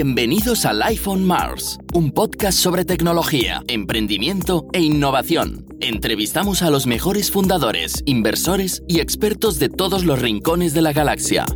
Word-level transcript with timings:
Bienvenidos 0.00 0.64
a 0.64 0.72
Life 0.72 1.10
on 1.10 1.24
Mars, 1.24 1.76
un 1.92 2.12
podcast 2.12 2.56
sobre 2.56 2.84
tecnología, 2.84 3.64
emprendimiento 3.66 4.68
e 4.72 4.78
innovación. 4.78 5.66
Entrevistamos 5.80 6.62
a 6.62 6.70
los 6.70 6.86
mejores 6.86 7.32
fundadores, 7.32 8.04
inversores 8.06 8.84
y 8.86 9.00
expertos 9.00 9.58
de 9.58 9.68
todos 9.68 10.04
los 10.04 10.22
rincones 10.22 10.72
de 10.72 10.82
la 10.82 10.92
galaxia. 10.92 11.46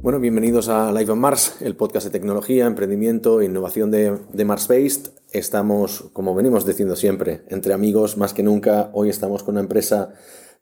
Bueno, 0.00 0.20
bienvenidos 0.20 0.68
a 0.68 0.92
Live 0.92 1.10
on 1.10 1.18
Mars, 1.18 1.56
el 1.60 1.74
podcast 1.74 2.06
de 2.06 2.12
tecnología, 2.12 2.66
emprendimiento 2.66 3.40
e 3.40 3.46
innovación 3.46 3.90
de, 3.90 4.16
de 4.32 4.44
Mars 4.44 4.68
Based. 4.68 5.10
Estamos, 5.32 6.04
como 6.12 6.36
venimos 6.36 6.64
diciendo 6.64 6.94
siempre, 6.94 7.42
entre 7.48 7.74
amigos 7.74 8.16
más 8.16 8.32
que 8.32 8.44
nunca. 8.44 8.90
Hoy 8.92 9.08
estamos 9.08 9.42
con 9.42 9.54
una 9.54 9.62
empresa 9.62 10.14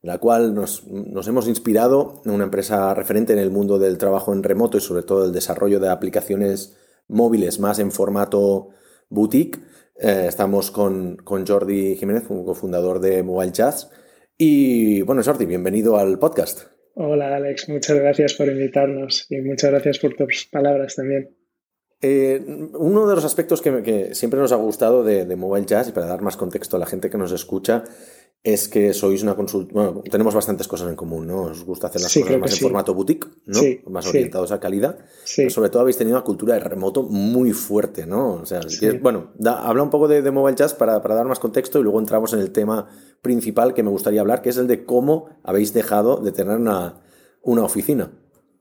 la 0.02 0.18
cual 0.18 0.52
nos, 0.54 0.84
hemos 1.28 1.46
inspirado, 1.46 2.20
en 2.24 2.32
una 2.32 2.44
empresa 2.44 2.92
referente 2.92 3.32
en 3.32 3.38
el 3.38 3.50
mundo 3.50 3.78
del 3.78 3.98
trabajo 3.98 4.32
en 4.32 4.42
remoto 4.42 4.76
y 4.76 4.80
sobre 4.80 5.04
todo 5.04 5.24
el 5.24 5.32
desarrollo 5.32 5.78
de 5.78 5.88
aplicaciones 5.88 6.76
móviles 7.06 7.60
más 7.60 7.78
en 7.78 7.92
formato 7.92 8.70
boutique. 9.08 9.60
Eh, 9.96 10.24
estamos 10.26 10.72
con, 10.72 11.16
con, 11.16 11.46
Jordi 11.46 11.94
Jiménez, 11.94 12.24
un 12.30 12.44
cofundador 12.44 12.98
de 12.98 13.22
Mobile 13.22 13.52
Jazz. 13.52 13.90
Y 14.36 15.02
bueno, 15.02 15.22
Jordi, 15.22 15.46
bienvenido 15.46 15.96
al 15.96 16.18
podcast. 16.18 16.62
Hola 16.94 17.36
Alex, 17.36 17.68
muchas 17.68 17.96
gracias 17.96 18.34
por 18.34 18.48
invitarnos 18.48 19.26
y 19.30 19.40
muchas 19.40 19.70
gracias 19.70 19.98
por 19.98 20.14
tus 20.14 20.48
palabras 20.50 20.96
también. 20.96 21.36
Eh, 22.04 22.44
uno 22.74 23.06
de 23.06 23.14
los 23.14 23.24
aspectos 23.24 23.62
que, 23.62 24.14
siempre 24.14 24.40
nos 24.40 24.50
ha 24.50 24.56
gustado 24.56 25.04
de, 25.04 25.24
de, 25.24 25.36
Mobile 25.36 25.64
Jazz, 25.64 25.88
y 25.88 25.92
para 25.92 26.06
dar 26.06 26.20
más 26.20 26.36
contexto 26.36 26.76
a 26.76 26.80
la 26.80 26.86
gente 26.86 27.08
que 27.08 27.16
nos 27.16 27.30
escucha, 27.30 27.84
es 28.44 28.68
que 28.68 28.92
sois 28.92 29.22
una 29.22 29.36
consulta. 29.36 29.72
Bueno, 29.72 30.02
tenemos 30.10 30.34
bastantes 30.34 30.66
cosas 30.66 30.88
en 30.88 30.96
común, 30.96 31.28
¿no? 31.28 31.42
Os 31.42 31.64
gusta 31.64 31.86
hacer 31.86 32.00
las 32.00 32.12
cosas 32.12 32.38
más 32.38 32.52
en 32.52 32.58
formato 32.58 32.92
boutique, 32.92 33.28
¿no? 33.46 33.60
más 33.90 34.06
orientados 34.08 34.50
a 34.50 34.58
calidad. 34.58 34.98
Pero 35.36 35.50
sobre 35.50 35.70
todo 35.70 35.82
habéis 35.82 35.96
tenido 35.96 36.16
una 36.16 36.24
cultura 36.24 36.54
de 36.54 36.60
remoto 36.60 37.04
muy 37.04 37.52
fuerte, 37.52 38.04
¿no? 38.04 38.34
O 38.34 38.46
sea, 38.46 38.60
bueno, 39.00 39.32
habla 39.46 39.82
un 39.84 39.90
poco 39.90 40.08
de, 40.08 40.28
Mobile 40.32 40.56
Jazz 40.56 40.74
para, 40.74 40.98
dar 40.98 41.26
más 41.26 41.38
contexto 41.38 41.78
y 41.78 41.82
luego 41.84 42.00
entramos 42.00 42.32
en 42.32 42.40
el 42.40 42.50
tema 42.50 42.88
principal 43.20 43.74
que 43.74 43.84
me 43.84 43.90
gustaría 43.90 44.20
hablar, 44.20 44.42
que 44.42 44.48
es 44.48 44.56
el 44.56 44.66
de 44.66 44.84
cómo 44.84 45.28
habéis 45.44 45.72
dejado 45.72 46.16
de 46.16 46.32
tener 46.32 46.56
una, 46.56 47.00
oficina. 47.44 48.10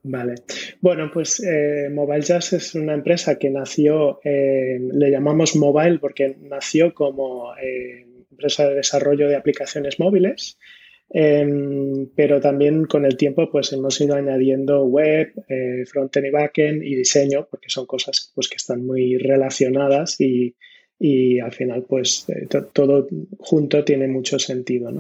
Vale. 0.04 0.36
Bueno, 0.80 1.10
pues 1.12 1.40
eh, 1.44 1.90
Mobile 1.92 2.22
Jazz 2.22 2.54
es 2.54 2.76
una 2.76 2.94
empresa 2.94 3.38
que 3.38 3.50
nació, 3.50 4.20
eh, 4.24 4.80
le 4.80 5.10
llamamos 5.10 5.56
Mobile 5.56 5.98
porque 6.00 6.38
nació 6.40 6.94
como. 6.94 7.56
Eh, 7.56 8.11
empresa 8.42 8.68
de 8.68 8.76
desarrollo 8.76 9.28
de 9.28 9.36
aplicaciones 9.36 10.00
móviles, 10.00 10.58
em, 11.10 12.08
pero 12.16 12.40
también 12.40 12.86
con 12.86 13.06
el 13.06 13.18
tiempo 13.18 13.50
pues 13.52 13.72
hemos 13.74 14.00
ido 14.02 14.16
añadiendo 14.16 14.86
web, 14.86 15.34
eh, 15.48 15.86
frontend 15.86 16.28
y 16.28 16.32
backend 16.32 16.84
y 16.84 16.96
diseño, 16.96 17.48
porque 17.50 17.70
son 17.70 17.86
cosas 17.86 18.32
pues, 18.34 18.48
que 18.50 18.58
están 18.58 18.86
muy 18.86 19.18
relacionadas 19.18 20.20
y, 20.20 20.56
al 21.44 21.52
final 21.52 21.84
pues 21.90 22.28
eh, 22.30 22.48
todo 22.74 23.08
junto 23.40 23.84
tiene 23.84 24.08
mucho 24.08 24.38
sentido. 24.38 24.92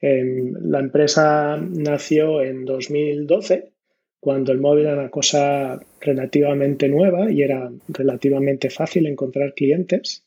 Em, 0.00 0.54
la 0.62 0.78
empresa 0.78 1.56
nació 1.56 2.40
en 2.42 2.64
2012 2.64 3.72
cuando 4.20 4.52
el 4.52 4.60
móvil 4.60 4.86
era 4.86 4.94
una 4.94 5.10
cosa 5.10 5.80
relativamente 6.00 6.88
nueva 6.88 7.30
y 7.30 7.42
era 7.42 7.70
relativamente 7.88 8.70
fácil 8.70 9.06
encontrar 9.06 9.54
clientes. 9.54 10.24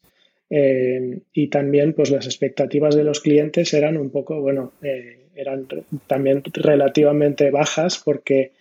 Eh, 0.54 1.22
y 1.32 1.48
también 1.48 1.94
pues 1.94 2.12
las 2.12 2.26
expectativas 2.26 2.94
de 2.94 3.06
los 3.06 3.22
clientes 3.22 3.74
eran 3.74 3.96
un 3.96 4.10
poco, 4.10 4.42
bueno, 4.42 4.74
eh, 4.82 5.30
eran 5.34 5.66
también 6.08 6.44
relativamente 6.54 7.52
bajas 7.52 8.02
porque 8.04 8.52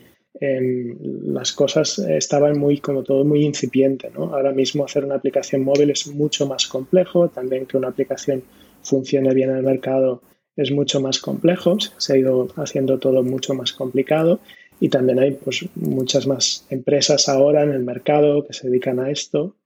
em, 0.40 0.96
las 1.34 1.52
cosas 1.52 1.98
estaban 1.98 2.56
muy, 2.56 2.78
como 2.78 3.02
todo, 3.02 3.24
muy 3.24 3.44
incipiente. 3.44 4.08
¿no? 4.16 4.32
Ahora 4.32 4.52
mismo 4.52 4.84
hacer 4.84 5.04
una 5.04 5.16
aplicación 5.16 5.64
móvil 5.64 5.90
es 5.90 6.06
mucho 6.06 6.46
más 6.46 6.68
complejo, 6.68 7.28
también 7.28 7.66
que 7.66 7.76
una 7.76 7.88
aplicación 7.88 8.44
funcione 8.82 9.34
bien 9.34 9.50
en 9.50 9.56
el 9.56 9.62
mercado 9.64 10.22
es 10.56 10.70
mucho 10.70 11.00
más 11.00 11.18
complejo, 11.18 11.76
se 11.96 12.12
ha 12.12 12.18
ido 12.18 12.48
haciendo 12.56 12.98
todo 12.98 13.22
mucho 13.22 13.54
más 13.54 13.72
complicado 13.72 14.40
y 14.78 14.88
también 14.88 15.18
hay 15.18 15.32
pues, 15.32 15.66
muchas 15.74 16.26
más 16.26 16.66
empresas 16.70 17.28
ahora 17.28 17.62
en 17.62 17.72
el 17.72 17.82
mercado 17.82 18.46
que 18.46 18.52
se 18.52 18.68
dedican 18.68 18.98
a 19.00 19.10
esto 19.10 19.56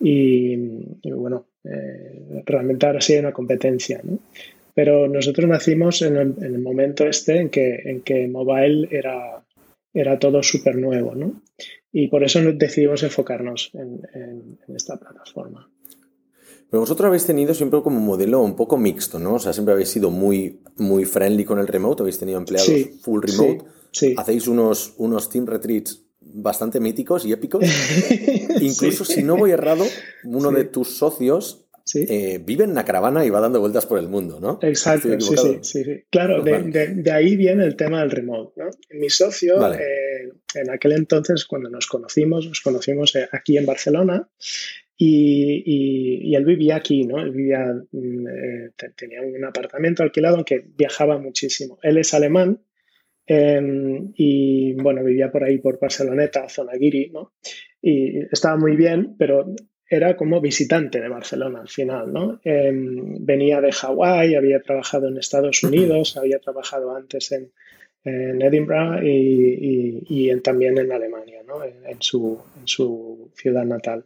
y, 0.00 0.56
bueno, 1.04 1.46
eh, 1.64 2.42
realmente 2.44 2.86
ahora 2.86 3.00
sí 3.00 3.14
hay 3.14 3.20
una 3.20 3.32
competencia, 3.32 4.00
¿no? 4.02 4.18
Pero 4.74 5.06
nosotros 5.06 5.48
nacimos 5.48 6.00
en 6.02 6.16
el, 6.16 6.58
momento 6.58 7.06
este 7.06 7.38
en 7.38 7.50
que, 7.50 7.82
en 7.84 8.00
que 8.00 8.26
mobile 8.26 8.88
era, 8.90 9.44
era 9.92 10.18
todo 10.18 10.42
súper 10.42 10.76
nuevo, 10.76 11.14
¿no? 11.14 11.42
Y 11.92 12.08
por 12.08 12.24
eso 12.24 12.40
decidimos 12.54 13.02
enfocarnos 13.02 13.70
en, 13.74 14.58
esta 14.74 14.96
plataforma. 14.96 15.68
Pero 16.70 16.80
vosotros 16.80 17.06
habéis 17.06 17.26
tenido 17.26 17.52
siempre 17.52 17.82
como 17.82 18.00
modelo 18.00 18.40
un 18.40 18.56
poco 18.56 18.78
mixto, 18.78 19.18
¿no? 19.18 19.34
O 19.34 19.38
sea, 19.38 19.52
siempre 19.52 19.74
habéis 19.74 19.90
sido 19.90 20.10
muy, 20.10 20.60
muy 20.76 21.04
friendly 21.04 21.44
con 21.44 21.58
el 21.58 21.68
remote, 21.68 22.02
habéis 22.02 22.18
tenido 22.18 22.38
empleados 22.38 22.72
full 23.02 23.20
remote, 23.22 23.64
sí, 23.90 24.14
hacéis 24.16 24.48
unos, 24.48 24.94
unos 24.96 25.28
team 25.28 25.44
retreats 25.44 26.02
bastante 26.32 26.80
míticos 26.80 27.24
y 27.24 27.32
épicos. 27.32 27.64
Incluso 28.60 29.04
si 29.04 29.22
no 29.22 29.36
voy 29.36 29.50
errado, 29.50 29.84
uno 30.24 30.50
de 30.50 30.64
tus 30.64 30.96
socios 30.96 31.66
eh, 31.94 32.40
vive 32.44 32.64
en 32.64 32.70
una 32.70 32.84
caravana 32.84 33.24
y 33.24 33.30
va 33.30 33.40
dando 33.40 33.60
vueltas 33.60 33.86
por 33.86 33.98
el 33.98 34.08
mundo, 34.08 34.38
¿no? 34.40 34.58
Exacto, 34.62 35.08
sí, 35.20 35.36
sí, 35.36 35.58
sí, 35.62 36.04
Claro, 36.10 36.42
de, 36.42 37.10
ahí 37.10 37.36
viene 37.36 37.64
el 37.64 37.76
tema 37.76 38.00
del 38.00 38.10
remote, 38.10 38.52
¿no? 38.56 38.70
Mi 38.90 39.10
socio, 39.10 39.54
eh, 39.72 40.32
en 40.54 40.70
aquel 40.70 40.92
entonces, 40.92 41.44
cuando 41.44 41.68
nos 41.68 41.86
conocimos, 41.86 42.46
nos 42.46 42.60
conocimos 42.60 43.16
eh, 43.16 43.28
aquí 43.32 43.58
en 43.58 43.66
Barcelona 43.66 44.28
y, 44.96 46.30
y, 46.30 46.36
él 46.36 46.44
vivía 46.44 46.76
aquí, 46.76 47.04
¿no? 47.04 47.20
Él 47.20 47.32
vivía, 47.32 47.66
mm, 47.90 48.26
tenía 48.96 49.20
un 49.22 49.44
apartamento 49.44 50.04
alquilado, 50.04 50.36
aunque 50.36 50.64
viajaba 50.76 51.18
muchísimo. 51.18 51.78
Él 51.82 51.98
es 51.98 52.14
alemán 52.14 52.60
Em, 53.26 54.12
y 54.16 54.72
bueno, 54.74 55.04
vivía 55.04 55.30
por 55.30 55.44
ahí, 55.44 55.58
por 55.58 55.78
Barceloneta, 55.78 56.48
zona 56.48 56.72
Guiri, 56.74 57.10
¿no? 57.10 57.32
Y 57.80 58.18
estaba 58.32 58.56
muy 58.56 58.76
bien, 58.76 59.14
pero 59.18 59.54
era 59.88 60.16
como 60.16 60.40
visitante 60.40 61.00
de 61.00 61.08
Barcelona 61.08 61.60
al 61.60 61.68
final, 61.68 62.12
¿no? 62.12 62.40
Em, 62.44 63.24
venía 63.24 63.60
de 63.60 63.72
Hawái, 63.72 64.34
había 64.34 64.60
trabajado 64.60 65.08
en 65.08 65.18
Estados 65.18 65.62
Unidos, 65.62 66.16
había 66.16 66.38
trabajado 66.38 66.96
antes 66.96 67.30
en, 67.32 67.52
en 68.04 68.42
Edinburgh 68.42 69.04
y, 69.04 70.02
y, 70.08 70.40
también 70.40 70.78
en 70.78 70.90
Alemania, 70.90 71.42
¿no? 71.46 71.62
En, 71.62 72.00
su, 72.00 72.40
en 72.58 72.66
su 72.66 73.30
ciudad 73.34 73.64
natal. 73.64 74.04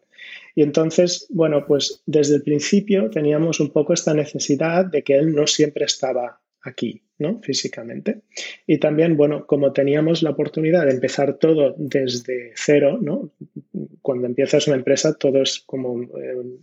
Y 0.54 0.62
entonces, 0.62 1.26
bueno, 1.30 1.64
pues 1.66 2.02
desde 2.04 2.36
el 2.36 2.42
principio 2.42 3.08
teníamos 3.10 3.60
un 3.60 3.70
poco 3.70 3.92
esta 3.92 4.12
necesidad 4.12 4.84
de 4.86 5.02
que 5.02 5.14
él 5.14 5.34
no 5.34 5.46
siempre 5.46 5.84
estaba 5.84 6.40
aquí, 6.66 7.02
¿no? 7.18 7.40
Físicamente. 7.42 8.22
Y 8.66 8.78
también, 8.78 9.16
bueno, 9.16 9.46
como 9.46 9.72
teníamos 9.72 10.22
la 10.22 10.30
oportunidad 10.30 10.86
de 10.86 10.92
empezar 10.92 11.38
todo 11.38 11.74
desde 11.78 12.52
cero, 12.54 12.98
¿no? 13.00 13.30
Cuando 14.02 14.26
empiezas 14.26 14.66
una 14.66 14.76
empresa 14.76 15.14
todo 15.14 15.42
es 15.42 15.62
como 15.64 16.02
eh, 16.02 16.58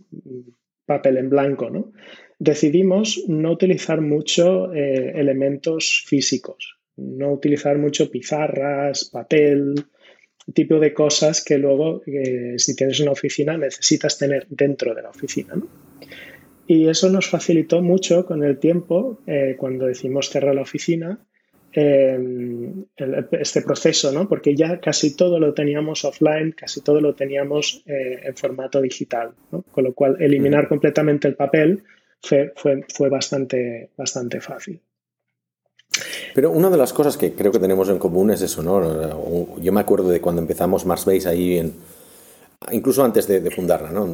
papel 0.86 1.16
en 1.16 1.30
blanco, 1.30 1.70
¿no? 1.70 1.92
Decidimos 2.38 3.24
no 3.28 3.52
utilizar 3.52 4.00
mucho 4.00 4.72
eh, 4.74 5.12
elementos 5.14 6.04
físicos, 6.06 6.76
no 6.96 7.32
utilizar 7.32 7.78
mucho 7.78 8.10
pizarras, 8.10 9.06
papel, 9.06 9.74
tipo 10.52 10.78
de 10.78 10.92
cosas 10.92 11.42
que 11.42 11.56
luego, 11.56 12.02
eh, 12.06 12.54
si 12.58 12.76
tienes 12.76 13.00
una 13.00 13.12
oficina, 13.12 13.56
necesitas 13.56 14.18
tener 14.18 14.46
dentro 14.50 14.94
de 14.94 15.02
la 15.02 15.10
oficina, 15.10 15.54
¿no? 15.54 15.68
Y 16.66 16.88
eso 16.88 17.10
nos 17.10 17.28
facilitó 17.28 17.82
mucho 17.82 18.24
con 18.24 18.42
el 18.42 18.58
tiempo, 18.58 19.18
eh, 19.26 19.54
cuando 19.58 19.86
decimos 19.86 20.30
cerrar 20.30 20.54
la 20.54 20.62
oficina, 20.62 21.18
eh, 21.72 22.72
este 23.32 23.62
proceso, 23.62 24.12
¿no? 24.12 24.28
porque 24.28 24.54
ya 24.54 24.80
casi 24.80 25.16
todo 25.16 25.40
lo 25.40 25.52
teníamos 25.52 26.04
offline, 26.04 26.52
casi 26.52 26.80
todo 26.80 27.00
lo 27.00 27.14
teníamos 27.14 27.82
eh, 27.86 28.20
en 28.24 28.36
formato 28.36 28.80
digital, 28.80 29.32
¿no? 29.50 29.62
con 29.72 29.84
lo 29.84 29.92
cual 29.92 30.16
eliminar 30.20 30.68
completamente 30.68 31.26
el 31.26 31.34
papel 31.34 31.82
fue, 32.22 32.52
fue, 32.54 32.84
fue 32.94 33.08
bastante, 33.08 33.90
bastante 33.96 34.40
fácil. 34.40 34.80
Pero 36.34 36.50
una 36.50 36.70
de 36.70 36.76
las 36.76 36.92
cosas 36.92 37.16
que 37.16 37.32
creo 37.32 37.52
que 37.52 37.58
tenemos 37.58 37.88
en 37.88 37.98
común 37.98 38.30
es 38.30 38.42
eso, 38.42 38.62
¿no? 38.62 39.60
Yo 39.60 39.72
me 39.72 39.80
acuerdo 39.80 40.08
de 40.08 40.20
cuando 40.20 40.42
empezamos 40.42 40.84
Marsbase 40.84 41.28
ahí 41.28 41.58
en, 41.58 41.72
incluso 42.72 43.04
antes 43.04 43.26
de, 43.26 43.50
fundarla, 43.50 43.90
¿no? 43.90 44.06
En 44.06 44.12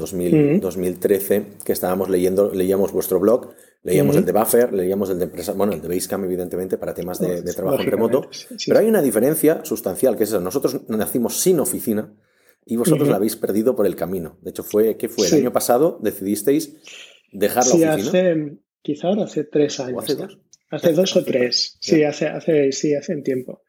2013, 0.61 1.45
que 1.65 1.73
estábamos 1.73 2.09
leyendo, 2.09 2.53
leíamos 2.53 2.93
vuestro 2.93 3.21
blog, 3.21 3.55
leíamos 3.83 4.17
el 4.17 4.25
de 4.25 4.33
Buffer, 4.33 4.73
leíamos 4.73 5.11
el 5.11 5.19
de 5.19 5.25
empresa, 5.25 5.53
bueno, 5.53 5.73
el 5.73 5.81
de 5.81 5.89
Basecamp, 5.89 6.25
evidentemente, 6.25 6.79
para 6.79 6.95
temas 6.95 7.19
de, 7.19 7.43
trabajo 7.53 7.81
en 7.81 7.91
remoto. 7.91 8.29
pero 8.67 8.81
hay 8.81 8.87
una 8.87 9.03
diferencia 9.03 9.65
sustancial, 9.65 10.17
que 10.17 10.25
es 10.25 10.31
eso. 10.31 10.41
Nosotros 10.41 10.81
nacimos 10.89 11.37
sin 11.39 11.61
oficina 11.61 12.13
y 12.67 12.77
vosotros 12.77 13.09
la 13.09 13.17
habéis 13.17 13.37
perdido 13.37 13.75
por 13.75 13.87
el 13.87 13.97
camino. 13.97 14.39
De 14.43 14.51
hecho, 14.51 14.63
fue, 14.63 14.97
¿qué 14.97 15.09
fue? 15.09 15.27
El 15.27 15.35
año 15.35 15.53
pasado 15.53 15.99
decidisteis 16.03 16.77
dejar 17.33 17.67
la 17.67 17.75
oficina. 17.75 17.95
Hace, 17.95 18.59
quizá 18.83 19.09
ahora 19.09 19.25
hace 19.25 19.45
tres 19.45 19.81
años. 19.81 20.05
hace 20.05 20.15
dos? 20.15 20.39
Hace 20.71 20.93
dos 20.93 21.17
o 21.17 21.25
tres. 21.25 21.77
Sí, 21.81 22.05
hace, 22.05 22.29
hace, 22.29 22.71
sí, 22.71 22.95
hace 22.95 23.15
un 23.15 23.25
tiempo. 23.25 23.63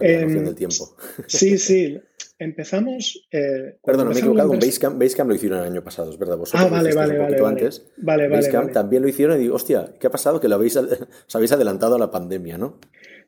Em, 0.00 0.44
del 0.44 0.54
tiempo. 0.54 0.96
Sí, 1.26 1.58
sí. 1.58 1.98
Empezamos. 2.38 3.26
Eh, 3.30 3.76
Perdón, 3.84 4.08
me 4.08 4.14
he 4.14 4.18
equivocado. 4.18 4.50
Basecamp, 4.50 5.00
Basecamp, 5.00 5.30
lo 5.30 5.36
hicieron 5.36 5.60
el 5.60 5.72
año 5.72 5.82
pasado, 5.82 6.10
es 6.10 6.18
verdad. 6.18 6.36
Vosotros 6.36 6.66
ah, 6.66 6.70
vale, 6.70 6.94
vale, 6.94 7.18
vale. 7.18 7.46
Antes. 7.46 7.86
Vale, 7.96 8.28
Basecamp 8.28 8.72
también 8.72 9.02
lo 9.02 9.08
hicieron 9.08 9.36
y 9.36 9.42
digo, 9.42 9.54
hostia, 9.54 9.94
¿qué 9.98 10.08
ha 10.08 10.10
pasado? 10.10 10.38
Que 10.40 10.48
lo 10.48 10.56
habéis, 10.56 10.76
os 10.76 11.34
habéis 11.34 11.52
adelantado 11.52 11.96
a 11.96 11.98
la 11.98 12.10
pandemia, 12.10 12.58
¿no? 12.58 12.78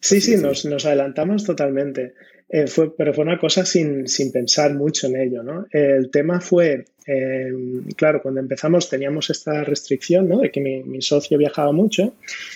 Sí, 0.01 0.21
sí, 0.21 0.37
nos, 0.37 0.65
nos, 0.65 0.85
adelantamos 0.85 1.45
totalmente. 1.45 2.15
Eh, 2.51 2.67
fue, 2.67 2.95
pero 2.97 3.13
fue 3.13 3.25
una 3.25 3.39
cosa 3.39 3.65
sin, 3.65 4.09
sin, 4.09 4.31
pensar 4.31 4.75
mucho 4.75 5.07
en 5.07 5.17
ello, 5.17 5.43
¿no? 5.43 5.67
El 5.71 6.11
tema 6.11 6.41
fue, 6.41 6.85
eh, 7.07 7.53
claro, 7.97 8.23
cuando 8.23 8.41
empezamos 8.41 8.89
teníamos 8.89 9.29
esta 9.31 9.65
restricción, 9.65 10.29
¿no? 10.29 10.39
De 10.39 10.51
que 10.51 10.61
mi, 10.61 10.83
mi 10.83 11.03
socio 11.03 11.37
viajaba 11.37 11.73
mucho 11.73 12.15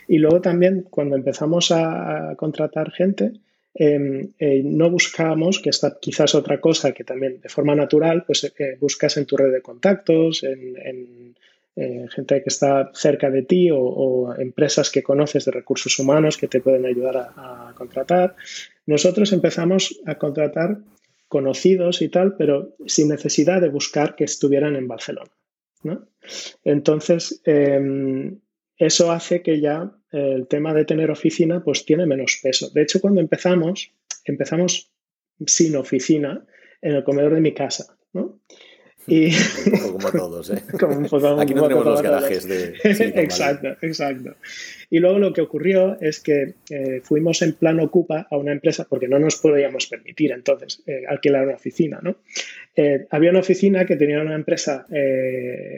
y 0.08 0.18
luego 0.18 0.40
también 0.40 0.86
cuando 0.88 1.16
empezamos 1.16 1.72
a 1.72 2.34
contratar 2.36 2.90
gente, 2.92 3.32
Em, 3.74 4.34
eh, 4.38 4.62
no 4.64 4.90
buscamos, 4.90 5.58
que 5.58 5.70
esta 5.70 5.98
quizás 5.98 6.34
otra 6.34 6.60
cosa 6.60 6.92
que 6.92 7.04
también 7.04 7.40
de 7.40 7.48
forma 7.48 7.74
natural, 7.74 8.24
pues 8.26 8.44
eh, 8.44 8.76
buscas 8.78 9.16
en 9.16 9.24
tu 9.24 9.36
red 9.36 9.50
de 9.50 9.62
contactos, 9.62 10.42
en, 10.42 11.34
eh, 11.74 12.06
gente 12.10 12.42
que 12.42 12.50
está 12.50 12.90
cerca 12.92 13.30
de 13.30 13.44
ti 13.44 13.70
o, 13.72 14.34
empresas 14.38 14.90
que 14.90 15.02
conoces 15.02 15.46
de 15.46 15.52
recursos 15.52 15.98
humanos 15.98 16.36
que 16.36 16.48
te 16.48 16.60
pueden 16.60 16.84
ayudar 16.84 17.32
a, 17.34 17.72
contratar. 17.74 18.36
Nosotros 18.84 19.32
empezamos 19.32 19.98
a 20.04 20.16
contratar 20.16 20.78
conocidos 21.28 22.02
y 22.02 22.10
tal, 22.10 22.36
pero 22.36 22.74
sin 22.86 23.08
necesidad 23.08 23.62
de 23.62 23.70
buscar 23.70 24.14
que 24.16 24.24
estuvieran 24.24 24.76
en 24.76 24.86
Barcelona. 24.86 25.30
Entonces, 26.62 27.40
em, 27.46 28.38
eso 28.86 29.12
hace 29.12 29.42
que 29.42 29.60
ya 29.60 29.92
el 30.10 30.46
tema 30.48 30.74
de 30.74 30.84
tener 30.84 31.10
oficina 31.10 31.62
pues 31.62 31.84
tiene 31.84 32.06
menos 32.06 32.40
peso. 32.42 32.70
De 32.70 32.82
hecho, 32.82 33.00
cuando 33.00 33.20
empezamos, 33.20 33.92
empezamos 34.24 34.90
sin 35.46 35.76
oficina 35.76 36.44
en 36.80 36.96
el 36.96 37.04
comedor 37.04 37.34
de 37.34 37.40
mi 37.40 37.54
casa. 37.54 37.96
Y... 39.06 39.26
Un 39.26 39.32
poco 39.80 39.92
como 39.94 40.10
todos, 40.10 40.50
¿eh? 40.50 40.62
Aquí 41.38 41.54
no 41.54 41.62
tenemos 41.62 41.84
los 41.84 42.02
garajes 42.02 42.46
de... 42.46 42.74
exacto, 42.84 43.76
exacto. 43.80 44.36
Y 44.90 44.98
luego 44.98 45.18
lo 45.18 45.32
que 45.32 45.40
ocurrió 45.40 45.98
es 46.00 46.20
que 46.20 46.54
eh, 46.70 47.00
fuimos 47.02 47.42
en 47.42 47.54
plan 47.54 47.80
ocupa 47.80 48.26
a 48.30 48.36
una 48.36 48.52
empresa 48.52 48.86
porque 48.88 49.08
no 49.08 49.18
nos 49.18 49.36
podíamos 49.36 49.86
permitir 49.86 50.32
entonces 50.32 50.82
eh, 50.86 51.04
alquilar 51.08 51.44
una 51.46 51.54
oficina, 51.54 51.98
¿no? 52.02 52.16
Eh, 52.76 53.06
había 53.10 53.30
una 53.30 53.40
oficina 53.40 53.84
que 53.86 53.96
tenía 53.96 54.20
una 54.20 54.34
empresa, 54.34 54.86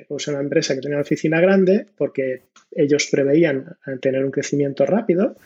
o 0.09 0.19
sea, 0.19 0.35
una 0.35 0.43
empresa 0.43 0.75
que 0.75 0.81
tenía 0.81 0.97
una 0.97 1.03
oficina 1.03 1.41
grande 1.41 1.87
porque 1.97 2.43
ellos 2.73 3.09
preveían 3.11 3.77
tener 4.01 4.25
un 4.25 4.31
crecimiento 4.31 4.85
rápido. 4.85 5.37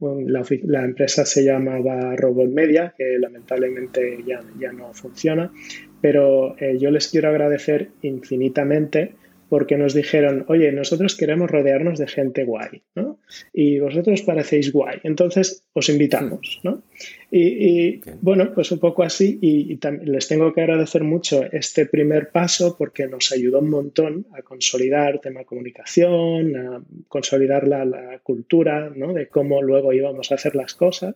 La, 0.00 0.84
empresa 0.84 1.26
se 1.26 1.44
llamaba 1.44 2.14
Robot 2.14 2.50
Media, 2.50 2.94
que 2.96 3.18
lamentablemente 3.18 4.18
ya, 4.24 4.40
ya 4.58 4.70
no 4.72 4.94
funciona, 4.94 5.50
pero 6.00 6.56
eh, 6.58 6.78
yo 6.78 6.90
les 6.90 7.08
quiero 7.08 7.28
agradecer 7.28 7.90
infinitamente 8.02 9.14
porque 9.48 9.78
nos 9.78 9.94
dijeron, 9.94 10.44
oye, 10.48 10.70
nosotros 10.72 11.16
queremos 11.16 11.50
rodearnos 11.50 11.98
de 11.98 12.06
gente 12.06 12.44
guay, 12.44 12.82
¿no? 12.94 13.18
Y 13.52 13.78
vosotros 13.78 14.22
parecéis 14.22 14.72
guay, 14.72 14.98
entonces 15.04 15.64
os 15.72 15.88
invitamos, 15.88 16.60
¿no? 16.62 16.82
Y, 17.30 18.00
bueno, 18.20 18.52
pues 18.54 18.70
un 18.72 18.78
poco 18.78 19.02
así, 19.02 19.38
y, 19.40 19.78
les 20.04 20.28
tengo 20.28 20.52
que 20.52 20.60
agradecer 20.60 21.02
mucho 21.02 21.44
este 21.50 21.86
primer 21.86 22.30
paso 22.30 22.76
porque 22.76 23.06
nos 23.06 23.32
ayudó 23.32 23.60
un 23.60 23.70
montón 23.70 24.26
a 24.34 24.42
consolidar 24.42 25.20
tema 25.20 25.44
comunicación, 25.44 26.56
a 26.56 26.82
consolidar 27.08 27.66
la, 27.66 27.84
la 27.84 28.18
cultura, 28.18 28.92
¿no? 28.94 29.14
De 29.14 29.28
cómo 29.28 29.62
luego 29.62 29.92
íbamos 29.92 30.30
a 30.30 30.34
hacer 30.34 30.56
las 30.56 30.74
cosas. 30.74 31.14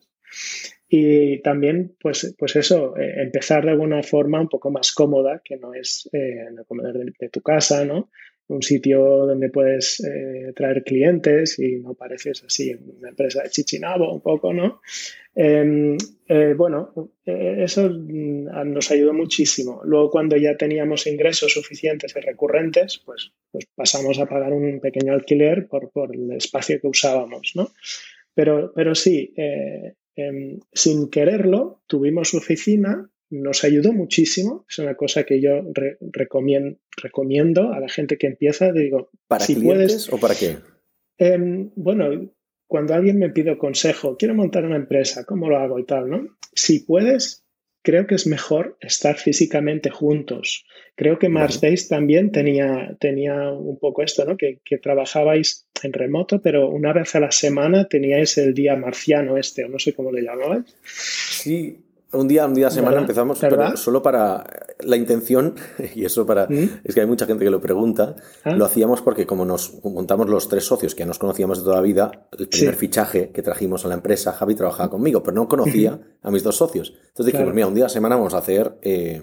Y 0.94 1.40
también, 1.40 1.96
pues, 1.98 2.34
pues 2.38 2.54
eso, 2.54 2.94
eh, 2.98 3.22
empezar 3.22 3.64
de 3.64 3.70
alguna 3.70 4.02
forma 4.02 4.42
un 4.42 4.48
poco 4.48 4.70
más 4.70 4.92
cómoda, 4.92 5.40
que 5.42 5.56
no 5.56 5.72
es 5.72 6.06
eh, 6.12 6.44
en 6.50 6.58
el 6.58 6.66
comedor 6.66 6.98
de, 7.18 7.28
tu 7.30 7.40
casa, 7.40 7.86
¿no? 7.86 8.10
Un 8.48 8.60
sitio 8.60 9.00
donde 9.00 9.48
puedes 9.48 10.00
eh, 10.04 10.52
traer 10.54 10.84
clientes 10.84 11.58
y 11.58 11.76
no 11.76 11.94
pareces 11.94 12.44
así 12.44 12.76
una 12.98 13.08
empresa 13.08 13.42
de 13.42 13.48
chichinabo 13.48 14.12
un 14.12 14.20
poco, 14.20 14.52
¿no? 14.52 14.82
Em, 15.34 15.96
bueno, 16.58 16.92
eso 17.24 17.88
mm, 17.88 18.70
nos 18.70 18.90
ayudó 18.90 19.14
muchísimo. 19.14 19.80
Luego, 19.86 20.10
cuando 20.10 20.36
ya 20.36 20.58
teníamos 20.58 21.06
ingresos 21.06 21.54
suficientes 21.54 22.14
y 22.14 22.20
recurrentes, 22.20 23.00
pues, 23.02 23.32
pues 23.50 23.64
pasamos 23.74 24.18
a 24.18 24.26
pagar 24.26 24.52
un 24.52 24.78
pequeño 24.78 25.14
alquiler 25.14 25.68
por, 25.68 25.90
por 25.90 26.14
el 26.14 26.32
espacio 26.32 26.78
que 26.78 26.88
usábamos, 26.88 27.52
¿no? 27.54 27.70
Pero, 28.34 28.72
pero 28.74 28.94
sí, 28.94 29.32
Em, 30.16 30.60
sin 30.72 31.08
quererlo, 31.08 31.82
tuvimos 31.86 32.34
oficina, 32.34 33.10
nos 33.30 33.64
ayudó 33.64 33.92
muchísimo. 33.92 34.66
Es 34.68 34.78
una 34.78 34.94
cosa 34.94 35.24
que 35.24 35.40
yo 35.40 35.62
recomiendo, 36.00 37.72
a 37.72 37.80
la 37.80 37.88
gente 37.88 38.18
que 38.18 38.26
empieza. 38.26 38.72
Digo, 38.72 39.10
¿para 39.26 39.44
si 39.44 39.56
puedes, 39.56 40.12
o 40.12 40.18
para 40.18 40.34
qué? 40.34 40.58
Em, 41.18 41.70
bueno, 41.76 42.30
cuando 42.66 42.94
alguien 42.94 43.18
me 43.18 43.30
pide 43.30 43.56
consejo, 43.58 44.16
quiero 44.16 44.34
montar 44.34 44.64
una 44.64 44.76
empresa, 44.76 45.24
¿cómo 45.24 45.48
lo 45.48 45.58
hago 45.58 45.78
y 45.78 45.84
tal? 45.84 46.10
¿no? 46.10 46.26
Si 46.54 46.80
puedes, 46.80 47.41
creo 47.82 48.06
que 48.06 48.14
es 48.14 48.26
mejor 48.26 48.76
estar 48.80 49.16
físicamente 49.18 49.90
juntos. 49.90 50.64
Creo 50.94 51.18
que 51.18 51.28
Marsbase 51.28 51.88
también 51.88 52.30
tenía, 52.30 52.96
tenía 53.00 53.50
un 53.50 53.78
poco 53.78 54.02
esto, 54.02 54.24
¿no? 54.24 54.36
Que, 54.36 54.60
que, 54.64 54.78
trabajabais 54.78 55.66
en 55.82 55.92
remoto, 55.92 56.40
pero 56.40 56.68
una 56.68 56.92
vez 56.92 57.14
a 57.14 57.20
la 57.20 57.32
semana 57.32 57.88
teníais 57.88 58.38
el 58.38 58.54
día 58.54 58.76
marciano 58.76 59.36
este, 59.36 59.64
o 59.64 59.68
no 59.68 59.78
sé 59.78 59.94
cómo 59.94 60.12
le 60.12 60.22
llamabais. 60.22 60.64
Sí, 60.84 61.78
un 62.12 62.28
día, 62.28 62.46
un 62.46 62.54
día 62.54 62.68
a 62.68 62.70
semana 62.70 62.98
empezamos, 62.98 63.38
pero 63.40 63.76
solo 63.76 64.02
para 64.02 64.44
la 64.80 64.96
intención, 64.96 65.54
y 65.94 66.04
eso 66.04 66.26
para. 66.26 66.46
¿Mm? 66.46 66.80
Es 66.84 66.94
que 66.94 67.00
hay 67.00 67.06
mucha 67.06 67.26
gente 67.26 67.44
que 67.44 67.50
lo 67.50 67.60
pregunta. 67.60 68.16
Ah. 68.44 68.54
Lo 68.54 68.64
hacíamos 68.64 69.02
porque, 69.02 69.26
como 69.26 69.44
nos 69.44 69.82
montamos 69.84 70.28
los 70.28 70.48
tres 70.48 70.64
socios 70.64 70.94
que 70.94 71.06
nos 71.06 71.18
conocíamos 71.18 71.58
de 71.58 71.64
toda 71.64 71.76
la 71.76 71.82
vida, 71.82 72.28
el 72.38 72.48
primer 72.48 72.74
fichaje 72.74 73.30
que 73.30 73.42
trajimos 73.42 73.84
a 73.84 73.88
la 73.88 73.94
empresa, 73.94 74.32
Javi 74.32 74.54
trabajaba 74.54 74.90
conmigo, 74.90 75.22
pero 75.22 75.34
no 75.34 75.48
conocía 75.48 76.00
a 76.22 76.30
mis 76.30 76.42
dos 76.42 76.56
socios. 76.56 76.94
Entonces 77.08 77.32
dijimos, 77.32 77.54
mira, 77.54 77.66
un 77.66 77.74
día 77.74 77.86
a 77.86 77.88
semana 77.88 78.16
vamos 78.16 78.34
a 78.34 78.38
hacer. 78.38 78.78
Eh, 78.82 79.22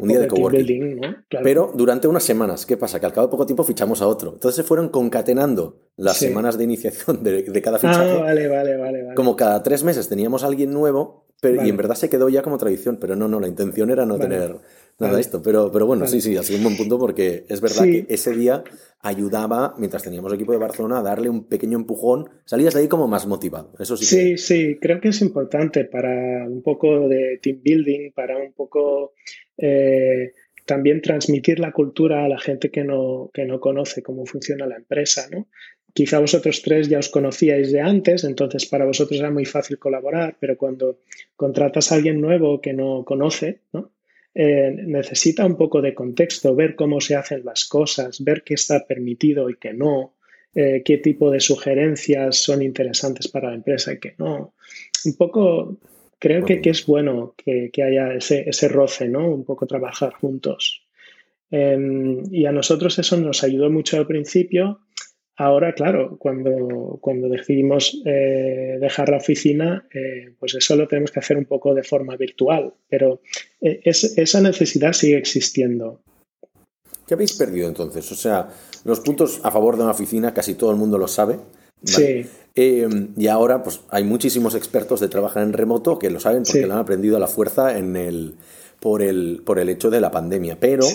un 0.00 0.08
día 0.08 0.20
de 0.20 0.28
coworking. 0.28 1.00
Pero 1.42 1.72
durante 1.74 2.06
unas 2.06 2.22
semanas, 2.22 2.64
¿qué 2.66 2.76
pasa? 2.76 3.00
Que 3.00 3.06
al 3.06 3.12
cabo 3.12 3.26
de 3.26 3.30
poco 3.30 3.46
tiempo 3.46 3.64
fichamos 3.64 4.02
a 4.02 4.06
otro. 4.06 4.34
Entonces 4.34 4.56
se 4.56 4.62
fueron 4.62 4.88
concatenando 4.88 5.80
las 5.96 6.16
semanas 6.16 6.56
de 6.58 6.64
iniciación 6.64 7.22
de, 7.22 7.62
cada 7.62 7.78
fichaje. 7.78 8.18
Ah, 8.18 8.22
vale, 8.22 8.48
vale, 8.48 8.76
vale, 8.76 9.14
Como 9.14 9.36
cada 9.36 9.62
tres 9.62 9.82
meses 9.82 10.08
teníamos 10.08 10.44
a 10.44 10.46
alguien 10.46 10.72
nuevo, 10.72 11.23
y 11.44 11.68
en 11.68 11.76
verdad 11.76 11.94
se 11.94 12.08
quedó 12.08 12.28
ya 12.28 12.42
como 12.42 12.58
tradición, 12.58 12.98
pero 13.00 13.16
no, 13.16 13.28
no, 13.28 13.40
la 13.40 13.48
intención 13.48 13.90
era 13.90 14.06
no 14.06 14.18
tener 14.18 14.56
nada 14.98 15.14
de 15.14 15.20
esto. 15.20 15.42
Pero, 15.42 15.70
pero 15.72 15.86
bueno, 15.86 16.06
sí, 16.06 16.20
sí, 16.20 16.36
ha 16.36 16.42
sido 16.42 16.58
un 16.58 16.64
buen 16.64 16.76
punto 16.76 16.98
porque 16.98 17.44
es 17.48 17.60
verdad 17.60 17.84
que 17.84 18.06
ese 18.08 18.32
día 18.32 18.64
ayudaba, 19.00 19.74
mientras 19.78 20.02
teníamos 20.02 20.32
equipo 20.32 20.52
de 20.52 20.58
Barcelona, 20.58 20.98
a 20.98 21.02
darle 21.02 21.28
un 21.28 21.44
pequeño 21.44 21.78
empujón. 21.78 22.28
Salías 22.44 22.74
de 22.74 22.80
ahí 22.80 22.88
como 22.88 23.06
más 23.08 23.26
motivado. 23.26 23.72
Eso 23.78 23.96
sí. 23.96 24.04
Sí, 24.04 24.38
sí, 24.38 24.78
creo 24.80 25.00
que 25.00 25.08
es 25.08 25.20
importante 25.20 25.84
para 25.84 26.46
un 26.48 26.62
poco 26.62 27.08
de 27.08 27.38
team 27.42 27.60
building, 27.62 28.12
para 28.12 28.38
un 28.38 28.52
poco 28.52 29.12
eh, 29.58 30.32
también 30.64 31.02
transmitir 31.02 31.58
la 31.58 31.72
cultura 31.72 32.24
a 32.24 32.28
la 32.28 32.38
gente 32.38 32.70
que 32.70 32.84
no, 32.84 33.30
que 33.34 33.44
no 33.44 33.60
conoce 33.60 34.02
cómo 34.02 34.24
funciona 34.24 34.66
la 34.66 34.76
empresa, 34.76 35.28
¿no? 35.30 35.48
Quizá 35.94 36.18
vosotros 36.18 36.60
tres 36.60 36.88
ya 36.88 36.98
os 36.98 37.08
conocíais 37.08 37.70
de 37.70 37.80
antes, 37.80 38.24
entonces 38.24 38.66
para 38.66 38.84
vosotros 38.84 39.20
era 39.20 39.30
muy 39.30 39.46
fácil 39.46 39.78
colaborar, 39.78 40.36
pero 40.40 40.58
cuando 40.58 40.98
contratas 41.36 41.90
a 41.90 41.94
alguien 41.94 42.20
nuevo 42.20 42.60
que 42.60 42.72
no 42.72 43.04
conoce, 43.04 43.60
eh, 44.34 44.74
necesita 44.74 45.46
un 45.46 45.56
poco 45.56 45.80
de 45.80 45.94
contexto, 45.94 46.56
ver 46.56 46.74
cómo 46.74 47.00
se 47.00 47.14
hacen 47.14 47.44
las 47.44 47.64
cosas, 47.64 48.22
ver 48.24 48.42
qué 48.42 48.54
está 48.54 48.84
permitido 48.84 49.48
y 49.48 49.54
qué 49.54 49.72
no, 49.72 50.14
eh, 50.52 50.82
qué 50.84 50.98
tipo 50.98 51.30
de 51.30 51.38
sugerencias 51.38 52.36
son 52.36 52.62
interesantes 52.62 53.28
para 53.28 53.50
la 53.50 53.54
empresa 53.54 53.92
y 53.92 53.98
qué 53.98 54.14
no. 54.18 54.54
Un 55.04 55.16
poco 55.16 55.78
creo 56.18 56.44
que, 56.44 56.60
es 56.64 56.86
bueno 56.86 57.34
que, 57.36 57.70
haya 57.82 58.14
ese, 58.14 58.68
roce, 58.68 59.08
¿no? 59.08 59.28
Un 59.28 59.44
poco 59.44 59.66
trabajar 59.66 60.12
juntos. 60.14 60.82
Em, 61.50 62.22
y 62.32 62.46
a 62.46 62.52
nosotros 62.52 62.98
eso 62.98 63.16
nos 63.16 63.44
ayudó 63.44 63.70
mucho 63.70 63.98
al 63.98 64.06
principio. 64.06 64.80
Ahora, 65.36 65.74
claro, 65.74 66.16
cuando, 66.18 66.98
cuando 67.00 67.28
decidimos 67.28 68.00
eh, 68.04 68.78
dejar 68.80 69.08
la 69.08 69.16
oficina, 69.16 69.84
eh, 69.92 70.32
pues 70.38 70.54
eso 70.54 70.76
lo 70.76 70.86
tenemos 70.86 71.10
que 71.10 71.18
hacer 71.18 71.36
un 71.36 71.44
poco 71.44 71.74
de 71.74 71.82
forma 71.82 72.16
virtual, 72.16 72.72
pero 72.88 73.20
eh, 73.60 73.80
esa 73.84 74.40
necesidad 74.40 74.92
sigue 74.92 75.16
existiendo. 75.16 76.00
¿Qué 77.06 77.14
habéis 77.14 77.32
perdido 77.32 77.66
entonces? 77.66 78.10
O 78.12 78.14
sea, 78.14 78.48
los 78.84 79.00
puntos 79.00 79.40
a 79.42 79.50
favor 79.50 79.76
de 79.76 79.82
una 79.82 79.90
oficina 79.90 80.32
casi 80.32 80.54
todo 80.54 80.70
el 80.70 80.76
mundo 80.76 80.98
lo 80.98 81.08
sabe. 81.08 81.36
Sí. 81.82 82.24
y 82.54 83.26
ahora, 83.26 83.62
pues 83.62 83.80
hay 83.90 84.04
muchísimos 84.04 84.54
expertos 84.54 85.00
de 85.00 85.08
trabajar 85.08 85.42
en 85.42 85.52
remoto 85.52 85.98
que 85.98 86.08
lo 86.08 86.18
saben 86.18 86.44
porque 86.44 86.66
lo 86.66 86.72
han 86.72 86.78
aprendido 86.78 87.18
a 87.18 87.20
la 87.20 87.26
fuerza 87.26 87.76
en 87.76 87.96
el, 87.96 88.36
por, 88.80 89.02
el, 89.02 89.42
por 89.44 89.58
el 89.58 89.68
hecho 89.68 89.90
de 89.90 90.00
la 90.00 90.10
pandemia. 90.10 90.58
Pero 90.58 90.86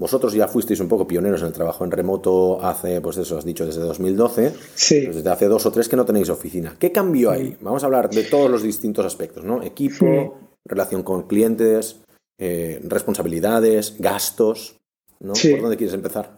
vosotros 0.00 0.32
ya 0.32 0.48
fuisteis 0.48 0.80
un 0.80 0.88
poco 0.88 1.06
pioneros 1.06 1.42
en 1.42 1.48
el 1.48 1.52
trabajo 1.52 1.84
en 1.84 1.90
remoto 1.90 2.58
hace, 2.64 3.02
pues 3.02 3.18
eso 3.18 3.36
has 3.36 3.44
dicho, 3.44 3.66
desde 3.66 3.82
2012. 3.82 4.54
Sí. 4.74 5.02
Pues 5.04 5.16
desde 5.16 5.28
hace 5.28 5.44
dos 5.44 5.66
o 5.66 5.70
tres 5.70 5.90
que 5.90 5.96
no 5.96 6.06
tenéis 6.06 6.30
oficina. 6.30 6.74
¿Qué 6.78 6.90
cambió 6.90 7.30
ahí? 7.30 7.54
Vamos 7.60 7.82
a 7.82 7.86
hablar 7.86 8.08
de 8.08 8.22
todos 8.22 8.50
los 8.50 8.62
distintos 8.62 9.04
aspectos, 9.04 9.44
¿no? 9.44 9.62
Equipo, 9.62 10.56
relación 10.64 11.02
con 11.02 11.28
clientes, 11.28 12.00
eh, 12.38 12.80
responsabilidades, 12.82 13.96
gastos, 13.98 14.80
¿no? 15.20 15.34
¿Por 15.34 15.60
dónde 15.60 15.76
quieres 15.76 15.94
empezar? 15.94 16.30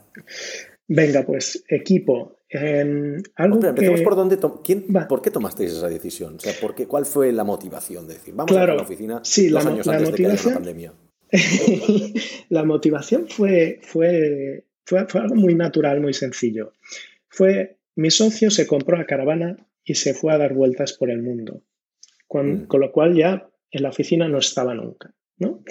Venga, 0.89 1.23
pues 1.25 1.63
equipo. 1.69 2.39
Em, 2.49 3.23
algo 3.37 3.61
por 4.03 4.17
dónde 4.17 4.39
¿quién, 4.65 4.87
¿Por 5.09 5.23
qué 5.23 5.31
tomasteis 5.31 5.71
esa 5.71 5.89
decisión? 5.89 6.35
O 6.35 6.41
sea, 6.41 6.53
¿por 6.61 6.75
qué, 6.75 6.89
¿Cuál 6.89 7.07
fue 7.07 7.31
la 7.31 7.45
motivación 7.45 8.09
de 8.09 8.15
decir, 8.15 8.35
vamos 8.35 8.57
a 8.57 8.67
la 8.67 8.83
oficina 8.83 9.21
sí, 9.23 9.49
dos 9.49 9.65
la, 9.65 9.71
años 9.71 9.87
antes 9.87 10.11
de 10.11 10.15
que 10.15 10.27
haya 10.27 10.49
la 10.49 10.55
pandemia? 10.55 10.93
la 12.49 12.65
motivación 12.65 13.27
fue, 13.29 13.81
fue, 13.83 14.65
fue, 14.85 15.07
fue, 15.07 15.21
algo 15.21 15.35
muy 15.35 15.55
natural, 15.55 16.01
muy 16.01 16.15
sencillo. 16.15 16.73
Fue, 17.29 17.79
mi 17.97 18.11
socio 18.11 18.51
se 18.51 18.67
compró 18.67 18.97
la 18.97 19.07
caravana 19.07 19.57
y 19.85 19.95
se 19.95 20.15
fue 20.15 20.33
a 20.33 20.39
dar 20.39 20.55
vueltas 20.55 20.93
por 20.93 21.11
el 21.11 21.23
mundo, 21.23 21.63
con, 22.29 22.63
mm. 22.63 22.67
con 22.67 22.81
lo 22.81 22.93
cual 22.93 23.17
ya 23.17 23.49
en 23.71 23.83
la 23.83 23.89
oficina 23.89 24.29
no 24.29 24.39
estaba 24.39 24.75
nunca. 24.75 25.15
¿no? 25.39 25.65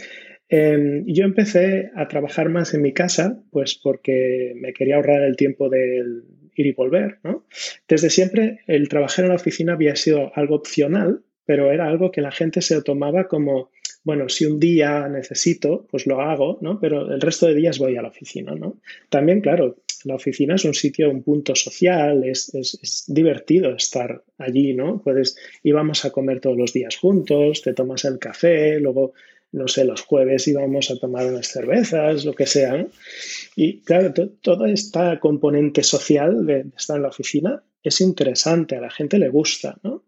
Em, 0.54 1.06
yo 1.06 1.24
empecé 1.24 1.92
a 1.96 2.10
trabajar 2.10 2.50
más 2.50 2.74
en 2.74 2.82
mi 2.82 2.92
casa, 2.92 3.42
pues 3.52 3.76
porque 3.76 4.54
me 4.58 4.74
quería 4.74 4.98
ahorrar 4.98 5.22
el 5.24 5.38
tiempo 5.38 5.70
del 5.70 6.26
ir 6.54 6.66
y 6.66 6.74
volver, 6.74 7.20
¿no? 7.24 7.46
Desde 7.88 8.10
siempre 8.10 8.60
el 8.68 8.90
trabajar 8.90 9.24
en 9.24 9.30
la 9.30 9.36
oficina 9.36 9.74
había 9.74 9.96
sido 9.96 10.34
algo 10.36 10.56
opcional, 10.56 11.24
pero 11.46 11.72
era 11.72 11.88
algo 11.88 12.12
que 12.12 12.20
la 12.20 12.32
gente 12.32 12.62
se 12.62 12.82
tomaba 12.82 13.30
como, 13.30 13.72
bueno, 14.04 14.30
si 14.30 14.46
un 14.46 14.60
día 14.60 15.08
necesito, 15.08 15.86
pues 15.90 16.08
lo 16.08 16.22
hago, 16.22 16.58
¿no? 16.62 16.80
Pero 16.80 17.14
el 17.14 17.22
resto 17.22 17.48
de 17.48 17.56
días 17.56 17.78
voy 17.78 17.96
a 17.98 18.02
la 18.02 18.08
oficina, 18.08 18.56
¿no? 18.56 18.80
También, 19.10 19.42
claro, 19.42 19.78
la 20.06 20.16
oficina 20.16 20.56
es 20.56 20.66
un 20.66 20.74
sitio, 20.74 21.10
un 21.10 21.22
punto 21.22 21.56
social, 21.56 22.24
es, 22.24 22.54
es, 22.56 23.04
divertido 23.08 23.76
estar 23.76 24.24
allí, 24.38 24.74
¿no? 24.74 25.02
Puedes, 25.04 25.38
íbamos 25.64 26.04
a 26.06 26.12
comer 26.12 26.40
todos 26.40 26.58
los 26.58 26.74
días 26.74 26.98
juntos, 26.98 27.62
te 27.62 27.74
tomas 27.74 28.06
el 28.06 28.18
café, 28.18 28.80
luego 28.80 29.14
no 29.52 29.68
sé, 29.68 29.84
los 29.84 30.02
jueves 30.02 30.48
íbamos 30.48 30.90
a 30.92 30.98
tomar 30.98 31.26
unas 31.26 31.48
cervezas, 31.48 32.24
lo 32.24 32.34
que 32.34 32.46
sea. 32.46 32.88
Y 33.56 33.82
claro, 33.82 34.14
toda 34.42 34.72
esta 34.72 35.20
componente 35.20 35.84
social 35.84 36.46
de 36.46 36.68
estar 36.76 36.96
en 36.96 37.04
la 37.04 37.10
oficina 37.10 37.62
es 37.84 38.00
interesante, 38.00 38.78
a 38.78 38.82
la 38.82 38.90
gente 38.90 39.20
le 39.20 39.30
gusta, 39.30 39.78
¿no? 39.84 40.04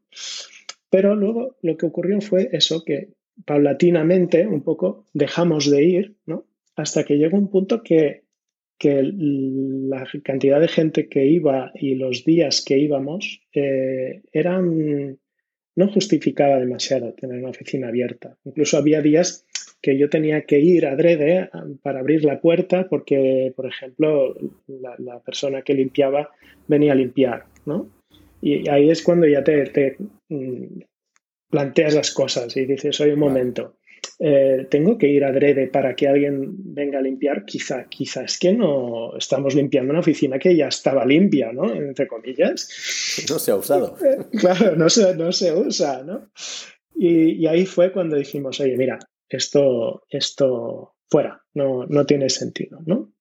Pero 0.89 1.15
luego 1.15 1.57
lo 1.62 1.75
que 1.75 1.88
ocurrió 1.88 2.21
fue 2.21 2.50
eso, 2.53 2.83
que 2.85 3.09
paulatinamente 3.46 4.48
un 4.48 4.63
poco 4.63 5.06
dejamos 5.13 5.70
de 5.70 5.84
ir, 5.84 6.16
¿no? 6.25 6.46
Hasta 6.75 7.04
que 7.04 7.18
llegó 7.18 7.38
un 7.38 7.50
punto 7.50 7.84
que, 7.84 8.24
que 8.78 9.02
la 9.04 10.08
cantidad 10.24 10.60
de 10.60 10.68
gente 10.68 11.08
que 11.08 11.25
iba 11.25 11.72
y 11.75 11.96
los 11.96 12.25
días 12.25 12.63
que 12.66 12.78
íbamos 12.78 13.42
eh, 13.54 14.24
eran 14.32 15.18
no 15.75 15.88
justificaba 15.88 16.60
demasiado 16.60 17.13
tener 17.13 17.40
una 17.40 17.50
oficina 17.50 17.88
abierta. 17.88 18.38
Incluso 18.46 18.78
había 18.78 19.02
días 19.02 19.46
que 19.82 19.98
yo 19.98 20.10
tenía 20.10 20.44
que 20.44 20.60
ir 20.60 20.86
adrede 20.86 21.50
para 21.82 22.00
abrir 22.00 22.24
la 22.24 22.40
puerta 22.40 22.88
porque, 22.88 23.52
por 23.56 23.66
ejemplo, 23.66 24.36
la, 24.68 25.20
persona 25.20 25.62
que 25.62 25.74
limpiaba 25.74 26.30
venía 26.68 26.94
a 26.94 26.96
limpiar, 26.96 27.46
¿no? 27.66 27.90
Y 28.42 28.70
ahí 28.70 28.90
es 28.90 29.02
cuando 29.02 29.28
ya 29.28 29.44
te, 29.44 29.66
te 29.66 29.98
mm, 30.30 30.82
planteas 31.53 31.93
las 31.93 32.10
cosas 32.10 32.57
y 32.57 32.65
dices, 32.65 33.00
oye, 33.00 33.13
un 33.13 33.19
momento, 33.19 33.77
eh, 34.17 34.65
tengo 34.72 34.98
que 34.98 35.07
ir 35.07 35.24
adrede 35.24 35.67
para 35.67 35.95
que 35.95 36.07
alguien 36.07 36.74
venga 36.74 36.98
a 36.98 37.01
limpiar, 37.03 37.45
quizá, 37.45 37.86
quizá 37.88 38.24
es 38.24 38.39
que 38.39 38.53
no 38.53 39.15
estamos 39.15 39.53
limpiando 39.53 39.91
una 39.91 40.00
oficina 40.00 40.39
que 40.39 40.55
ya 40.55 40.69
estaba 40.69 41.05
limpia, 41.05 41.53
¿no? 41.53 41.72
Entre 41.72 42.07
comillas. 42.07 42.67
No 43.29 43.38
se 43.38 43.51
ha 43.51 43.55
usado. 43.55 43.95
Eh, 44.03 44.17
claro, 44.39 44.75
no 44.75 44.89
se, 44.89 45.15
no 45.15 45.31
se 45.31 45.53
usa, 45.53 46.03
¿no? 46.03 46.31
Y, 46.95 47.45
ahí 47.45 47.67
fue 47.67 47.91
cuando 47.91 48.15
dijimos, 48.15 48.60
oye, 48.60 48.75
mira, 48.75 48.98
esto, 49.29 50.05
esto 50.10 50.95
fuera, 51.07 51.39
no, 51.53 51.86
no 51.86 52.03
tiene 52.07 52.31
sentido, 52.31 52.79
¿no? 52.88 53.13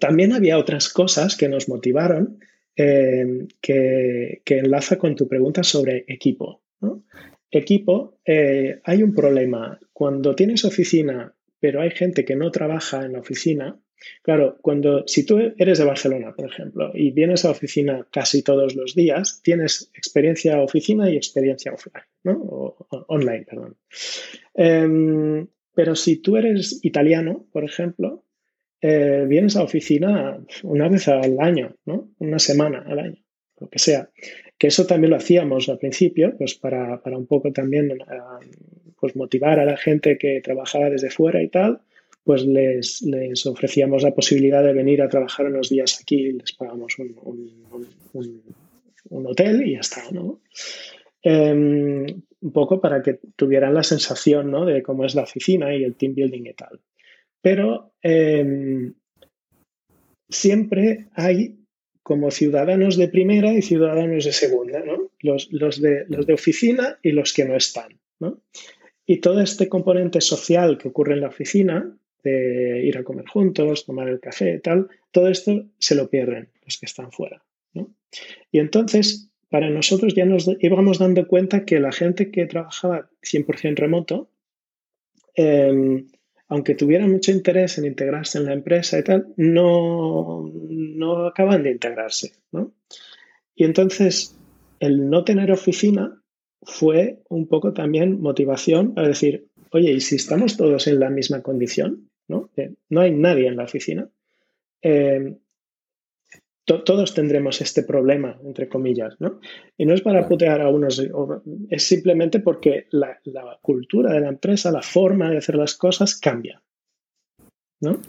También 0.00 0.32
había 0.32 0.58
otras 0.58 0.88
cosas 0.88 1.36
que 1.36 1.48
nos 1.48 1.68
motivaron 1.68 2.40
eh, 2.74 3.46
que, 3.60 4.42
que 4.44 4.58
enlaza 4.58 4.98
con 4.98 5.14
tu 5.14 5.28
pregunta 5.28 5.62
sobre 5.62 6.04
equipo. 6.08 6.64
¿no? 6.80 7.04
Equipo, 7.50 8.18
eh, 8.24 8.80
hay 8.84 9.02
un 9.02 9.14
problema. 9.14 9.78
Cuando 9.92 10.34
tienes 10.34 10.64
oficina, 10.64 11.34
pero 11.58 11.80
hay 11.82 11.90
gente 11.90 12.24
que 12.24 12.36
no 12.36 12.50
trabaja 12.50 13.04
en 13.04 13.12
la 13.12 13.20
oficina, 13.20 13.78
claro, 14.22 14.58
cuando 14.62 15.06
si 15.06 15.26
tú 15.26 15.38
eres 15.38 15.78
de 15.78 15.84
Barcelona, 15.84 16.34
por 16.34 16.50
ejemplo, 16.50 16.90
y 16.94 17.10
vienes 17.10 17.44
a 17.44 17.50
oficina 17.50 18.06
casi 18.10 18.42
todos 18.42 18.74
los 18.74 18.94
días, 18.94 19.40
tienes 19.42 19.90
experiencia 19.94 20.60
oficina 20.60 21.10
y 21.10 21.16
experiencia 21.16 21.72
offline, 21.72 22.04
¿no? 22.24 22.76
Online, 23.08 23.44
perdón. 23.48 23.76
Em, 24.54 25.46
pero 25.74 25.94
si 25.94 26.16
tú 26.16 26.36
eres 26.36 26.80
italiano, 26.82 27.46
por 27.52 27.64
ejemplo, 27.64 28.24
eh, 28.80 29.26
vienes 29.28 29.56
a 29.56 29.62
oficina 29.62 30.42
una 30.62 30.88
vez 30.88 31.08
al 31.08 31.38
año, 31.40 31.76
¿no? 31.84 32.10
Una 32.18 32.38
semana 32.38 32.82
al 32.86 32.98
año, 32.98 33.22
lo 33.60 33.68
que 33.68 33.78
sea. 33.78 34.10
Que 34.58 34.66
eso 34.66 34.86
también 34.86 35.10
lo 35.10 35.16
hacíamos 35.16 35.68
al 35.68 35.78
principio, 35.78 36.34
pues 36.36 36.54
para, 36.54 37.00
un 37.04 37.26
poco 37.26 37.52
también 37.52 37.90
eh, 37.90 37.96
pues 38.98 39.16
motivar 39.16 39.58
a 39.60 39.64
la 39.64 39.76
gente 39.76 40.18
que 40.18 40.40
trabajaba 40.42 40.90
desde 40.90 41.10
fuera 41.10 41.42
y 41.42 41.48
tal, 41.48 41.80
pues 42.24 42.44
les, 42.44 43.02
les, 43.02 43.46
ofrecíamos 43.46 44.02
la 44.02 44.14
posibilidad 44.14 44.62
de 44.62 44.72
venir 44.72 45.02
a 45.02 45.08
trabajar 45.08 45.46
unos 45.46 45.70
días 45.70 45.98
aquí, 46.00 46.32
les 46.32 46.52
pagamos 46.52 46.98
un, 46.98 47.56
hotel 49.26 49.66
y 49.66 49.72
ya 49.72 49.80
está, 49.80 50.02
¿no? 50.12 50.40
Em, 51.22 52.06
un 52.40 52.52
poco 52.52 52.80
para 52.80 53.02
que 53.02 53.20
tuvieran 53.36 53.74
la 53.74 53.82
sensación 53.82 54.50
¿no? 54.50 54.64
de 54.64 54.82
cómo 54.82 55.04
es 55.04 55.14
la 55.14 55.22
oficina 55.22 55.74
y 55.74 55.84
el 55.84 55.94
team 55.94 56.14
building 56.14 56.46
y 56.46 56.54
tal. 56.54 56.80
Pero 57.42 57.92
em, 58.02 58.94
siempre 60.28 61.08
hay 61.14 61.59
como 62.02 62.30
ciudadanos 62.30 62.96
de 62.96 63.08
primera 63.08 63.52
y 63.52 63.62
ciudadanos 63.62 64.24
de 64.24 64.32
segunda, 64.32 64.80
¿no? 64.84 65.10
Los, 65.20 65.48
de, 65.80 66.04
los 66.08 66.26
de 66.26 66.32
oficina 66.32 66.98
y 67.02 67.12
los 67.12 67.32
que 67.32 67.44
no 67.44 67.56
están, 67.56 67.98
¿no? 68.18 68.40
Y 69.06 69.18
todo 69.18 69.40
este 69.40 69.68
componente 69.68 70.20
social 70.20 70.78
que 70.78 70.88
ocurre 70.88 71.14
en 71.14 71.20
la 71.20 71.28
oficina, 71.28 71.96
de 72.22 72.82
ir 72.84 72.98
a 72.98 73.04
comer 73.04 73.26
juntos, 73.26 73.86
tomar 73.86 74.08
el 74.08 74.20
café, 74.20 74.58
tal, 74.58 74.88
todo 75.10 75.28
esto 75.28 75.66
se 75.78 75.94
lo 75.94 76.08
pierden 76.08 76.48
los 76.64 76.78
que 76.78 76.86
están 76.86 77.10
fuera, 77.12 77.42
¿no? 77.74 77.94
Y 78.52 78.58
entonces, 78.58 79.30
para 79.48 79.70
nosotros 79.70 80.14
ya 80.14 80.24
nos 80.24 80.48
íbamos 80.60 80.98
dando 80.98 81.26
cuenta 81.26 81.64
que 81.64 81.80
la 81.80 81.92
gente 81.92 82.30
que 82.30 82.46
trabajaba 82.46 83.10
100% 83.22 83.76
remoto, 83.76 84.30
eh, 85.36 86.04
aunque 86.50 86.74
tuvieran 86.74 87.10
mucho 87.10 87.30
interés 87.30 87.78
en 87.78 87.86
integrarse 87.86 88.36
en 88.38 88.46
la 88.46 88.52
empresa 88.52 88.98
y 88.98 89.04
tal, 89.04 89.28
no, 89.36 90.52
no 90.52 91.26
acaban 91.26 91.62
de 91.62 91.70
integrarse. 91.70 92.32
¿no? 92.50 92.72
Y 93.54 93.64
entonces, 93.64 94.36
el 94.80 95.08
no 95.08 95.22
tener 95.24 95.52
oficina 95.52 96.20
fue 96.62 97.20
un 97.28 97.46
poco 97.46 97.72
también 97.72 98.20
motivación 98.20 98.94
para 98.94 99.08
decir, 99.08 99.46
oye, 99.70 99.92
¿y 99.92 100.00
si 100.00 100.16
estamos 100.16 100.56
todos 100.56 100.88
en 100.88 100.98
la 100.98 101.08
misma 101.08 101.40
condición? 101.40 102.10
No, 102.26 102.50
no 102.88 103.00
hay 103.00 103.12
nadie 103.12 103.46
en 103.46 103.56
la 103.56 103.64
oficina. 103.64 104.08
Eh, 104.82 105.36
todos 106.78 107.14
tendremos 107.14 107.60
este 107.60 107.82
problema, 107.82 108.38
entre 108.44 108.68
comillas, 108.68 109.16
¿no? 109.18 109.40
Y 109.76 109.86
no 109.86 109.94
es 109.94 110.02
para 110.02 110.28
putear 110.28 110.60
a 110.60 110.68
unos, 110.68 111.02
es 111.68 111.82
simplemente 111.82 112.40
porque 112.40 112.86
la, 112.90 113.18
cultura 113.60 114.12
de 114.12 114.20
la 114.20 114.28
empresa, 114.28 114.70
la 114.70 114.82
forma 114.82 115.30
de 115.30 115.38
hacer 115.38 115.56
las 115.56 115.74
cosas 115.74 116.18
cambia, 116.18 116.62
¿no? 117.80 118.00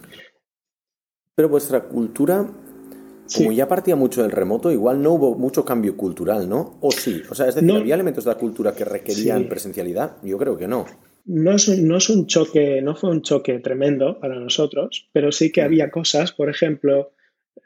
Pero 1.35 1.49
vuestra 1.49 1.83
cultura, 1.83 2.45
como 3.35 3.51
ya 3.51 3.67
partía 3.67 3.95
mucho 3.95 4.21
del 4.21 4.31
remoto, 4.31 4.71
igual 4.71 5.01
no 5.01 5.13
hubo 5.13 5.35
mucho 5.35 5.65
cambio 5.65 5.97
cultural, 5.97 6.47
¿no? 6.47 6.77
¿O 6.81 6.91
sí? 6.91 7.21
O 7.29 7.35
sea, 7.35 7.47
es 7.47 7.55
decir, 7.55 7.71
¿había 7.71 7.95
elementos 7.95 8.25
de 8.25 8.31
la 8.31 8.37
cultura 8.37 8.73
que 8.73 8.85
requerían 8.85 9.47
presencialidad? 9.47 10.17
Yo 10.23 10.37
creo 10.37 10.57
que 10.57 10.67
no. 10.67 10.85
No 11.25 11.51
es, 11.51 11.67
un, 11.67 11.87
no 11.87 11.97
es 11.97 12.09
un 12.09 12.25
choque, 12.27 12.81
no 12.81 12.95
fue 12.95 13.11
un 13.11 13.21
choque 13.21 13.59
tremendo 13.59 14.19
para 14.19 14.39
nosotros, 14.39 15.07
pero 15.13 15.31
sí 15.31 15.51
que 15.51 15.61
mm. 15.61 15.65
había 15.65 15.91
cosas, 15.91 16.31
por 16.31 16.49
ejemplo, 16.49 17.11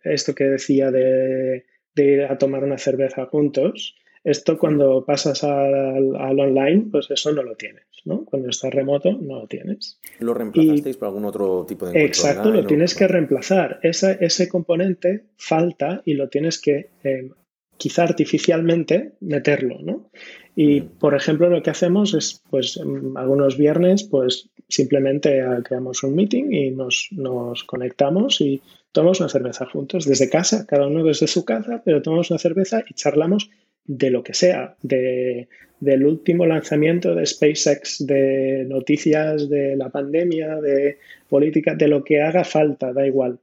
esto 0.04 0.36
que 0.36 0.46
decía 0.46 0.92
de, 0.92 1.66
ir 1.96 2.24
a 2.24 2.38
tomar 2.38 2.64
una 2.64 2.78
cerveza 2.78 3.26
juntos, 3.26 3.96
esto 4.24 4.58
cuando 4.58 5.06
pasas 5.06 5.44
al, 5.44 6.16
online, 6.16 6.88
pues 6.92 7.12
eso 7.12 7.32
no 7.32 7.44
lo 7.44 7.56
tienes, 7.56 7.86
¿no? 8.06 8.26
Cuando 8.26 8.50
estás 8.50 8.74
remoto, 8.74 9.12
no 9.14 9.42
lo 9.42 9.48
tienes. 9.48 10.00
¿Lo 10.20 10.34
reemplazasteis 10.34 10.98
por 10.98 11.10
algún 11.10 11.26
otro 11.26 11.66
tipo 11.68 11.86
de 11.86 12.04
Exacto, 12.04 12.50
lo 12.50 12.66
tienes 12.66 12.96
que 12.96 13.08
reemplazar. 13.08 13.80
ese 13.84 14.50
componente 14.50 15.26
falta 15.38 16.02
y 16.06 16.16
lo 16.16 16.28
tienes 16.30 16.60
que, 16.60 16.90
eh, 17.04 17.30
quizá 17.78 18.04
artificialmente, 18.04 19.14
meterlo, 19.20 19.80
¿no? 19.82 20.10
Y, 20.56 20.82
por 20.82 21.16
ejemplo, 21.16 21.50
lo 21.50 21.62
que 21.62 21.70
hacemos 21.70 22.14
es, 22.14 22.42
pues, 22.50 22.80
algunos 23.16 23.58
viernes, 23.58 24.04
pues, 24.04 24.50
simplemente 24.70 25.44
creamos 25.64 26.02
un 26.04 26.16
meeting 26.16 26.52
y 26.52 26.72
nos, 26.72 27.10
nos 27.12 27.64
conectamos 27.66 28.40
y 28.42 28.62
tomamos 28.92 29.20
una 29.20 29.30
cerveza 29.30 29.66
juntos 29.66 30.06
desde 30.06 30.30
casa, 30.30 30.66
cada 30.66 30.88
uno 30.88 31.04
desde 31.04 31.28
su 31.28 31.44
casa, 31.44 31.82
pero 31.84 32.02
tomamos 32.02 32.32
una 32.32 32.40
cerveza 32.40 32.84
y 32.90 32.94
charlamos 32.94 33.50
de 33.86 34.10
lo 34.10 34.24
que 34.24 34.34
sea, 34.34 34.76
de, 34.82 35.50
del 35.80 36.06
último 36.06 36.46
lanzamiento 36.46 37.14
de 37.14 37.26
SpaceX, 37.26 38.06
de 38.06 38.66
noticias 38.68 39.50
de 39.50 39.76
la 39.76 39.90
pandemia, 39.90 40.56
de 40.62 40.98
política, 41.30 41.76
de 41.76 41.88
lo 41.88 42.04
que 42.04 42.22
haga 42.22 42.44
falta, 42.44 42.94
da 42.94 43.06
igual. 43.06 43.40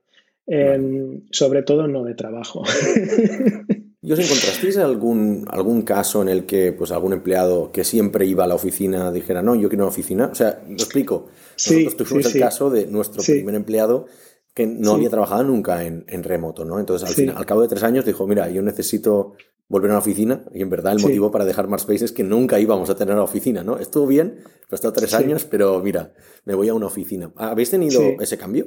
Em, 0.46 1.20
sobre 1.30 1.62
todo 1.62 1.86
no 1.86 2.02
de 2.02 2.14
trabajo. 2.14 2.64
¿Y 4.04 4.12
os 4.12 4.18
encontrasteis 4.18 4.78
algún, 4.78 5.46
algún 5.48 5.82
caso 5.82 6.22
en 6.22 6.28
el 6.28 6.44
que 6.44 6.72
pues, 6.72 6.90
algún 6.90 7.12
empleado 7.12 7.70
que 7.70 7.84
siempre 7.84 8.26
iba 8.26 8.42
a 8.42 8.48
la 8.48 8.56
oficina 8.56 9.12
dijera, 9.12 9.42
no, 9.42 9.54
yo 9.54 9.68
quiero 9.68 9.84
una 9.84 9.92
oficina? 9.92 10.28
O 10.32 10.34
sea, 10.34 10.60
lo 10.66 10.74
explico. 10.74 11.28
Nosotros 11.56 11.96
tuvimos 11.96 12.34
el 12.34 12.40
caso 12.40 12.68
de 12.68 12.86
nuestro 12.86 13.22
primer 13.22 13.54
empleado 13.54 14.06
que 14.54 14.66
no 14.66 14.94
había 14.94 15.08
trabajado 15.08 15.44
nunca 15.44 15.84
en, 15.84 16.04
en, 16.08 16.24
remoto, 16.24 16.64
¿no? 16.64 16.80
Entonces, 16.80 17.08
al, 17.08 17.14
final, 17.14 17.36
al 17.38 17.46
cabo 17.46 17.62
de 17.62 17.68
tres 17.68 17.84
años 17.84 18.04
dijo, 18.04 18.26
mira, 18.26 18.50
yo 18.50 18.60
necesito 18.60 19.34
volver 19.72 19.90
a 19.90 19.94
la 19.94 20.00
oficina 20.00 20.44
y 20.52 20.60
en 20.60 20.68
verdad 20.68 20.92
el 20.92 21.00
motivo 21.00 21.30
para 21.30 21.46
dejar 21.46 21.66
Marspace 21.66 22.04
es 22.04 22.12
que 22.12 22.22
nunca 22.22 22.60
íbamos 22.60 22.90
a 22.90 22.94
tener 22.94 23.14
una 23.14 23.22
oficina, 23.22 23.64
¿no? 23.64 23.78
Estuvo 23.78 24.06
bien, 24.06 24.40
he 24.70 24.74
estado 24.74 24.92
tres 24.92 25.14
años, 25.14 25.46
pero 25.46 25.80
mira, 25.82 26.12
me 26.44 26.52
voy 26.54 26.68
a 26.68 26.74
una 26.74 26.88
oficina. 26.88 27.32
¿Habéis 27.36 27.70
tenido 27.70 28.02
ese 28.20 28.36
cambio? 28.36 28.66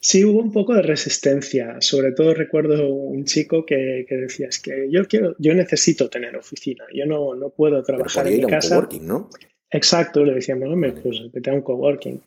Sí, 0.00 0.24
hubo 0.24 0.40
un 0.40 0.50
poco 0.50 0.74
de 0.74 0.80
resistencia. 0.80 1.76
Sobre 1.80 2.12
todo 2.12 2.32
recuerdo 2.32 2.88
un 2.88 3.26
chico 3.26 3.66
que, 3.66 4.06
decía, 4.08 4.48
es 4.48 4.58
que 4.58 4.88
yo 4.90 5.04
quiero, 5.06 5.36
yo 5.38 5.52
necesito 5.52 6.08
tener 6.08 6.34
oficina, 6.34 6.84
yo 6.94 7.04
no, 7.04 7.34
no 7.34 7.50
puedo 7.50 7.82
trabajar 7.82 8.26
en 8.26 8.38
mi 8.38 8.46
casa. 8.46 8.76
Un 8.76 8.80
coworking, 8.80 9.06
¿no? 9.06 9.28
Exacto, 9.70 10.24
le 10.24 10.32
decíamos, 10.32 10.70
no, 10.70 10.94
pues 11.02 11.30
vete 11.30 11.50
a 11.50 11.52
un 11.52 11.60
coworking. 11.60 12.22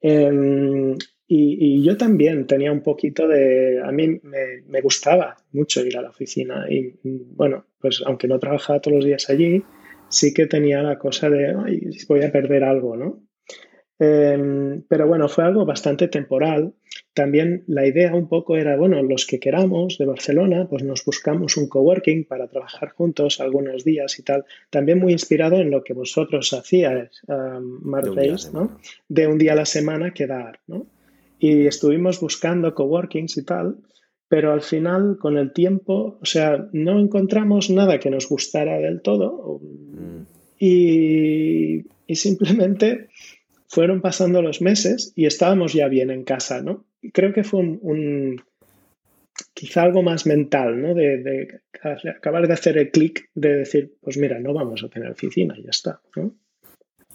Em, 0.00 0.96
y, 1.30 1.82
yo 1.82 1.96
también 1.98 2.46
tenía 2.46 2.72
un 2.72 2.82
poquito 2.82 3.28
de... 3.28 3.82
A 3.84 3.92
mí 3.92 4.18
me, 4.22 4.80
gustaba 4.80 5.36
mucho 5.52 5.84
ir 5.84 5.98
a 5.98 6.02
la 6.02 6.08
oficina 6.08 6.66
y, 6.70 6.94
bueno, 7.04 7.66
pues 7.80 8.02
aunque 8.06 8.26
no 8.26 8.38
trabajaba 8.38 8.80
todos 8.80 8.96
los 8.96 9.04
días 9.04 9.28
allí, 9.28 9.62
sí 10.08 10.32
que 10.32 10.46
tenía 10.46 10.82
la 10.82 10.98
cosa 10.98 11.28
de, 11.28 11.54
ay, 11.54 11.90
voy 12.08 12.22
a 12.22 12.32
perder 12.32 12.64
algo, 12.64 12.96
¿no? 12.96 13.22
Em, 13.98 14.82
pero 14.88 15.06
bueno, 15.06 15.28
fue 15.28 15.44
algo 15.44 15.66
bastante 15.66 16.08
temporal. 16.08 16.72
También 17.12 17.64
la 17.66 17.86
idea 17.86 18.14
un 18.14 18.28
poco 18.28 18.56
era, 18.56 18.76
bueno, 18.76 19.02
los 19.02 19.26
que 19.26 19.38
queramos 19.38 19.98
de 19.98 20.06
Barcelona, 20.06 20.66
pues 20.70 20.82
nos 20.82 21.04
buscamos 21.04 21.56
un 21.58 21.68
coworking 21.68 22.24
para 22.24 22.48
trabajar 22.48 22.90
juntos 22.90 23.40
algunos 23.40 23.84
días 23.84 24.18
y 24.18 24.22
tal. 24.22 24.46
También 24.70 24.98
muy 24.98 25.12
inspirado 25.12 25.56
en 25.56 25.70
lo 25.70 25.84
que 25.84 25.92
vosotros 25.92 26.52
hacíais, 26.54 27.22
um, 27.26 27.82
¿no? 28.52 28.78
De 29.08 29.26
un 29.26 29.36
día 29.36 29.52
a 29.52 29.56
la 29.56 29.66
semana 29.66 30.14
quedar, 30.14 30.60
¿no? 30.68 30.86
Y 31.38 31.66
estuvimos 31.66 32.20
buscando 32.20 32.74
coworkings 32.74 33.36
y 33.38 33.44
tal, 33.44 33.78
pero 34.28 34.52
al 34.52 34.60
final, 34.60 35.16
con 35.18 35.38
el 35.38 35.52
tiempo, 35.52 36.18
o 36.20 36.24
sea, 36.26 36.68
no 36.72 36.98
encontramos 36.98 37.70
nada 37.70 37.98
que 37.98 38.10
nos 38.10 38.28
gustara 38.28 38.78
del 38.78 39.00
todo 39.00 39.60
mm. 39.62 40.22
y, 40.58 41.84
simplemente 42.14 43.08
fueron 43.68 44.00
pasando 44.00 44.42
los 44.42 44.60
meses 44.60 45.12
y 45.14 45.26
estábamos 45.26 45.72
ya 45.72 45.88
bien 45.88 46.10
en 46.10 46.24
casa, 46.24 46.62
¿no? 46.62 46.86
Creo 47.12 47.32
que 47.32 47.44
fue 47.44 47.60
un, 47.60 48.42
quizá 49.54 49.82
algo 49.82 50.02
más 50.02 50.26
mental, 50.26 50.80
¿no? 50.80 50.94
De, 50.94 51.18
de, 51.18 51.60
acabar 52.10 52.46
de 52.46 52.54
hacer 52.54 52.78
el 52.78 52.90
clic 52.90 53.30
de 53.34 53.56
decir, 53.56 53.94
pues 54.00 54.16
mira, 54.16 54.40
no 54.40 54.52
vamos 54.52 54.82
a 54.82 54.88
tener 54.88 55.10
oficina, 55.10 55.54
ya 55.62 55.70
está, 55.70 56.00
¿no? 56.16 56.34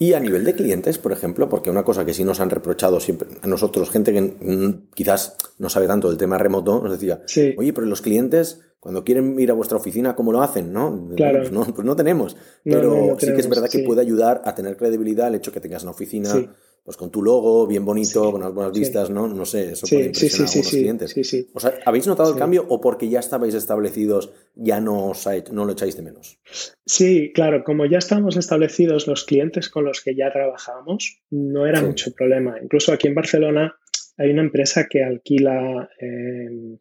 Y 0.03 0.13
a 0.13 0.19
nivel 0.19 0.43
de 0.43 0.53
clientes, 0.53 0.97
por 0.97 1.13
ejemplo, 1.13 1.47
porque 1.47 1.69
una 1.69 1.85
cosa 1.85 2.03
que 2.03 2.13
sí 2.13 2.25
nos 2.25 2.41
han 2.41 2.49
reprochado 2.49 2.99
siempre 2.99 3.29
a 3.41 3.47
nosotros, 3.47 3.89
gente 3.89 4.11
que 4.11 4.81
quizás 4.93 5.37
no 5.59 5.69
sabe 5.69 5.87
tanto 5.87 6.09
del 6.09 6.17
tema 6.17 6.37
remoto, 6.37 6.81
nos 6.81 6.91
decía, 6.91 7.21
oye, 7.55 7.71
pero 7.71 7.87
los 7.87 8.01
clientes, 8.01 8.59
cuando 8.81 9.05
quieren 9.05 9.39
ir 9.39 9.49
a 9.49 9.53
vuestra 9.53 9.77
oficina, 9.77 10.13
¿cómo 10.13 10.33
lo 10.33 10.41
hacen? 10.41 10.73
¿No? 10.73 11.07
Claro. 11.15 11.39
Pues 11.39 11.51
no, 11.53 11.63
pues 11.63 11.85
no 11.85 11.95
tenemos. 11.95 12.35
Pero 12.65 13.15
sí 13.17 13.27
que 13.27 13.39
es 13.39 13.47
verdad 13.47 13.69
que 13.69 13.79
puede 13.79 14.01
ayudar 14.01 14.41
a 14.43 14.53
tener 14.53 14.75
credibilidad 14.75 15.29
el 15.29 15.35
hecho 15.35 15.53
que 15.53 15.61
tengas 15.61 15.83
una 15.83 15.91
oficina 15.91 16.53
pues 16.83 16.97
con 16.97 17.09
tu 17.09 17.21
logo 17.21 17.65
bien 17.65 17.85
bonito, 17.85 18.31
con 18.31 18.41
unas 18.41 18.53
buenas 18.53 18.77
vistas, 18.77 19.09
¿no? 19.09 19.27
No 19.27 19.45
sé, 19.45 19.71
eso 19.71 19.87
puede 19.87 20.07
impresionar 20.07 20.47
a 20.47 20.51
algunos 20.51 20.69
clientes. 20.69 21.49
O 21.53 21.59
sea, 21.59 21.79
¿habéis 21.85 22.07
notado 22.07 22.33
el 22.33 22.37
cambio 22.37 22.65
o 22.67 22.81
porque 22.81 23.07
ya 23.07 23.19
estabais 23.19 23.53
establecidos 23.53 24.33
ya 24.53 24.81
no, 24.81 25.13
no 25.51 25.65
lo 25.65 25.71
echáis 25.71 25.95
de 25.95 26.03
menos? 26.03 26.39
Sí, 26.85 27.31
claro, 27.33 27.63
como 27.63 27.85
ya 27.85 27.99
estábamos 27.99 28.35
establecidos 28.35 29.07
los 29.07 29.23
clientes 29.23 29.69
con 29.69 29.85
los 29.85 30.01
que 30.01 30.13
ya 30.13 30.31
trabajábamos, 30.31 31.21
no 31.29 31.65
era 31.65 31.81
mucho 31.81 32.11
problema. 32.13 32.57
Incluso 32.61 32.91
aquí 32.91 33.07
en 33.07 33.15
Barcelona 33.15 33.75
hay 34.17 34.31
una 34.31 34.41
empresa 34.41 34.87
que 34.89 35.03
alquila, 35.03 35.89
eh, 36.01 36.77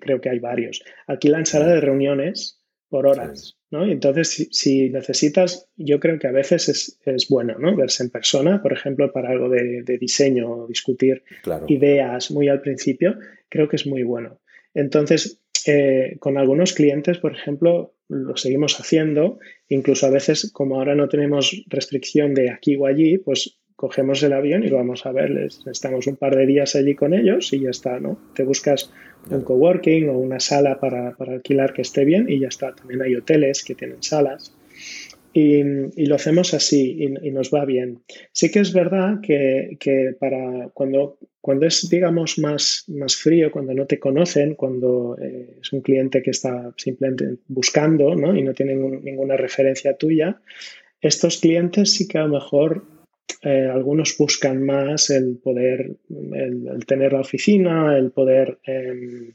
creo 0.00 0.20
que 0.20 0.28
hay 0.28 0.40
varios, 0.40 0.82
alquilan 1.06 1.46
sala 1.46 1.68
de 1.68 1.80
reuniones 1.80 2.60
por 2.88 3.06
horas. 3.06 3.58
¿No? 3.74 3.86
Y 3.86 3.90
entonces, 3.90 4.48
si, 4.52 4.88
necesitas, 4.88 5.68
yo 5.76 5.98
creo 5.98 6.18
que 6.18 6.28
a 6.28 6.32
veces 6.32 6.98
es, 7.04 7.28
bueno 7.28 7.58
¿no? 7.58 7.76
verse 7.76 8.04
en 8.04 8.10
persona, 8.10 8.62
por 8.62 8.72
ejemplo, 8.72 9.12
para 9.12 9.30
algo 9.30 9.48
de, 9.48 9.82
diseño, 10.00 10.66
discutir 10.68 11.24
ideas 11.66 12.30
muy 12.30 12.48
al 12.48 12.60
principio, 12.60 13.18
creo 13.48 13.68
que 13.68 13.76
es 13.76 13.86
muy 13.86 14.04
bueno. 14.04 14.40
Entonces, 14.74 15.40
eh, 15.66 16.16
con 16.20 16.38
algunos 16.38 16.72
clientes, 16.72 17.18
por 17.18 17.32
ejemplo, 17.34 17.94
lo 18.08 18.36
seguimos 18.36 18.78
haciendo, 18.78 19.38
incluso 19.68 20.06
a 20.06 20.10
veces, 20.10 20.52
como 20.52 20.76
ahora 20.76 20.94
no 20.94 21.08
tenemos 21.08 21.64
restricción 21.66 22.34
de 22.34 22.50
aquí 22.50 22.76
o 22.76 22.86
allí, 22.86 23.18
pues 23.18 23.58
cogemos 23.76 24.22
el 24.22 24.32
avión 24.32 24.64
y 24.64 24.68
lo 24.68 24.76
vamos 24.76 25.04
a 25.06 25.12
verles. 25.12 25.62
Estamos 25.66 26.06
un 26.06 26.16
par 26.16 26.36
de 26.36 26.46
días 26.46 26.76
allí 26.76 26.94
con 26.94 27.14
ellos 27.14 27.52
y 27.52 27.60
ya 27.60 27.70
está, 27.70 27.98
¿no? 28.00 28.18
Te 28.34 28.44
buscas 28.44 28.92
un 29.30 29.42
coworking 29.42 30.08
o 30.08 30.18
una 30.18 30.40
sala 30.40 30.78
para, 30.78 31.16
alquilar 31.18 31.72
que 31.72 31.82
esté 31.82 32.04
bien 32.04 32.26
y 32.28 32.40
ya 32.40 32.48
está. 32.48 32.74
También 32.74 33.02
hay 33.02 33.16
hoteles 33.16 33.64
que 33.64 33.74
tienen 33.74 34.02
salas. 34.02 34.54
Y, 35.32 35.64
lo 36.06 36.14
hacemos 36.14 36.54
así 36.54 36.96
y, 37.00 37.30
nos 37.30 37.50
va 37.52 37.64
bien. 37.64 38.02
Sí 38.30 38.52
que 38.52 38.60
es 38.60 38.72
verdad 38.72 39.20
que, 39.20 39.76
para 40.20 40.68
cuando, 40.72 41.18
cuando 41.40 41.66
es, 41.66 41.88
digamos, 41.90 42.38
más, 42.38 42.84
más 42.86 43.16
frío, 43.16 43.50
cuando 43.50 43.74
no 43.74 43.86
te 43.86 43.98
conocen, 43.98 44.54
cuando 44.54 45.18
eh, 45.20 45.56
es 45.60 45.72
un 45.72 45.80
cliente 45.80 46.22
que 46.22 46.30
está 46.30 46.72
simplemente 46.76 47.38
buscando 47.48 48.14
¿no? 48.14 48.36
y 48.36 48.42
no 48.42 48.54
tiene 48.54 48.76
ninguna 48.76 49.36
referencia 49.36 49.96
tuya, 49.96 50.40
estos 51.00 51.38
clientes 51.38 51.92
sí 51.94 52.06
que 52.06 52.18
a 52.18 52.26
lo 52.26 52.34
mejor 52.34 52.93
eh, 53.44 53.68
algunos 53.70 54.16
buscan 54.16 54.62
más 54.62 55.10
el 55.10 55.36
poder, 55.36 55.90
el, 56.08 56.86
tener 56.86 57.12
la 57.12 57.20
oficina, 57.20 57.96
el 57.96 58.10
poder 58.10 58.58
em, 58.64 59.34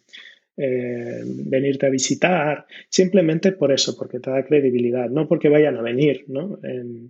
eh, 0.57 1.21
venirte 1.23 1.85
a 1.85 1.89
visitar, 1.89 2.65
simplemente 2.89 3.51
por 3.51 3.71
eso, 3.71 3.95
porque 3.95 4.19
te 4.19 4.31
da 4.31 4.43
credibilidad, 4.43 5.09
no 5.09 5.27
porque 5.27 5.47
vayan 5.47 5.77
a 5.77 5.83
venir, 5.83 6.25
¿no? 6.27 6.59
Em, 6.63 7.09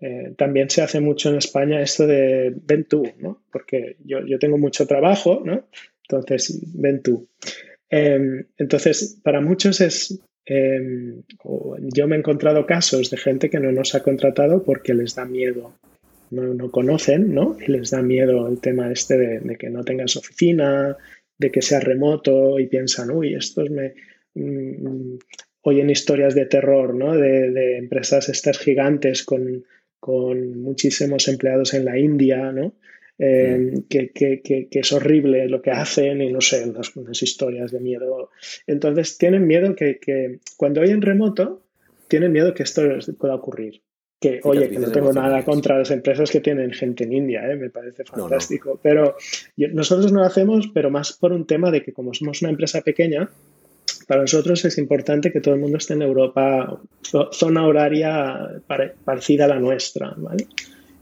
eh, 0.00 0.32
también 0.36 0.70
se 0.70 0.82
hace 0.82 1.00
mucho 1.00 1.28
en 1.28 1.38
España 1.38 1.82
esto 1.82 2.06
de 2.06 2.54
ven 2.54 2.84
tú, 2.84 3.02
¿no? 3.18 3.42
Porque 3.50 3.96
yo, 4.04 4.24
yo 4.24 4.38
tengo 4.38 4.58
mucho 4.58 4.86
trabajo, 4.86 5.42
¿no? 5.44 5.66
Entonces, 6.02 6.62
ven 6.74 7.02
tú. 7.02 7.26
Em, 7.90 8.44
entonces, 8.58 9.18
para 9.24 9.40
muchos 9.40 9.80
es 9.80 10.20
yo 10.50 12.08
me 12.08 12.16
he 12.16 12.18
encontrado 12.18 12.64
casos 12.64 13.10
de 13.10 13.18
gente 13.18 13.50
que 13.50 13.60
no 13.60 13.70
nos 13.70 13.94
ha 13.94 14.02
contratado 14.02 14.62
porque 14.62 14.94
les 14.94 15.14
da 15.14 15.26
miedo 15.26 15.74
no, 16.30 16.70
conocen, 16.70 17.34
¿no? 17.34 17.56
Y 17.60 17.70
les 17.70 17.90
da 17.90 18.02
miedo 18.02 18.48
el 18.48 18.60
tema 18.60 18.90
este 18.92 19.16
de, 19.16 19.56
que 19.56 19.70
no 19.70 19.84
tengas 19.84 20.16
oficina, 20.16 20.96
de 21.38 21.50
que 21.50 21.62
sea 21.62 21.80
remoto 21.80 22.58
y 22.58 22.66
piensan, 22.66 23.10
uy, 23.10 23.34
estos 23.34 23.70
me... 23.70 23.94
Mm, 24.34 25.16
oyen 25.68 25.90
historias 25.90 26.34
de 26.34 26.46
terror, 26.46 26.94
¿no? 26.94 27.16
De, 27.16 27.76
empresas 27.76 28.28
estas 28.28 28.58
gigantes 28.58 29.24
con, 29.24 29.64
muchísimos 30.62 31.28
empleados 31.28 31.74
en 31.74 31.84
la 31.84 31.98
India, 31.98 32.52
¿no? 32.52 32.74
Eh, 33.18 33.72
mm. 33.72 33.80
que, 33.88 34.68
es 34.70 34.92
horrible 34.92 35.48
lo 35.48 35.60
que 35.60 35.72
hacen 35.72 36.22
y 36.22 36.32
no 36.32 36.40
sé, 36.40 36.64
unas, 36.64 37.22
historias 37.22 37.72
de 37.72 37.80
miedo. 37.80 38.30
Entonces 38.66 39.18
tienen 39.18 39.46
miedo 39.46 39.74
que, 39.74 39.98
que, 39.98 40.38
cuando 40.56 40.80
oyen 40.80 41.02
remoto, 41.02 41.62
tienen 42.06 42.32
miedo 42.32 42.54
que 42.54 42.62
esto 42.62 42.82
pueda 43.18 43.34
ocurrir. 43.34 43.82
Que, 44.20 44.40
oye, 44.42 44.68
que 44.68 44.80
no 44.80 44.90
tengo 44.90 45.12
nada 45.12 45.44
contra 45.44 45.78
las 45.78 45.92
empresas 45.92 46.30
que 46.30 46.40
tienen 46.40 46.72
gente 46.72 47.04
en 47.04 47.12
India, 47.12 47.48
¿eh? 47.48 47.54
me 47.54 47.70
parece 47.70 48.04
fantástico. 48.04 48.80
Pero 48.82 49.16
nosotros 49.56 50.10
no 50.10 50.20
lo 50.20 50.26
hacemos, 50.26 50.68
pero 50.74 50.90
más 50.90 51.12
por 51.12 51.32
un 51.32 51.46
tema 51.46 51.70
de 51.70 51.84
que 51.84 51.92
como 51.92 52.12
somos 52.12 52.42
una 52.42 52.50
empresa 52.50 52.80
pequeña, 52.80 53.30
para 54.08 54.22
nosotros 54.22 54.64
es 54.64 54.78
importante 54.78 55.30
que 55.30 55.40
todo 55.40 55.54
el 55.54 55.60
mundo 55.60 55.76
esté 55.76 55.94
en 55.94 56.02
Europa, 56.02 56.80
zona 57.30 57.66
horaria 57.66 58.60
parecida 59.04 59.44
a 59.44 59.48
la 59.48 59.60
nuestra, 59.60 60.14
¿vale? 60.16 60.46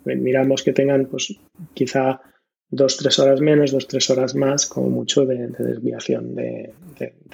Miramos 0.04 0.62
que 0.62 0.72
tengan, 0.72 1.06
pues, 1.06 1.34
quizá 1.72 2.20
dos, 2.68 2.96
tres 2.96 3.18
horas 3.18 3.40
menos, 3.40 3.70
dos, 3.72 3.86
tres 3.86 4.10
horas 4.10 4.34
más, 4.34 4.66
como 4.66 4.90
mucho 4.90 5.24
de, 5.24 5.48
desviación 5.58 6.34
de, 6.34 6.72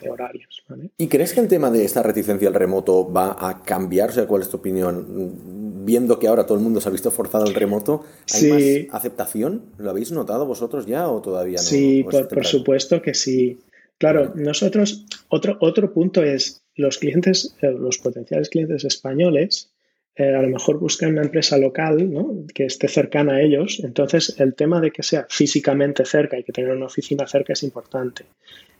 horarios. 0.08 0.62
¿Y 0.98 1.08
crees 1.08 1.32
que 1.32 1.40
el 1.40 1.48
tema 1.48 1.70
de 1.70 1.84
esta 1.84 2.02
reticencia 2.02 2.48
al 2.48 2.54
remoto 2.54 3.10
va 3.10 3.36
a 3.38 3.62
cambiar? 3.62 4.10
O 4.10 4.12
sea, 4.12 4.26
¿cuál 4.26 4.42
es 4.42 4.48
tu 4.48 4.58
opinión? 4.58 5.71
Viendo 5.84 6.18
que 6.18 6.28
ahora 6.28 6.46
todo 6.46 6.58
el 6.58 6.64
mundo 6.64 6.80
se 6.80 6.88
ha 6.88 6.92
visto 6.92 7.10
forzado 7.10 7.44
al 7.44 7.54
remoto, 7.54 8.04
¿hay 8.32 8.50
más 8.50 8.62
aceptación? 8.94 9.62
¿Lo 9.78 9.90
habéis 9.90 10.12
notado 10.12 10.46
vosotros 10.46 10.86
ya 10.86 11.08
o 11.08 11.20
todavía 11.20 11.56
no? 11.56 11.62
Sí, 11.62 12.04
por, 12.04 12.46
supuesto 12.46 13.02
que 13.02 13.14
sí. 13.14 13.58
Claro, 13.98 14.32
nosotros, 14.34 15.06
otro, 15.28 15.56
otro 15.60 15.92
punto 15.92 16.22
es 16.22 16.62
los 16.74 16.98
clientes, 16.98 17.54
eh, 17.62 17.70
los 17.70 17.98
potenciales 17.98 18.48
clientes 18.48 18.84
españoles 18.84 19.72
eh, 20.14 20.34
a 20.34 20.42
lo 20.42 20.48
mejor 20.48 20.78
buscan 20.78 21.12
una 21.12 21.22
empresa 21.22 21.56
local 21.56 22.12
¿no? 22.12 22.44
que 22.54 22.66
esté 22.66 22.88
cercana 22.88 23.34
a 23.34 23.42
ellos. 23.42 23.80
Entonces, 23.82 24.38
el 24.38 24.54
tema 24.54 24.80
de 24.80 24.90
que 24.90 25.02
sea 25.02 25.26
físicamente 25.28 26.04
cerca 26.04 26.38
y 26.38 26.44
que 26.44 26.52
tenga 26.52 26.74
una 26.74 26.86
oficina 26.86 27.26
cerca 27.26 27.54
es 27.54 27.62
importante. 27.62 28.24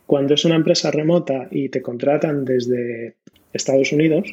Cuando 0.05 0.35
es 0.35 0.45
una 0.45 0.55
empresa 0.55 0.91
remota 0.91 1.47
y 1.49 1.69
te 1.69 1.81
contratan 1.81 2.45
desde 2.45 3.15
Estados 3.51 3.91
Unidos, 3.91 4.27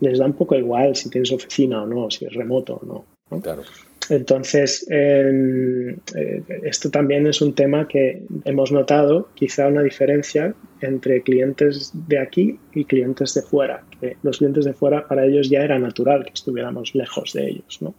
les 0.00 0.18
da 0.18 0.26
un 0.26 0.34
poco 0.34 0.54
igual 0.54 0.96
si 0.96 1.10
tienes 1.10 1.32
oficina 1.32 1.82
o 1.82 1.86
no, 1.86 2.10
si 2.10 2.24
es 2.24 2.34
remoto 2.34 2.74
o 2.82 2.86
no. 2.86 3.04
¿no? 3.30 3.40
Claro. 3.40 3.62
Entonces, 4.10 4.86
em, 4.90 5.96
eh, 6.14 6.42
esto 6.62 6.90
también 6.90 7.26
es 7.26 7.40
un 7.40 7.54
tema 7.54 7.88
que 7.88 8.22
hemos 8.44 8.70
notado, 8.70 9.28
quizá 9.34 9.66
una 9.68 9.82
diferencia 9.82 10.54
entre 10.80 11.22
clientes 11.22 11.90
de 12.06 12.18
aquí 12.18 12.58
y 12.74 12.84
clientes 12.84 13.32
de 13.34 13.42
fuera. 13.42 13.84
Que 14.00 14.16
los 14.22 14.38
clientes 14.38 14.66
de 14.66 14.74
fuera, 14.74 15.06
para 15.08 15.24
ellos 15.24 15.48
ya 15.48 15.62
era 15.62 15.78
natural 15.78 16.24
que 16.24 16.34
estuviéramos 16.34 16.94
lejos 16.94 17.32
de 17.32 17.48
ellos. 17.48 17.80
¿no? 17.80 17.94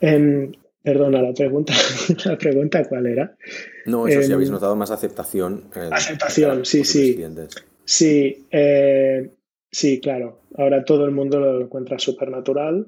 Em, 0.00 0.52
perdona, 0.82 1.22
la 1.22 1.32
pregunta, 1.32 1.72
la 2.24 2.38
pregunta 2.38 2.84
cuál 2.84 3.06
era. 3.06 3.34
No, 3.86 4.06
eso 4.06 4.22
sí, 4.22 4.28
em, 4.28 4.34
habéis 4.34 4.50
notado 4.50 4.76
más 4.76 4.92
aceptación. 4.92 5.64
aceptación, 5.90 6.64
sí, 6.64 6.84
sí. 6.84 7.20
Sí, 7.84 8.46
eh, 8.50 9.28
sí, 9.72 10.00
claro. 10.00 10.42
Ahora 10.56 10.84
todo 10.84 11.04
el 11.04 11.10
mundo 11.10 11.40
lo 11.40 11.60
encuentra 11.62 11.98
súper 11.98 12.30
natural 12.30 12.86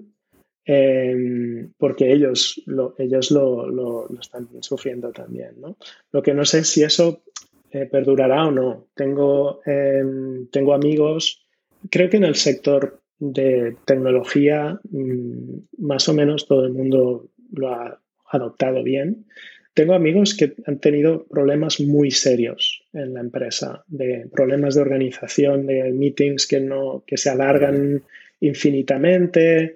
Em, 0.67 1.73
porque 1.77 2.11
ellos, 2.11 2.63
lo, 2.65 2.95
ellos 2.99 3.31
lo, 3.31 3.69
lo, 3.69 4.09
están 4.19 4.49
sufriendo 4.63 5.13
también. 5.13 5.61
¿no? 5.61 5.77
Lo 6.11 6.23
que 6.23 6.33
no 6.33 6.45
sé 6.47 6.65
si 6.65 6.83
eso 6.83 7.23
eh, 7.71 7.87
perdurará 7.87 8.47
o 8.47 8.51
no. 8.51 8.87
Tengo, 8.95 9.61
em, 9.67 10.47
tengo 10.49 10.73
amigos, 10.73 11.47
creo 11.91 12.09
que 12.09 12.17
en 12.17 12.25
el 12.25 12.35
sector 12.35 13.03
de 13.19 13.77
tecnología 13.85 14.81
mm, 14.91 15.85
más 15.85 16.09
o 16.09 16.15
menos 16.15 16.47
todo 16.47 16.65
el 16.65 16.73
mundo 16.73 17.29
lo 17.53 17.69
ha 17.69 18.01
adoptado 18.31 18.83
bien. 18.83 19.27
Tengo 19.75 19.95
amigos 19.95 20.35
que 20.35 20.55
han 20.67 20.79
tenido 20.79 21.27
problemas 21.27 21.81
muy 21.81 22.11
serios 22.11 22.85
en 22.93 23.15
la 23.15 23.21
empresa, 23.21 23.85
de 23.89 24.29
problemas 24.33 24.77
de 24.77 24.81
organización, 24.81 25.67
de 25.67 25.93
meetings 25.93 26.47
que, 26.47 26.61
no, 26.61 27.03
que 27.07 27.17
se 27.17 27.31
alargan 27.31 28.03
infinitamente, 28.41 29.75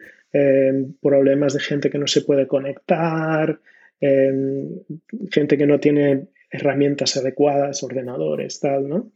problemas 1.03 1.55
de 1.55 1.61
gente 1.61 1.91
que 1.91 1.99
no 1.99 2.07
se 2.07 2.23
puede 2.23 2.47
conectar, 2.47 3.59
gente 4.01 5.59
que 5.59 5.67
no 5.67 5.81
tiene 5.81 6.29
herramientas 6.51 7.17
adecuadas, 7.17 7.83
ordenadores, 7.83 8.61
tal, 8.61 8.89
¿no? 8.89 9.11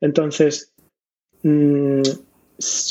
Entonces, 0.00 0.72
mm, 1.42 2.02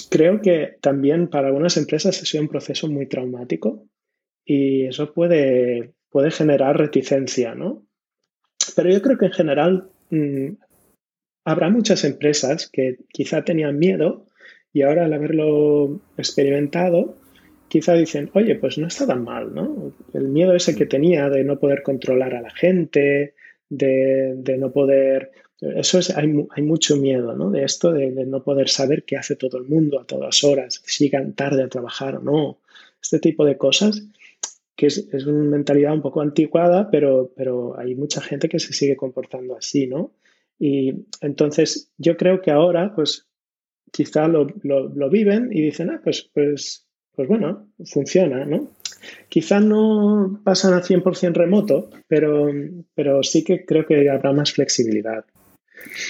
creo 0.10 0.42
que 0.42 0.76
también 0.82 1.28
para 1.28 1.48
algunas 1.48 1.78
empresas 1.78 2.22
ha 2.22 2.26
sido 2.26 2.44
un 2.44 2.50
proceso 2.50 2.88
muy 2.88 3.08
traumático 3.08 3.86
y 4.46 4.86
eso 4.86 5.14
puede, 5.14 5.92
puede 6.12 6.32
generar 6.32 6.78
reticencia, 6.78 7.56
¿no? 7.56 7.86
Pero 8.76 8.90
yo 8.90 9.02
creo 9.02 9.18
que 9.18 9.26
en 9.26 9.32
general 9.32 9.90
mm, 10.10 10.50
habrá 11.46 11.70
muchas 11.70 12.04
empresas 12.04 12.70
que 12.72 12.98
quizá 13.10 13.44
tenían 13.44 13.80
miedo 13.80 14.28
y 14.74 14.84
ahora 14.84 15.06
al 15.06 15.14
haberlo 15.14 16.02
experimentado 16.18 17.18
quizá 17.72 17.94
dicen, 17.94 18.30
oye, 18.34 18.56
pues 18.56 18.78
no 18.78 18.88
está 18.88 19.08
tan 19.08 19.24
mal, 19.24 19.56
¿no? 19.56 19.94
El 20.14 20.28
miedo 20.28 20.54
ese 20.54 20.76
que 20.76 20.86
tenía 20.86 21.30
de 21.30 21.46
no 21.46 21.58
poder 21.58 21.84
controlar 21.84 22.36
a 22.36 22.42
la 22.42 22.52
gente, 22.52 23.34
de, 23.70 24.58
no 24.60 24.74
poder... 24.74 25.32
Eso 25.62 26.00
es, 26.00 26.10
hay, 26.10 26.28
mucho 26.28 26.98
miedo, 26.98 27.34
¿no? 27.34 27.50
De 27.50 27.64
esto, 27.64 27.94
de, 27.94 28.12
no 28.26 28.44
poder 28.44 28.68
saber 28.68 29.04
qué 29.04 29.16
hace 29.16 29.38
todo 29.38 29.58
el 29.58 29.64
mundo 29.64 30.02
a 30.02 30.06
todas 30.06 30.44
horas, 30.44 30.82
si 30.86 31.06
llegan 31.06 31.32
tarde 31.34 31.64
a 31.64 31.70
trabajar 31.70 32.18
o 32.18 32.22
no. 32.22 32.60
Este 33.02 33.20
tipo 33.20 33.46
de 33.46 33.58
cosas, 33.58 34.04
que 34.82 34.88
es, 34.88 35.26
una 35.28 35.50
mentalidad 35.50 35.94
un 35.94 36.02
poco 36.02 36.22
anticuada, 36.22 36.90
pero, 36.90 37.32
pero 37.36 37.78
hay 37.78 37.94
mucha 37.96 38.20
gente 38.22 38.50
que 38.50 38.60
se 38.60 38.74
sigue 38.74 38.96
comportando 38.96 39.56
así, 39.56 39.86
¿no? 39.86 40.12
Y 40.58 41.06
entonces 41.22 41.92
yo 41.98 42.18
creo 42.18 42.42
que 42.42 42.52
ahora, 42.52 42.94
pues 42.96 43.28
quizá 43.92 44.28
lo, 44.28 44.48
lo 44.64 45.10
viven 45.10 45.50
y 45.52 45.62
dicen, 45.62 45.90
ah, 45.90 46.02
pues, 46.04 46.30
pues 46.34 46.88
pues 47.16 47.28
bueno, 47.28 47.68
funciona, 47.86 48.46
¿no? 48.46 48.70
Quizá 49.30 49.60
no 49.60 50.42
pasan 50.44 50.74
a 50.74 50.82
100% 50.82 51.34
remoto, 51.34 51.90
pero, 52.08 52.50
pero 52.96 53.24
sí 53.24 53.44
que 53.44 53.66
creo 53.66 53.86
que 53.86 54.10
habrá 54.10 54.32
más 54.32 54.54
flexibilidad. 54.54 55.26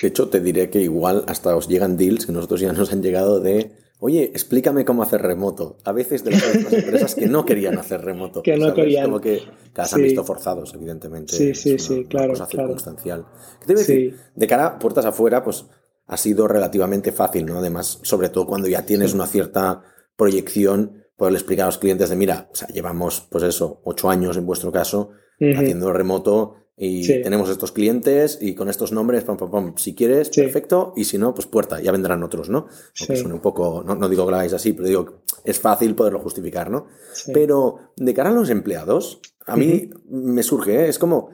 De 0.01 0.07
hecho, 0.09 0.29
te 0.29 0.41
diré 0.41 0.69
que 0.69 0.81
igual 0.81 1.23
hasta 1.27 1.55
os 1.55 1.67
llegan 1.67 1.97
deals 1.97 2.25
que 2.25 2.33
nosotros 2.33 2.59
ya 2.59 2.73
nos 2.73 2.91
han 2.91 3.01
llegado 3.01 3.39
de, 3.39 3.71
oye, 4.03 4.23
explícame 4.23 4.83
cómo 4.83 5.03
hacer 5.03 5.21
remoto. 5.21 5.77
A 5.85 5.91
veces 5.91 6.23
de 6.23 6.31
las 6.31 6.73
empresas 6.73 7.13
que 7.13 7.27
no 7.27 7.45
querían 7.45 7.77
hacer 7.77 8.01
remoto. 8.01 8.41
Que 8.43 8.57
no 8.57 8.73
querían. 8.73 9.05
Como 9.05 9.21
que 9.21 9.43
se 9.73 9.95
han 9.95 10.01
visto 10.01 10.23
forzados, 10.23 10.73
evidentemente. 10.73 11.35
Sí, 11.35 11.53
sí, 11.53 11.77
sí, 11.77 12.05
claro. 12.05 12.33
Cosa 12.33 12.47
circunstancial. 12.47 13.25
¿Qué 13.59 13.67
te 13.67 13.73
voy 13.73 13.83
a 13.83 13.85
decir? 13.85 14.19
De 14.35 14.47
cara 14.47 14.65
a 14.65 14.79
puertas 14.79 15.05
afuera, 15.05 15.43
pues 15.43 15.65
ha 16.07 16.17
sido 16.17 16.47
relativamente 16.47 17.11
fácil, 17.11 17.45
¿no? 17.45 17.59
Además, 17.59 17.99
sobre 18.01 18.29
todo 18.29 18.47
cuando 18.47 18.67
ya 18.67 18.85
tienes 18.85 19.13
una 19.13 19.27
cierta 19.27 19.83
proyección, 20.15 21.05
poderle 21.15 21.37
explicar 21.37 21.65
a 21.65 21.67
los 21.67 21.77
clientes 21.77 22.09
de, 22.09 22.15
mira, 22.15 22.49
o 22.51 22.55
sea, 22.55 22.67
llevamos, 22.69 23.27
pues 23.29 23.43
eso, 23.43 23.81
ocho 23.83 24.09
años 24.09 24.35
en 24.35 24.47
vuestro 24.47 24.71
caso, 24.71 25.11
haciendo 25.39 25.93
remoto 25.93 26.55
y 26.77 27.21
tenemos 27.21 27.49
estos 27.49 27.71
clientes 27.71 28.39
y 28.41 28.55
con 28.55 28.69
estos 28.69 28.91
nombres, 28.91 29.23
pam, 29.23 29.37
pam, 29.37 29.51
pam, 29.51 29.73
si 29.77 29.93
quieres, 29.93 30.29
perfecto, 30.29 30.93
y 30.95 31.03
si 31.03 31.17
no, 31.17 31.33
pues 31.33 31.45
puerta, 31.45 31.79
ya 31.79 31.91
vendrán 31.91 32.23
otros, 32.23 32.49
¿no? 32.49 32.67
Aunque 32.99 33.17
suene 33.17 33.35
un 33.35 33.41
poco, 33.41 33.83
no, 33.83 34.09
digo 34.09 34.25
que 34.25 34.31
lo 34.31 34.37
hagáis 34.37 34.53
así, 34.53 34.73
pero 34.73 34.87
digo, 34.87 35.21
es 35.43 35.59
fácil 35.59 35.93
poderlo 35.95 36.19
justificar, 36.19 36.71
¿no? 36.71 36.87
Pero 37.33 37.91
de 37.97 38.13
cara 38.13 38.29
a 38.29 38.33
los 38.33 38.49
empleados, 38.49 39.19
a 39.45 39.55
mí 39.55 39.89
me 40.09 40.43
surge, 40.43 40.85
¿eh? 40.85 40.89
es 40.89 40.97
como, 40.97 41.29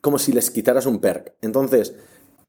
como 0.00 0.18
si 0.18 0.32
les 0.32 0.50
quitaras 0.50 0.86
un 0.86 1.00
perk. 1.00 1.34
Entonces, 1.40 1.94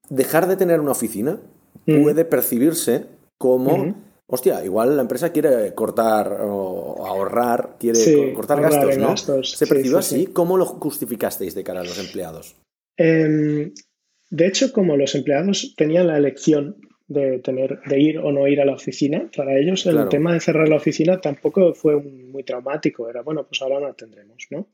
dejar 0.09 0.47
de 0.47 0.57
tener 0.57 0.79
una 0.79 0.91
oficina 0.91 1.39
puede 1.85 2.25
percibirse 2.25 3.07
como 3.37 3.95
hostia, 4.27 4.63
igual 4.63 4.95
la 4.95 5.01
empresa 5.01 5.31
quiere 5.31 5.73
cortar 5.73 6.39
o 6.41 7.05
ahorrar, 7.05 7.75
quiere 7.79 8.33
cortar 8.33 8.61
gastos, 8.61 8.97
¿no? 8.97 9.43
¿Se 9.43 9.67
percibió 9.67 9.97
así? 9.97 10.27
¿Cómo 10.27 10.57
lo 10.57 10.65
justificasteis 10.65 11.55
de 11.55 11.63
cara 11.63 11.81
a 11.81 11.83
los 11.83 11.99
empleados? 11.99 12.55
Em, 12.97 13.73
de 14.29 14.47
hecho, 14.47 14.71
como 14.71 14.97
los 14.97 15.15
empleados 15.15 15.73
tenían 15.75 16.07
la 16.07 16.17
elección 16.17 16.77
de 17.07 17.39
tener 17.39 17.81
de 17.85 17.99
ir 17.99 18.17
o 18.17 18.31
no 18.31 18.47
ir 18.47 18.61
a 18.61 18.65
la 18.65 18.73
oficina, 18.73 19.29
para 19.35 19.57
ellos 19.57 19.85
el 19.85 20.07
tema 20.09 20.33
de 20.33 20.39
cerrar 20.39 20.69
la 20.69 20.77
oficina 20.77 21.19
tampoco 21.19 21.73
fue 21.73 22.01
muy 22.01 22.43
traumático, 22.43 23.09
era 23.09 23.21
bueno, 23.21 23.45
pues 23.45 23.61
ahora 23.61 23.79
no 23.79 23.93
tendremos, 23.93 24.47
¿no? 24.49 24.67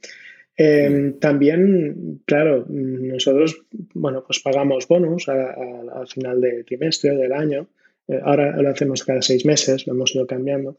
Em, 0.55 1.07
mm. 1.07 1.19
También, 1.19 2.21
claro, 2.25 2.65
nosotros, 2.67 3.63
bueno, 3.93 4.23
pues 4.25 4.39
pagamos 4.41 4.88
bonus 4.88 5.27
al 5.29 6.07
final 6.07 6.41
del 6.41 6.65
trimestre 6.65 7.12
o 7.12 7.17
del 7.17 7.33
año 7.33 7.67
ahora 8.23 8.61
lo 8.61 8.69
hacemos 8.69 9.03
cada 9.03 9.21
seis 9.21 9.45
meses, 9.45 9.87
lo 9.87 9.93
hemos 9.93 10.15
ido 10.15 10.25
cambiando. 10.25 10.77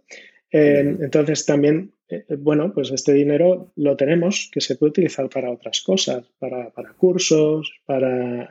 Eh, 0.53 0.97
entonces 1.01 1.47
también, 1.47 1.93
eh, 2.09 2.25
bueno, 2.39 2.73
pues 2.75 2.91
este 2.91 3.13
dinero 3.13 3.73
lo 3.77 3.97
tenemos 3.97 4.51
que 4.53 4.61
se 4.61 4.77
puede 4.77 4.91
utilizar 4.91 5.29
para 5.29 5.51
otras 5.51 5.81
cosas, 5.81 6.25
para, 6.39 6.73
cursos, 6.97 7.73
para, 7.87 8.49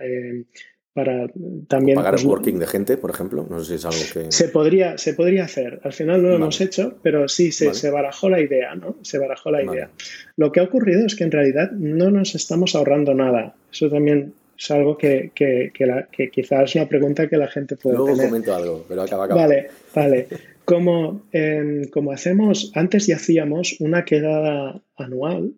para 0.94 1.30
también... 1.68 1.96
pagar 1.96 2.14
el 2.14 2.22
pues, 2.22 2.26
working 2.26 2.60
de 2.60 2.68
gente, 2.68 2.96
por 2.96 3.10
ejemplo, 3.10 3.46
no 3.50 3.60
sé 3.60 3.66
si 3.66 3.74
es 3.76 3.86
algo 3.86 4.00
que... 4.14 4.32
Se 4.32 4.48
podría, 4.48 4.98
se 4.98 5.14
podría 5.14 5.44
hacer. 5.44 5.82
Al 5.84 5.92
final 5.92 6.22
no 6.22 6.30
lo 6.30 6.36
hemos 6.36 6.62
hecho, 6.62 6.98
pero 7.04 7.28
sí 7.28 7.52
se, 7.52 7.74
se, 7.74 7.90
barajó 7.90 8.30
la 8.30 8.40
idea, 8.40 8.76
¿no? 8.76 8.96
Se 9.02 9.18
barajó 9.18 9.52
la 9.52 9.64
idea. 9.64 9.90
Lo 10.38 10.52
que 10.52 10.62
ha 10.62 10.64
ocurrido 10.64 11.06
es 11.06 11.16
que 11.16 11.26
en 11.26 11.32
realidad 11.32 11.72
no 11.72 12.12
nos 12.12 12.36
estamos 12.36 12.76
ahorrando 12.76 13.14
nada. 13.14 13.56
Eso 13.72 13.90
también 13.90 14.34
es 14.60 14.72
algo 14.72 14.98
que, 14.98 15.32
que, 15.34 15.72
que, 16.12 16.30
quizás 16.30 16.70
es 16.70 16.76
una 16.76 16.90
pregunta 16.90 17.30
que 17.30 17.38
la 17.38 17.48
gente 17.48 17.78
puede 17.78 17.96
Luego 17.96 18.12
tener. 18.14 18.28
comento 18.28 18.54
algo, 18.54 18.86
pero 18.90 19.04
acaba, 19.04 19.26
acaba. 19.26 19.42
Vale, 19.42 19.68
vale. 19.96 20.28
Como, 20.66 21.24
em, 21.32 21.86
como 21.86 22.12
hacemos, 22.12 22.72
antes 22.76 23.08
ya 23.08 23.16
hacíamos 23.16 23.80
una 23.80 24.04
quedada 24.04 24.82
anual 24.98 25.54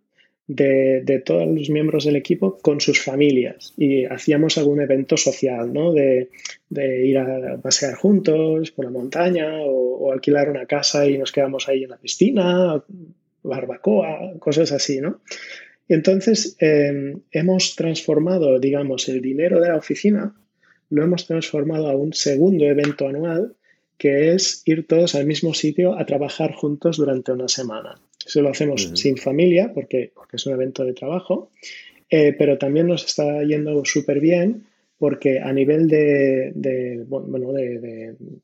de, 0.45 1.01
de, 1.03 1.19
todos 1.19 1.47
los 1.47 1.69
miembros 1.71 2.05
del 2.05 2.15
equipo 2.15 2.59
con 2.61 2.79
sus 2.79 3.01
familias 3.01 3.73
y 3.75 4.05
hacíamos 4.05 4.59
algún 4.59 4.81
evento 4.81 5.17
social, 5.17 5.73
¿no? 5.73 5.93
De, 5.93 6.29
de 6.69 7.05
ir 7.05 7.17
a 7.17 7.57
pasear 7.57 7.95
juntos 7.95 8.69
por 8.71 8.85
la 8.85 8.91
montaña 8.91 9.61
o, 9.61 9.97
o, 9.97 10.11
alquilar 10.11 10.49
una 10.49 10.67
casa 10.67 11.07
y 11.07 11.17
nos 11.17 11.31
quedamos 11.31 11.67
ahí 11.67 11.83
en 11.83 11.89
la 11.89 11.97
piscina, 11.97 12.83
barbacoa, 13.41 14.33
cosas 14.39 14.71
así, 14.71 15.01
¿no? 15.01 15.21
Entonces 15.91 16.55
em, 16.59 17.19
hemos 17.31 17.75
transformado, 17.75 18.57
digamos, 18.59 19.09
el 19.09 19.21
dinero 19.21 19.59
de 19.59 19.67
la 19.67 19.75
oficina, 19.75 20.33
lo 20.89 21.03
hemos 21.03 21.27
transformado 21.27 21.89
a 21.89 21.97
un 21.97 22.13
segundo 22.13 22.63
evento 22.63 23.09
anual 23.09 23.57
que 23.97 24.31
es 24.33 24.61
ir 24.63 24.87
todos 24.87 25.15
al 25.15 25.25
mismo 25.25 25.53
sitio 25.53 25.99
a 25.99 26.05
trabajar 26.05 26.53
juntos 26.53 26.95
durante 26.95 27.33
una 27.33 27.49
semana. 27.49 27.99
Eso 28.25 28.41
lo 28.41 28.51
hacemos 28.51 28.89
sin 28.95 29.17
familia 29.17 29.73
porque, 29.73 30.13
porque, 30.15 30.37
es 30.37 30.45
un 30.45 30.53
evento 30.53 30.85
de 30.85 30.93
trabajo, 30.93 31.51
eh, 32.09 32.33
pero 32.39 32.57
también 32.57 32.87
nos 32.87 33.05
está 33.05 33.43
yendo 33.43 33.83
súper 33.83 34.21
bien 34.21 34.67
porque 35.01 35.39
a 35.39 35.51
nivel 35.51 35.87
de, 35.87 37.03
bueno, 37.07 37.53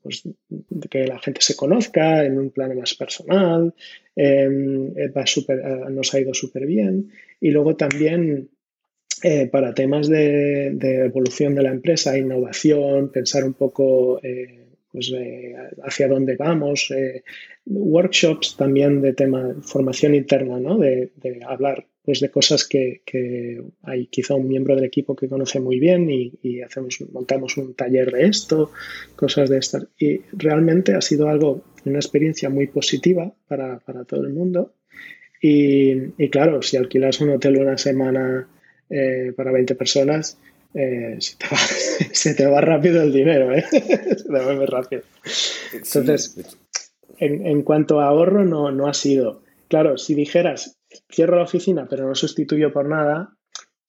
pues, 0.02 0.24
de, 0.48 0.88
que 0.88 1.06
la 1.06 1.20
gente 1.20 1.40
se 1.40 1.54
conozca 1.54 2.24
en 2.24 2.36
un 2.36 2.50
plano 2.50 2.74
más 2.74 2.96
personal, 2.96 3.72
em, 4.16 4.88
eh, 4.98 5.06
va 5.16 5.24
super, 5.24 5.60
eh, 5.60 5.90
nos 5.90 6.12
ha 6.12 6.18
ido 6.18 6.34
súper 6.34 6.66
bien. 6.66 7.12
Y 7.40 7.52
luego 7.52 7.76
también 7.76 8.48
para 9.52 9.72
temas 9.72 10.08
de, 10.08 10.66
evolución 10.80 11.54
de 11.54 11.62
la 11.62 11.70
empresa, 11.70 12.18
innovación, 12.18 13.12
pensar 13.12 13.44
un 13.44 13.54
poco 13.54 14.20
pues, 14.90 15.12
hacia 15.84 16.08
dónde 16.08 16.34
vamos, 16.34 16.90
eh, 16.90 17.22
workshops 17.66 18.56
también 18.56 19.00
de 19.00 19.12
tema 19.12 19.54
formación 19.62 20.16
interna, 20.16 20.58
¿no? 20.58 20.76
de, 20.76 21.12
hablar 21.46 21.86
pues, 22.08 22.20
de 22.20 22.30
cosas 22.30 22.66
que, 22.66 23.02
hay 23.82 24.06
quizá 24.06 24.34
un 24.34 24.48
miembro 24.48 24.74
del 24.74 24.86
equipo 24.86 25.14
que 25.14 25.28
conoce 25.28 25.60
muy 25.60 25.78
bien 25.78 26.08
y, 26.08 26.62
hacemos, 26.62 26.98
montamos 27.12 27.58
un 27.58 27.74
taller 27.74 28.10
de 28.10 28.24
esto, 28.24 28.72
cosas 29.14 29.50
de 29.50 29.58
estas. 29.58 29.88
Y 29.98 30.22
realmente 30.32 30.94
ha 30.94 31.02
sido 31.02 31.28
algo, 31.28 31.64
una 31.84 31.98
experiencia 31.98 32.48
muy 32.48 32.66
positiva 32.66 33.30
para, 33.46 33.78
todo 34.06 34.24
el 34.24 34.32
mundo. 34.32 34.72
Y, 35.42 36.30
claro, 36.30 36.62
si 36.62 36.78
alquilas 36.78 37.20
un 37.20 37.28
hotel 37.28 37.58
una 37.58 37.76
semana 37.76 38.48
eh, 38.88 39.34
para 39.36 39.52
20 39.52 39.74
personas, 39.74 40.38
eh, 40.72 41.18
se, 42.12 42.34
te 42.34 42.46
va, 42.46 42.62
rápido 42.62 43.02
el 43.02 43.12
dinero, 43.12 43.54
¿eh? 43.54 43.66
se 43.70 44.24
te 44.24 44.32
va 44.32 44.54
muy 44.54 44.64
rápido. 44.64 45.02
Entonces, 45.74 46.40
en, 47.18 47.62
cuanto 47.64 48.00
a 48.00 48.06
ahorro, 48.06 48.46
no, 48.46 48.72
no 48.72 48.86
ha 48.86 48.94
sido. 48.94 49.42
Claro, 49.68 49.98
si 49.98 50.14
dijeras, 50.14 50.77
cierro 51.10 51.36
la 51.36 51.44
oficina, 51.44 51.86
pero 51.88 52.06
no 52.06 52.14
sustituyo 52.14 52.72
por 52.72 52.88
nada, 52.88 53.36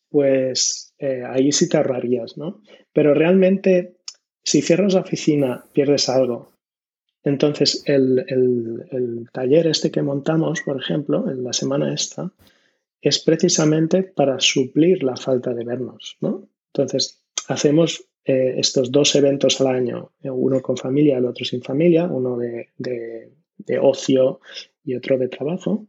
pues 0.09 0.93
eh, 0.97 1.23
ahí 1.27 1.51
sí 1.51 1.69
te 1.69 1.77
ahorrarías, 1.77 2.37
¿no? 2.37 2.61
Pero 2.93 3.13
realmente, 3.13 3.97
si 4.43 4.61
cierras 4.61 4.93
la 4.93 5.01
oficina, 5.01 5.65
pierdes 5.73 6.09
algo. 6.09 6.53
Entonces, 7.23 7.83
el, 7.85 8.25
el 8.29 9.29
taller 9.31 9.67
este 9.67 9.91
que 9.91 10.01
montamos, 10.01 10.61
por 10.61 10.79
ejemplo, 10.81 11.29
en 11.29 11.43
la 11.43 11.53
semana 11.53 11.93
esta, 11.93 12.31
es 13.01 13.19
precisamente 13.19 14.03
para 14.03 14.39
suplir 14.39 15.03
la 15.03 15.15
falta 15.15 15.53
de 15.53 15.63
vernos, 15.63 16.17
¿no? 16.21 16.49
Entonces, 16.73 17.23
hacemos 17.47 18.09
eh, 18.25 18.59
estos 18.59 18.91
dos 18.91 19.15
eventos 19.15 19.59
al 19.61 19.67
año, 19.67 20.11
uno 20.23 20.61
con 20.61 20.77
familia, 20.77 21.17
el 21.17 21.25
otro 21.25 21.45
sin 21.45 21.61
familia, 21.61 22.05
uno 22.05 22.37
de, 22.37 23.31
ocio 23.81 24.39
y 24.83 24.95
otro 24.95 25.17
de 25.17 25.29
trabajo. 25.29 25.87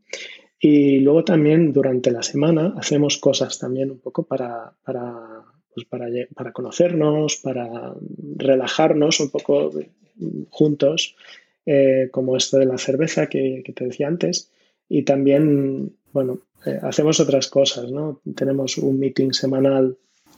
Y 0.62 1.00
luego 1.00 1.24
también 1.24 1.72
durante 1.72 2.10
la 2.10 2.22
semana 2.22 2.74
hacemos 2.76 3.16
cosas 3.16 3.58
también 3.58 3.90
un 3.90 3.98
poco 3.98 4.24
para, 4.24 4.74
para, 4.84 5.42
pues 5.74 5.86
para, 5.86 6.52
conocernos, 6.52 7.36
para 7.36 7.94
relajarnos 8.36 9.20
un 9.20 9.30
poco 9.30 9.70
juntos, 10.50 11.16
eh, 11.64 12.08
como 12.10 12.36
esto 12.36 12.58
de 12.58 12.66
la 12.66 12.76
cerveza 12.76 13.26
que, 13.26 13.62
te 13.74 13.86
decía 13.86 14.06
antes. 14.06 14.50
Y 14.86 15.02
también, 15.02 15.96
bueno, 16.12 16.40
eh, 16.66 16.78
hacemos 16.82 17.20
otras 17.20 17.48
cosas, 17.48 17.90
¿no? 17.90 18.20
Tenemos 18.36 18.76
un 18.76 18.98
meeting 18.98 19.32
semanal 19.32 19.96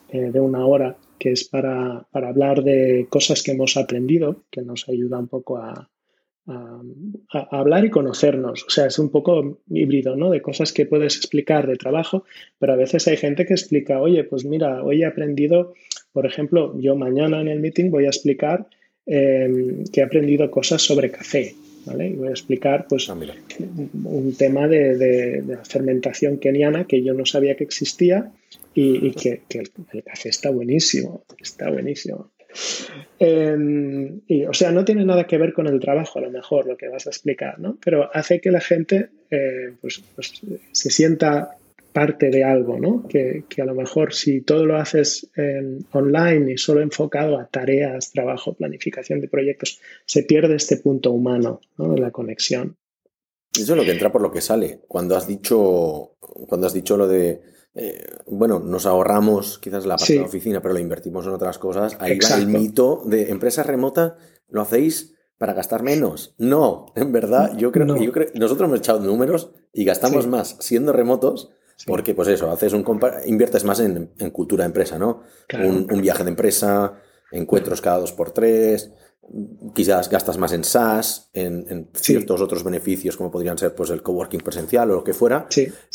eh, 0.08 0.30
de 0.30 0.40
una 0.40 0.64
hora, 0.64 0.96
que 1.18 1.32
es 1.32 1.42
para, 1.42 2.06
hablar 2.12 2.62
de 2.62 3.08
cosas 3.10 3.42
que 3.42 3.52
hemos 3.52 3.76
aprendido, 3.76 4.44
que 4.52 4.62
nos 4.62 4.88
ayuda 4.88 5.18
un 5.18 5.26
poco 5.26 5.56
a, 5.56 5.90
hablar 7.28 7.84
y 7.84 7.90
conocernos. 7.90 8.64
O 8.66 8.70
sea, 8.70 8.86
es 8.86 8.98
un 8.98 9.10
poco 9.10 9.60
híbrido, 9.70 10.16
¿no? 10.16 10.30
De 10.30 10.42
cosas 10.42 10.72
que 10.72 10.86
puedes 10.86 11.16
explicar 11.16 11.66
de 11.66 11.76
trabajo, 11.76 12.24
pero 12.58 12.72
a 12.72 12.76
veces 12.76 13.06
hay 13.08 13.16
gente 13.16 13.46
que 13.46 13.54
explica, 13.54 14.00
oye, 14.00 14.24
pues 14.24 14.44
mira, 14.44 14.82
hoy 14.82 15.02
he 15.02 15.06
aprendido, 15.06 15.74
por 16.12 16.26
ejemplo, 16.26 16.78
yo 16.78 16.96
mañana 16.96 17.40
en 17.40 17.48
el 17.48 17.60
meeting 17.60 17.90
voy 17.90 18.06
a 18.06 18.08
explicar 18.08 18.66
em, 19.06 19.84
que 19.84 20.00
he 20.00 20.04
aprendido 20.04 20.50
cosas 20.50 20.82
sobre 20.82 21.10
café. 21.10 21.54
¿Vale? 21.84 22.10
Y 22.10 22.12
voy 22.12 22.28
a 22.28 22.30
explicar 22.30 22.86
pues, 22.88 23.10
ah, 23.10 23.16
un 24.04 24.36
tema 24.38 24.68
de, 24.68 24.96
de, 24.96 25.42
la 25.44 25.64
fermentación 25.64 26.38
keniana 26.38 26.84
que 26.84 27.02
yo 27.02 27.12
no 27.12 27.26
sabía 27.26 27.56
que 27.56 27.64
existía 27.64 28.30
y, 28.74 29.10
que, 29.12 29.42
el, 29.50 30.02
café 30.02 30.28
está 30.28 30.50
buenísimo, 30.50 31.24
está 31.38 31.70
buenísimo. 31.70 32.30
Em, 33.18 34.20
y, 34.26 34.44
o 34.44 34.52
sea, 34.52 34.72
no 34.72 34.84
tiene 34.84 35.04
nada 35.04 35.26
que 35.26 35.38
ver 35.38 35.52
con 35.52 35.66
el 35.66 35.80
trabajo, 35.80 36.18
a 36.18 36.22
lo 36.22 36.30
mejor, 36.30 36.66
lo 36.66 36.76
que 36.76 36.88
vas 36.88 37.06
a 37.06 37.10
explicar, 37.10 37.58
¿no? 37.58 37.78
Pero 37.84 38.10
hace 38.12 38.40
que 38.40 38.50
la 38.50 38.60
gente 38.60 39.10
eh, 39.30 39.74
pues, 39.80 40.02
pues, 40.14 40.40
se 40.72 40.90
sienta 40.90 41.56
parte 41.92 42.30
de 42.30 42.42
algo, 42.44 42.78
¿no? 42.78 43.06
Que, 43.06 43.44
a 43.60 43.64
lo 43.64 43.74
mejor 43.74 44.14
si 44.14 44.40
todo 44.40 44.64
lo 44.64 44.76
haces 44.76 45.28
online 45.92 46.52
y 46.52 46.58
solo 46.58 46.80
enfocado 46.80 47.38
a 47.38 47.46
tareas, 47.46 48.12
trabajo, 48.12 48.54
planificación 48.54 49.20
de 49.20 49.28
proyectos, 49.28 49.80
se 50.06 50.22
pierde 50.22 50.56
este 50.56 50.78
punto 50.78 51.12
humano, 51.12 51.60
¿no? 51.76 51.94
La 51.96 52.10
conexión. 52.10 52.76
Eso 53.54 53.72
es 53.72 53.78
lo 53.78 53.84
que 53.84 53.92
entra 53.92 54.10
por 54.10 54.22
lo 54.22 54.32
que 54.32 54.40
sale. 54.40 54.80
Cuando 54.88 55.14
has 55.14 55.26
dicho, 55.28 56.12
cuando 56.18 56.66
has 56.66 56.72
dicho 56.72 56.96
lo 56.96 57.06
de 57.06 57.42
eh, 57.74 58.04
bueno, 58.26 58.58
nos 58.58 58.86
ahorramos 58.86 59.58
quizás 59.58 59.86
la 59.86 59.96
parte 59.96 60.12
de 60.12 60.20
la 60.20 60.26
oficina, 60.26 60.60
pero 60.60 60.74
lo 60.74 60.80
invertimos 60.80 61.26
en 61.26 61.32
otras 61.32 61.58
cosas. 61.58 61.96
Ahí 62.00 62.18
va 62.18 62.36
el 62.36 62.46
mito 62.46 63.02
de 63.06 63.30
empresa 63.30 63.62
remota, 63.62 64.16
¿lo 64.48 64.62
hacéis 64.62 65.14
para 65.38 65.54
gastar 65.54 65.82
menos? 65.82 66.34
No, 66.38 66.86
en 66.94 67.12
verdad, 67.12 67.56
yo 67.56 67.72
creo, 67.72 67.96
yo 67.96 68.12
creo 68.12 68.28
nosotros 68.34 68.68
hemos 68.68 68.80
echado 68.80 69.00
números 69.00 69.50
y 69.72 69.84
gastamos 69.84 70.26
más 70.26 70.56
siendo 70.60 70.92
remotos. 70.92 71.50
Porque, 71.84 72.14
pues 72.14 72.28
eso, 72.28 72.48
haces 72.48 72.74
un 72.74 72.84
inviertes 73.26 73.64
más 73.64 73.80
en, 73.80 74.06
cultura 74.30 74.62
de 74.62 74.66
empresa, 74.66 75.00
¿no? 75.00 75.22
un, 75.52 75.88
un, 75.90 76.00
viaje 76.00 76.22
de 76.22 76.30
empresa, 76.30 77.00
encuentros 77.32 77.80
cada 77.80 77.98
dos 77.98 78.12
por 78.12 78.30
tres, 78.30 78.92
quizás 79.74 80.10
gastas 80.10 80.36
más 80.36 80.52
en 80.52 80.64
SaaS, 80.64 81.30
en, 81.32 81.88
ciertos 81.94 82.40
otros 82.40 82.64
beneficios 82.64 83.16
como 83.16 83.30
podrían 83.30 83.56
ser 83.56 83.74
pues 83.74 83.90
el 83.90 84.02
coworking 84.02 84.40
presencial 84.40 84.90
o 84.90 84.94
lo 84.94 85.04
que 85.04 85.14
fuera, 85.14 85.46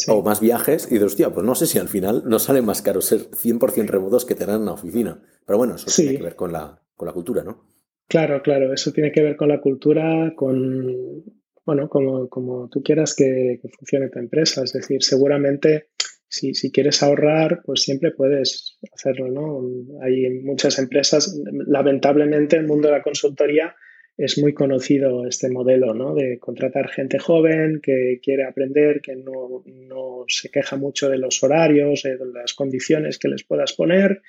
o 0.08 0.24
más 0.24 0.40
viajes, 0.40 0.88
y 0.88 0.96
dices, 0.96 1.08
hostia, 1.08 1.32
pues 1.32 1.46
no 1.46 1.56
sé 1.56 1.68
si 1.68 1.78
al 1.78 1.88
final 1.88 2.24
no 2.26 2.40
sale 2.40 2.62
más 2.62 2.82
caro 2.82 3.02
ser 3.02 3.30
100% 3.32 3.88
remotos 3.88 4.26
que 4.26 4.36
tener 4.36 4.58
una 4.58 4.74
oficina. 4.74 5.22
Pero 5.46 5.58
bueno, 5.58 5.76
eso 5.76 5.88
tiene 5.96 6.18
que 6.18 6.24
ver 6.24 6.36
con 6.36 6.52
la, 6.52 6.82
con 6.96 7.08
la 7.08 7.14
cultura, 7.14 7.44
¿no? 7.44 7.66
Claro, 8.08 8.42
claro, 8.42 8.74
eso 8.74 8.92
tiene 8.92 9.12
que 9.12 9.22
ver 9.22 9.36
con 9.36 9.50
la 9.50 9.60
cultura, 9.60 10.34
con, 10.36 11.24
bueno, 11.66 11.90
como, 11.90 12.30
como 12.30 12.70
tú 12.70 12.82
quieras 12.82 13.14
que, 13.14 13.60
que 13.62 13.70
funcione 13.70 14.10
tu 14.10 14.20
empresa. 14.20 14.64
Es 14.64 14.72
decir, 14.72 15.04
seguramente 15.04 15.90
si, 16.30 16.72
quieres 16.72 17.02
ahorrar, 17.04 17.62
pues 17.66 17.82
siempre 17.82 18.12
puedes 18.12 18.78
hacerlo, 18.94 19.30
¿no? 19.30 19.62
Hay 20.02 20.30
muchas 20.42 20.78
empresas, 20.80 21.40
lamentablemente 21.68 22.58
el 22.58 22.68
mundo 22.68 22.90
de 22.90 22.96
la 22.96 23.04
consultoría 23.04 23.76
es 24.18 24.40
muy 24.40 24.54
conocido 24.54 25.28
este 25.28 25.50
modelo, 25.50 25.94
¿no? 25.94 26.16
De 26.16 26.40
contratar 26.40 26.90
gente 26.90 27.20
joven 27.20 27.80
que 27.82 28.20
quiere 28.22 28.46
aprender, 28.46 29.00
que 29.02 29.16
no, 29.16 29.64
no 29.66 30.26
se 30.28 30.50
queja 30.50 30.76
mucho 30.76 31.10
de 31.10 31.20
los 31.20 31.42
horarios, 31.44 32.04
de 32.04 32.18
las 32.34 32.54
condiciones 32.54 33.20
que 33.20 33.30
les 33.30 33.44
puedas 33.44 33.74
poner 33.74 34.22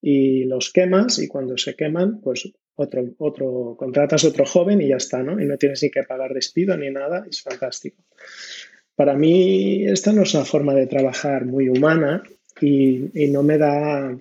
y 0.00 0.44
los 0.44 0.72
quemas 0.72 1.18
y 1.18 1.28
cuando 1.28 1.56
se 1.58 1.74
queman, 1.74 2.20
pues 2.20 2.52
otro, 2.76 3.04
otro, 3.18 3.76
contratas 3.76 4.24
otro 4.24 4.46
joven 4.46 4.80
y 4.80 4.88
ya 4.88 4.96
está, 4.96 5.22
¿no? 5.22 5.40
Y 5.40 5.44
no 5.44 5.58
tienes 5.58 5.82
ni 5.82 5.90
que 5.90 6.04
pagar 6.04 6.32
despido 6.32 6.76
ni 6.76 6.90
nada, 6.90 7.26
es 7.28 7.42
fantástico. 7.42 8.02
Para 8.96 9.14
mí 9.14 9.84
esta 9.86 10.12
no 10.12 10.22
es 10.22 10.34
una 10.34 10.44
forma 10.44 10.74
de 10.74 10.86
trabajar 10.86 11.46
muy 11.46 11.68
humana 11.68 12.22
y, 12.60 13.28
no 13.28 13.42
me 13.42 13.58
da 13.58 14.16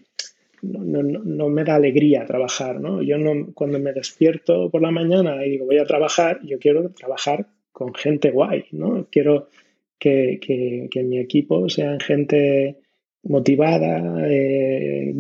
no, 0.62 1.50
me 1.50 1.64
da 1.64 1.76
alegría 1.76 2.26
trabajar, 2.26 2.80
¿no? 2.80 3.02
Yo 3.02 3.18
no, 3.18 3.52
cuando 3.54 3.80
me 3.80 3.94
despierto 3.94 4.70
por 4.70 4.82
la 4.82 4.92
mañana 4.92 5.46
y 5.46 5.52
digo 5.52 5.66
voy 5.66 5.80
a 5.80 5.86
trabajar, 5.86 6.40
yo 6.44 6.60
quiero 6.60 6.92
trabajar 6.92 7.48
con 7.72 7.94
gente 7.94 8.32
guay, 8.32 8.66
¿no? 8.72 9.08
Quiero 9.12 9.50
que, 9.98 10.40
que, 10.42 11.04
mi 11.04 11.20
equipo 11.20 11.70
sean 11.70 12.00
gente 12.00 12.78
motivada, 13.24 14.28
eh, 14.28 15.14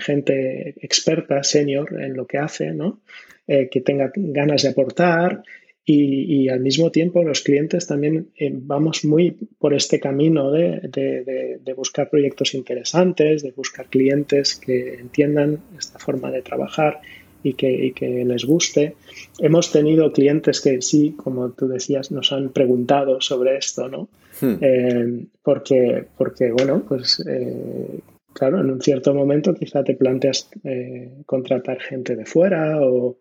gente 0.00 0.74
experta, 0.80 1.42
senior 1.42 2.00
en 2.00 2.14
lo 2.14 2.26
que 2.26 2.38
hace, 2.38 2.72
¿no? 2.72 3.00
Eh, 3.46 3.68
que 3.70 3.80
tenga 3.80 4.10
ganas 4.14 4.62
de 4.62 4.68
aportar 4.70 5.42
y, 5.90 6.48
al 6.50 6.60
mismo 6.60 6.90
tiempo 6.90 7.22
los 7.22 7.40
clientes 7.40 7.86
también 7.86 8.28
eh, 8.38 8.50
vamos 8.52 9.06
muy 9.06 9.30
por 9.58 9.72
este 9.72 9.98
camino 9.98 10.50
de, 10.50 11.58
buscar 11.74 12.10
proyectos 12.10 12.54
interesantes, 12.54 13.42
de 13.42 13.52
buscar 13.52 13.86
clientes 13.86 14.56
que 14.56 14.94
entiendan 14.94 15.60
esta 15.78 15.98
forma 15.98 16.30
de 16.30 16.42
trabajar 16.42 17.00
y 17.42 17.54
que, 17.54 17.92
que, 17.94 18.24
les 18.24 18.44
guste. 18.44 18.96
Hemos 19.38 19.72
tenido 19.72 20.12
clientes 20.12 20.60
que 20.60 20.82
sí, 20.82 21.14
como 21.16 21.52
tú 21.52 21.68
decías, 21.68 22.10
nos 22.10 22.32
han 22.32 22.50
preguntado 22.50 23.20
sobre 23.20 23.56
esto, 23.56 23.88
¿no? 23.88 24.08
Hmm. 24.40 24.56
Eh, 24.60 25.24
porque, 25.42 26.04
porque, 26.18 26.50
bueno, 26.52 26.84
pues 26.86 27.24
eh, 27.26 28.00
claro, 28.34 28.60
en 28.60 28.70
un 28.70 28.82
cierto 28.82 29.14
momento 29.14 29.54
quizá 29.54 29.82
te 29.82 29.94
planteas 29.94 30.50
eh, 30.64 31.10
contratar 31.24 31.80
gente 31.80 32.14
de 32.14 32.26
fuera 32.26 32.82
o, 32.82 33.16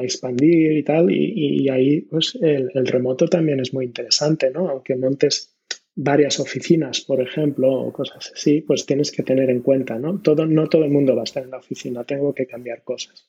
expandir 0.00 0.72
y 0.72 0.82
tal, 0.82 1.10
y, 1.10 1.68
ahí 1.68 2.00
pues 2.02 2.36
el, 2.40 2.70
el, 2.74 2.86
remoto 2.86 3.28
también 3.28 3.60
es 3.60 3.72
muy 3.72 3.84
interesante, 3.84 4.50
¿no? 4.50 4.68
Aunque 4.68 4.96
montes 4.96 5.56
varias 5.96 6.38
oficinas, 6.38 7.00
por 7.00 7.20
ejemplo, 7.20 7.72
o 7.72 7.92
cosas 7.92 8.30
así, 8.34 8.60
pues 8.60 8.84
tienes 8.84 9.10
que 9.10 9.22
tener 9.22 9.48
en 9.48 9.62
cuenta, 9.62 9.98
¿no? 9.98 10.20
Todo, 10.20 10.46
no 10.46 10.68
todo 10.68 10.84
el 10.84 10.90
mundo 10.90 11.16
va 11.16 11.22
a 11.22 11.24
estar 11.24 11.42
en 11.42 11.50
la 11.50 11.56
oficina, 11.56 12.04
tengo 12.04 12.34
que 12.34 12.46
cambiar 12.46 12.84
cosas. 12.84 13.28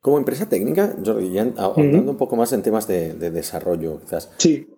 Como 0.00 0.18
empresa 0.18 0.48
técnica, 0.48 0.96
Jordi, 1.04 1.30
ya 1.32 1.52
hablando 1.56 2.10
un 2.10 2.16
poco 2.16 2.36
más 2.36 2.52
en 2.52 2.62
temas 2.62 2.88
de, 2.88 3.14
desarrollo, 3.14 4.00
quizás. 4.00 4.32
Sí. 4.38 4.68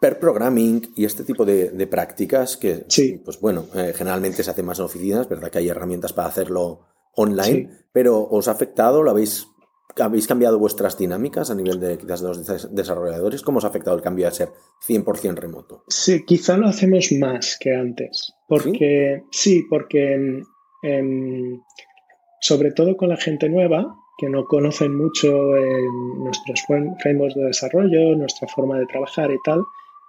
Per 0.00 0.18
programming 0.18 0.92
y 0.96 1.04
este 1.04 1.24
tipo 1.24 1.44
de, 1.44 1.86
prácticas 1.86 2.56
que, 2.56 2.84
sí. 2.88 3.20
pues 3.24 3.40
bueno, 3.40 3.66
eh, 3.74 3.92
generalmente 3.94 4.42
se 4.42 4.50
hacen 4.50 4.64
más 4.64 4.78
en 4.78 4.84
oficinas, 4.84 5.28
¿verdad? 5.28 5.50
Que 5.50 5.58
hay 5.58 5.68
herramientas 5.68 6.12
para 6.12 6.28
hacerlo 6.28 6.80
online, 7.14 7.70
pero 7.92 8.28
¿os 8.30 8.46
ha 8.48 8.52
afectado? 8.52 9.02
¿Lo 9.02 9.10
habéis 9.10 9.48
¿Habéis 10.00 10.26
cambiado 10.26 10.58
vuestras 10.58 10.96
dinámicas 10.96 11.50
a 11.50 11.54
nivel 11.54 11.80
de 11.80 11.98
quizás 11.98 12.20
de 12.20 12.28
los 12.28 12.74
desarrolladores? 12.74 13.42
¿Cómo 13.42 13.58
os 13.58 13.64
ha 13.64 13.68
afectado 13.68 13.96
el 13.96 14.02
cambio 14.02 14.28
a 14.28 14.30
ser 14.30 14.52
100% 14.86 15.34
remoto? 15.34 15.84
Sí, 15.88 16.24
quizá 16.24 16.56
lo 16.56 16.68
hacemos 16.68 17.10
más 17.18 17.56
que 17.58 17.74
antes. 17.74 18.34
Porque 18.46 19.24
sí, 19.30 19.64
porque 19.68 20.42
em, 20.82 21.60
sobre 22.40 22.72
todo 22.72 22.96
con 22.96 23.08
la 23.08 23.16
gente 23.16 23.48
nueva, 23.48 23.94
que 24.18 24.28
no 24.28 24.44
conocen 24.46 24.96
mucho 24.96 25.28
nuestros 26.18 26.62
frameworks 27.00 27.34
de 27.36 27.44
desarrollo, 27.44 28.16
nuestra 28.16 28.48
forma 28.48 28.78
de 28.78 28.86
trabajar 28.86 29.30
y 29.30 29.38
tal, 29.44 29.62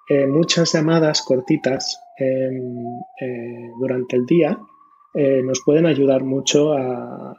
eh, 0.10 0.26
muchas 0.26 0.74
llamadas 0.74 1.22
cortitas 1.22 2.02
em, 2.18 3.00
eh, 3.22 3.70
durante 3.80 4.16
el 4.16 4.26
día 4.26 4.58
eh, 5.14 5.42
nos 5.44 5.62
pueden 5.64 5.86
ayudar 5.86 6.24
mucho 6.24 6.74
a 6.74 7.36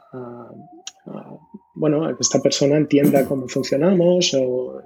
bueno, 1.73 2.17
esta 2.19 2.41
persona 2.41 2.77
entienda 2.77 3.25
cómo 3.25 3.47
funcionamos 3.47 4.33
o, 4.33 4.81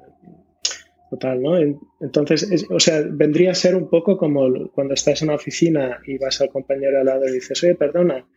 tal, 1.20 1.42
¿no? 1.42 1.58
Entonces, 2.02 2.66
o 2.70 2.80
sea, 2.80 3.02
vendría 3.10 3.52
a 3.52 3.56
ser 3.56 3.76
un 3.76 3.90
poco 3.90 4.18
como 4.18 4.70
cuando 4.72 4.94
estás 4.94 5.22
en 5.22 5.30
una 5.30 5.36
oficina 5.36 6.02
y 6.06 6.18
vas 6.18 6.42
al 6.42 6.50
compañero 6.50 7.00
al 7.00 7.06
lado 7.06 7.26
y 7.26 7.32
dices, 7.32 7.64
oye, 7.64 7.76
perdona, 7.76 8.28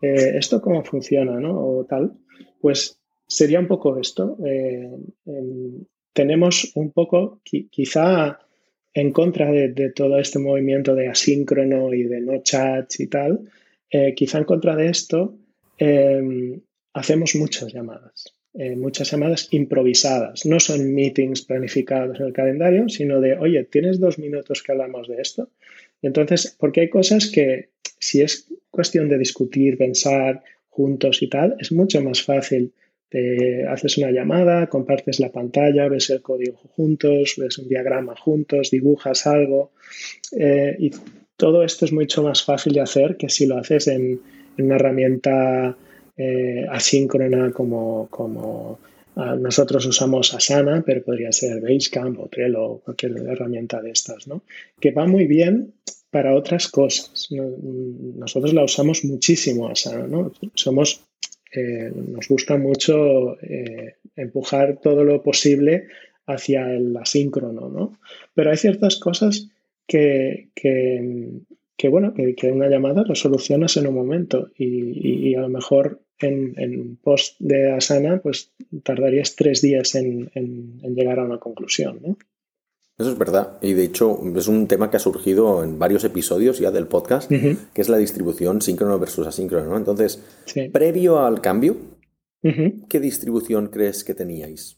eh, 0.00 0.36
¿esto 0.36 0.60
cómo 0.60 0.84
funciona, 0.84 1.40
no? 1.40 1.58
O 1.58 1.84
tal. 1.84 2.12
Pues 2.60 3.00
sería 3.26 3.58
un 3.58 3.66
poco 3.66 3.98
esto. 3.98 4.36
Eh, 4.46 4.88
tenemos 6.12 6.72
un 6.76 6.92
poco, 6.92 7.40
quizá 7.44 8.38
en 8.94 9.12
contra 9.12 9.50
de, 9.50 9.92
todo 9.94 10.18
este 10.18 10.38
movimiento 10.38 10.94
de 10.94 11.08
asíncrono 11.08 11.92
y 11.92 12.04
de 12.04 12.20
no 12.20 12.42
chats 12.42 13.00
y 13.00 13.08
tal, 13.08 13.40
eh, 13.90 14.14
quizá 14.14 14.38
en 14.38 14.44
contra 14.44 14.76
de 14.76 14.88
esto, 14.88 15.34
hacemos 16.98 17.34
muchas 17.34 17.72
llamadas, 17.72 18.34
eh, 18.54 18.76
muchas 18.76 19.10
llamadas 19.10 19.48
improvisadas. 19.52 20.44
No 20.46 20.60
son 20.60 20.94
meetings 20.94 21.42
planificados 21.42 22.18
en 22.20 22.26
el 22.26 22.32
calendario, 22.32 22.88
sino 22.88 23.20
de, 23.20 23.36
oye, 23.36 23.64
¿tienes 23.64 24.00
dos 24.00 24.18
minutos 24.18 24.62
que 24.62 24.72
hablamos 24.72 25.08
de 25.08 25.20
esto? 25.20 25.50
entonces, 26.00 26.54
porque 26.56 26.82
hay 26.82 26.88
cosas 26.88 27.26
que 27.26 27.70
si 27.98 28.22
es 28.22 28.46
cuestión 28.70 29.08
de 29.08 29.18
discutir, 29.18 29.76
pensar 29.76 30.42
juntos 30.68 31.22
y 31.22 31.28
tal, 31.28 31.56
es 31.58 31.72
mucho 31.72 32.00
más 32.02 32.22
fácil. 32.22 32.72
Te 33.08 33.66
haces 33.66 33.98
una 33.98 34.10
llamada, 34.10 34.68
compartes 34.68 35.18
la 35.18 35.32
pantalla, 35.32 35.88
ves 35.88 36.10
el 36.10 36.20
código 36.20 36.58
juntos, 36.58 37.34
ves 37.38 37.58
un 37.58 37.68
diagrama 37.68 38.14
juntos, 38.14 38.70
dibujas 38.70 39.26
algo. 39.26 39.72
Eh, 40.38 40.76
y 40.78 40.90
todo 41.36 41.64
esto 41.64 41.84
es 41.86 41.92
mucho 41.92 42.22
más 42.22 42.44
fácil 42.44 42.74
de 42.74 42.80
hacer 42.80 43.16
que 43.16 43.28
si 43.28 43.46
lo 43.46 43.56
haces 43.56 43.88
en 43.88 44.20
una 44.58 44.76
herramienta 44.76 45.76
eh, 46.20 46.66
asíncrona 46.68 47.52
como, 47.52 48.78
ah, 49.14 49.36
nosotros 49.36 49.86
usamos 49.86 50.34
Asana, 50.34 50.82
pero 50.84 51.04
podría 51.04 51.30
ser 51.30 51.60
Basecamp 51.60 52.18
o 52.18 52.26
Trello 52.26 52.64
o 52.64 52.78
cualquier 52.80 53.16
herramienta 53.18 53.80
de 53.80 53.92
estas, 53.92 54.26
¿no? 54.26 54.42
Que 54.80 54.90
va 54.90 55.06
muy 55.06 55.28
bien 55.28 55.74
para 56.10 56.34
otras 56.34 56.66
cosas. 56.66 57.28
Nosotros 57.30 58.52
la 58.52 58.64
usamos 58.64 59.04
muchísimo 59.04 59.68
Asana, 59.68 60.08
¿no? 60.08 60.32
Somos, 60.54 61.04
eh, 61.54 61.92
nos 61.94 62.26
gusta 62.26 62.56
mucho 62.56 63.40
eh, 63.40 63.94
empujar 64.16 64.80
todo 64.82 65.04
lo 65.04 65.22
posible 65.22 65.86
hacia 66.26 66.68
el 66.74 66.96
asíncrono, 66.96 67.68
¿no? 67.68 67.96
Pero 68.34 68.50
hay 68.50 68.56
ciertas 68.56 68.96
cosas 68.96 69.50
que, 69.86 70.48
que, 70.56 71.88
bueno, 71.88 72.12
que, 72.12 72.50
una 72.50 72.68
llamada 72.68 73.04
lo 73.06 73.14
solucionas 73.14 73.76
en 73.76 73.86
un 73.86 73.94
momento 73.94 74.50
y 74.58 75.36
a 75.36 75.42
lo 75.42 75.48
mejor 75.48 76.00
en, 76.26 76.96
post 77.02 77.36
de 77.38 77.72
Asana, 77.72 78.20
pues 78.22 78.52
tardarías 78.82 79.36
tres 79.36 79.60
días 79.60 79.94
en, 79.94 80.30
llegar 80.94 81.18
a 81.18 81.24
una 81.24 81.38
conclusión, 81.38 82.00
¿no? 82.02 82.18
Eso 82.98 83.12
es 83.12 83.18
verdad. 83.18 83.58
Y 83.62 83.74
de 83.74 83.84
hecho 83.84 84.20
es 84.34 84.48
un 84.48 84.66
tema 84.66 84.90
que 84.90 84.96
ha 84.96 85.00
surgido 85.00 85.62
en 85.62 85.78
varios 85.78 86.02
episodios 86.02 86.58
ya 86.58 86.72
del 86.72 86.88
podcast, 86.88 87.30
que 87.30 87.80
es 87.80 87.88
la 87.88 87.96
distribución 87.96 88.60
síncrono 88.60 88.98
versus 88.98 89.24
asíncrono. 89.24 89.70
¿no? 89.70 89.76
Entonces, 89.76 90.20
previo 90.72 91.20
al 91.20 91.40
cambio, 91.40 91.76
¿qué 92.42 92.98
distribución 92.98 93.68
crees 93.68 94.02
que 94.02 94.14
teníais? 94.14 94.77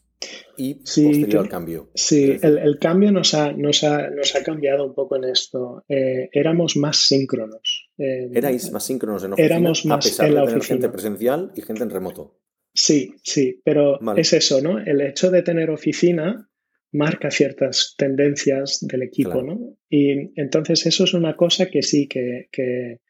Y 0.57 0.75
posterior 0.75 1.39
al 1.39 1.49
cambio. 1.49 1.89
Sí, 1.95 2.37
el, 2.41 2.77
cambio 2.79 3.11
nos 3.11 3.33
ha, 3.33 3.51
nos, 3.51 3.83
ha, 3.83 4.09
nos 4.09 4.35
ha, 4.35 4.43
cambiado 4.43 4.85
un 4.85 4.93
poco 4.93 5.15
en 5.15 5.25
esto. 5.25 5.83
Eh, 5.87 6.29
éramos 6.31 6.77
más 6.77 6.97
síncronos. 6.97 7.89
Eh, 7.97 8.29
¿Erais 8.33 8.71
más 8.71 8.85
síncronos 8.85 9.23
en 9.23 9.33
oficina? 9.33 9.55
Éramos 9.55 9.85
más 9.85 10.05
a 10.05 10.09
pesar 10.09 10.27
en 10.27 10.35
la 10.35 10.41
de 10.41 10.47
tener 10.47 10.63
gente 10.63 10.89
presencial 10.89 11.51
y 11.55 11.61
gente 11.61 11.83
en 11.83 11.89
remoto. 11.89 12.39
Sí, 12.73 13.15
sí, 13.23 13.61
pero 13.65 13.99
es 14.15 14.33
eso, 14.33 14.61
¿no? 14.61 14.79
El 14.79 15.01
hecho 15.01 15.29
de 15.29 15.41
tener 15.41 15.69
oficina 15.69 16.47
marca 16.93 17.31
ciertas 17.31 17.95
tendencias 17.97 18.79
del 18.81 19.03
equipo, 19.03 19.41
¿no? 19.41 19.77
Y 19.89 20.39
entonces 20.39 20.85
eso 20.85 21.03
es 21.05 21.13
una 21.13 21.35
cosa 21.35 21.67
que 21.67 21.81
sí, 21.81 22.07
que, 22.07 22.47
que 22.51 23.01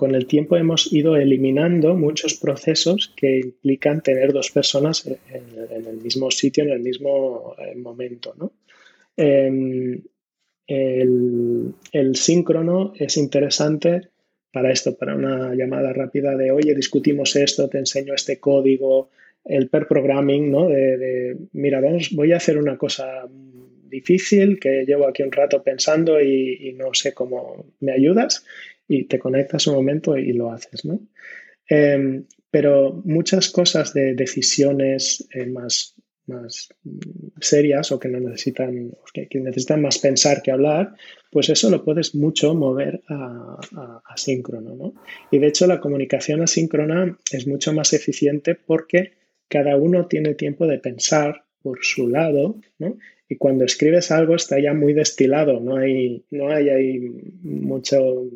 con 0.00 0.14
el 0.14 0.24
tiempo 0.24 0.56
hemos 0.56 0.90
ido 0.94 1.14
eliminando 1.14 1.94
muchos 1.94 2.32
procesos 2.32 3.12
que 3.14 3.40
implican 3.40 4.02
tener 4.02 4.32
dos 4.32 4.50
personas 4.50 5.06
en, 5.06 5.86
el 5.86 5.98
mismo 5.98 6.30
sitio, 6.30 6.64
en 6.64 6.70
el 6.70 6.80
mismo 6.80 7.54
eh, 7.58 7.76
momento. 7.76 8.34
Em, 9.14 10.00
el, 10.66 12.16
síncrono 12.16 12.94
es 12.96 13.18
interesante 13.18 14.08
para 14.50 14.72
esto, 14.72 14.96
para 14.96 15.14
una 15.14 15.54
llamada 15.54 15.92
rápida 15.92 16.34
de, 16.34 16.50
oye, 16.50 16.74
discutimos 16.74 17.36
esto, 17.36 17.68
te 17.68 17.76
enseño 17.76 18.14
este 18.14 18.40
código, 18.40 19.10
el 19.44 19.68
per 19.68 19.86
programming, 19.86 20.50
¿no? 20.50 20.70
Mira, 21.52 21.82
vamos, 21.82 22.08
voy 22.12 22.32
a 22.32 22.38
hacer 22.38 22.56
una 22.56 22.78
cosa 22.78 23.28
difícil 23.90 24.58
que 24.58 24.86
llevo 24.86 25.06
aquí 25.06 25.22
un 25.22 25.32
rato 25.32 25.62
pensando 25.62 26.22
y 26.22 26.74
no 26.78 26.94
sé 26.94 27.12
cómo 27.12 27.66
me 27.80 27.92
ayudas 27.92 28.46
y 28.90 29.04
te 29.04 29.20
conectas 29.20 29.68
un 29.68 29.76
momento 29.76 30.16
y 30.18 30.32
lo 30.32 30.50
haces, 30.50 30.84
¿no? 30.84 31.00
Em, 31.68 32.24
pero 32.50 33.00
muchas 33.04 33.48
cosas 33.48 33.94
de 33.94 34.14
decisiones 34.14 35.28
eh, 35.32 35.46
más, 35.46 35.94
más 36.26 36.70
serias 37.40 37.92
o 37.92 38.00
que 38.00 38.08
no 38.08 38.18
necesitan, 38.18 38.90
que, 39.14 39.28
necesitan 39.38 39.80
más 39.80 39.98
pensar 39.98 40.42
que 40.42 40.50
hablar, 40.50 40.94
pues 41.30 41.50
eso 41.50 41.70
lo 41.70 41.84
puedes 41.84 42.16
mucho 42.16 42.52
mover 42.56 43.00
a, 43.08 44.00
asíncrono, 44.06 44.74
¿no? 44.74 44.94
Y 45.30 45.38
de 45.38 45.46
hecho 45.46 45.68
la 45.68 45.78
comunicación 45.78 46.42
asíncrona 46.42 47.16
es 47.30 47.46
mucho 47.46 47.72
más 47.72 47.92
eficiente 47.92 48.56
porque 48.56 49.12
cada 49.46 49.76
uno 49.76 50.08
tiene 50.08 50.34
tiempo 50.34 50.66
de 50.66 50.80
pensar 50.80 51.44
por 51.62 51.78
su 51.82 52.08
lado, 52.08 52.56
¿no? 52.80 52.98
Y 53.28 53.36
cuando 53.36 53.64
escribes 53.64 54.10
algo 54.10 54.34
está 54.34 54.58
ya 54.58 54.74
muy 54.74 54.94
destilado, 54.94 55.60
no 55.60 55.76
hay, 55.76 56.24
no 56.32 56.48
hay 56.48 56.98
mucho, 57.42 58.26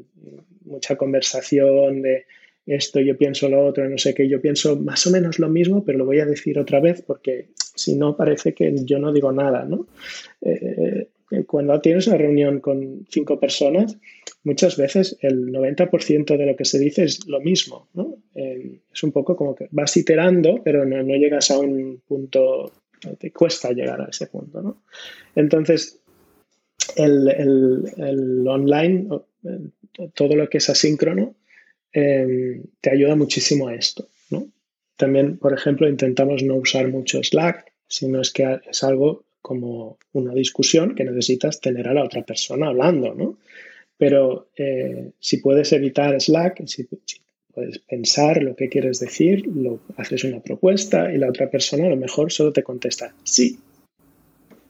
mucha 0.65 0.97
conversación 0.97 2.03
de 2.03 2.25
esto, 2.67 3.01
yo 3.01 3.17
pienso 3.17 3.49
lo 3.49 3.67
otro, 3.67 3.89
no 3.89 3.99
sé 3.99 4.15
qué, 4.15 4.29
yo 4.29 4.41
pienso 4.41 4.77
más 4.77 5.07
o 5.07 5.11
menos 5.11 5.39
lo 5.39 5.49
mismo, 5.49 5.85
pero 5.85 5.99
lo 5.99 6.07
voy 6.07 6.21
a 6.21 6.27
decir 6.27 6.59
otra 6.59 6.81
vez 6.81 7.03
porque 7.03 7.49
si 7.75 7.97
no 7.97 8.17
parece 8.17 8.55
que 8.55 8.75
yo 8.85 8.99
no 8.99 9.13
digo 9.13 9.33
nada, 9.33 9.65
¿no? 9.65 9.87
Eh, 10.41 11.09
eh, 11.31 11.45
cuando 11.45 11.79
tienes 11.81 12.07
una 12.07 12.17
reunión 12.17 12.61
con 12.61 13.07
cinco 13.11 13.39
personas, 13.39 13.99
muchas 14.45 14.77
veces 14.77 15.17
el 15.21 15.53
90% 15.53 16.37
de 16.37 16.47
lo 16.47 16.57
que 16.57 16.65
se 16.65 16.79
dice 16.79 17.05
es 17.05 17.27
lo 17.27 17.41
mismo, 17.41 17.89
¿no? 17.93 18.17
Eh, 18.35 18.81
es 18.93 19.03
un 19.03 19.13
poco 19.13 19.37
como 19.37 19.55
que 19.55 19.69
vas 19.71 19.97
iterando, 19.97 20.61
pero 20.65 20.85
no, 20.85 21.03
llegas 21.17 21.51
a 21.51 21.59
un 21.59 22.01
punto 22.07 22.73
te 23.19 23.31
cuesta 23.33 23.73
llegar 23.73 24.01
a 24.01 24.07
ese 24.07 24.27
punto. 24.29 24.63
¿no? 24.63 24.83
Entonces, 25.35 26.01
el, 26.97 27.29
el, 27.99 28.49
online, 28.49 29.09
todo 30.15 30.37
lo 30.37 30.49
que 30.49 30.59
es 30.59 30.69
asíncrono, 30.69 31.35
em, 31.93 32.63
te 32.81 32.91
ayuda 32.91 33.17
muchísimo 33.17 33.69
a 33.69 33.75
esto. 33.75 34.09
¿no? 34.31 34.49
también, 34.97 35.39
por 35.39 35.53
ejemplo, 35.53 35.89
intentamos 35.89 36.43
no 36.43 36.57
usar 36.57 36.89
mucho 36.89 37.23
Slack, 37.23 37.73
sino 37.89 38.21
es 38.21 38.31
que 38.31 38.61
es 38.71 38.83
algo 38.85 39.25
como 39.43 39.99
una 40.13 40.33
discusión 40.33 40.95
que 40.95 41.05
necesitas 41.05 41.61
tener 41.61 41.89
a 41.89 41.95
la 41.95 42.05
otra 42.05 42.23
persona 42.23 42.69
hablando, 42.69 43.15
¿no? 43.15 43.37
Pero 43.99 44.49
eh, 44.57 45.11
si 45.21 45.39
puedes 45.39 45.73
evitar 45.73 46.19
Slack, 46.21 46.67
si, 46.67 46.89
puedes 47.53 47.79
pensar 47.81 48.43
lo 48.43 48.57
que 48.57 48.69
quieres 48.69 48.99
decir, 48.99 49.47
lo, 49.47 49.81
haces 49.97 50.25
una 50.25 50.41
propuesta 50.41 51.13
y 51.13 51.19
la 51.19 51.29
otra 51.29 51.51
persona 51.51 51.87
a 51.87 51.91
lo 51.91 51.97
mejor 51.97 52.33
solo 52.33 52.53
te 52.53 52.63
contesta 52.63 53.15
sí 53.23 53.59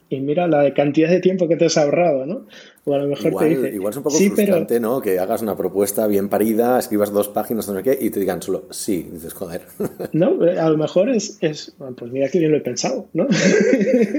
y 0.09 0.21
mira 0.21 0.47
la 0.47 0.73
cantidad 0.75 1.09
de 1.09 1.21
tiempo 1.21 1.49
que 1.49 1.57
te 1.57 1.67
has 1.67 1.77
ahorrado, 1.77 2.27
¿no? 2.27 2.47
O 2.85 2.95
a 2.95 2.99
lo 2.99 3.09
mejor 3.09 3.27
igual, 3.29 3.49
te 3.49 3.57
dice, 3.57 3.75
igual 3.75 3.91
es 3.93 3.97
un 3.97 4.03
poco 4.03 4.17
frustrante, 4.17 4.81
¿no? 4.81 5.01
Que 5.01 5.19
hagas 5.19 5.43
una 5.43 5.57
propuesta 5.57 6.07
bien 6.07 6.29
parida, 6.29 6.79
escribas 6.79 7.13
dos 7.13 7.29
páginas, 7.29 7.69
no 7.69 7.77
sé 7.77 7.83
qué, 7.83 7.99
y 8.01 8.11
te 8.11 8.21
digan 8.21 8.43
solo 8.43 8.67
sí, 8.71 9.09
dices, 9.11 9.33
joder. 9.33 9.63
No, 10.13 10.39
a 10.43 10.69
lo 10.69 10.77
mejor 10.77 11.09
es, 11.09 11.39
es 11.41 11.75
pues 11.97 12.13
mira 12.13 12.29
que 12.29 12.39
bien 12.39 12.53
lo 12.53 12.59
he 12.59 12.61
pensado, 12.61 13.09
¿no? 13.13 13.27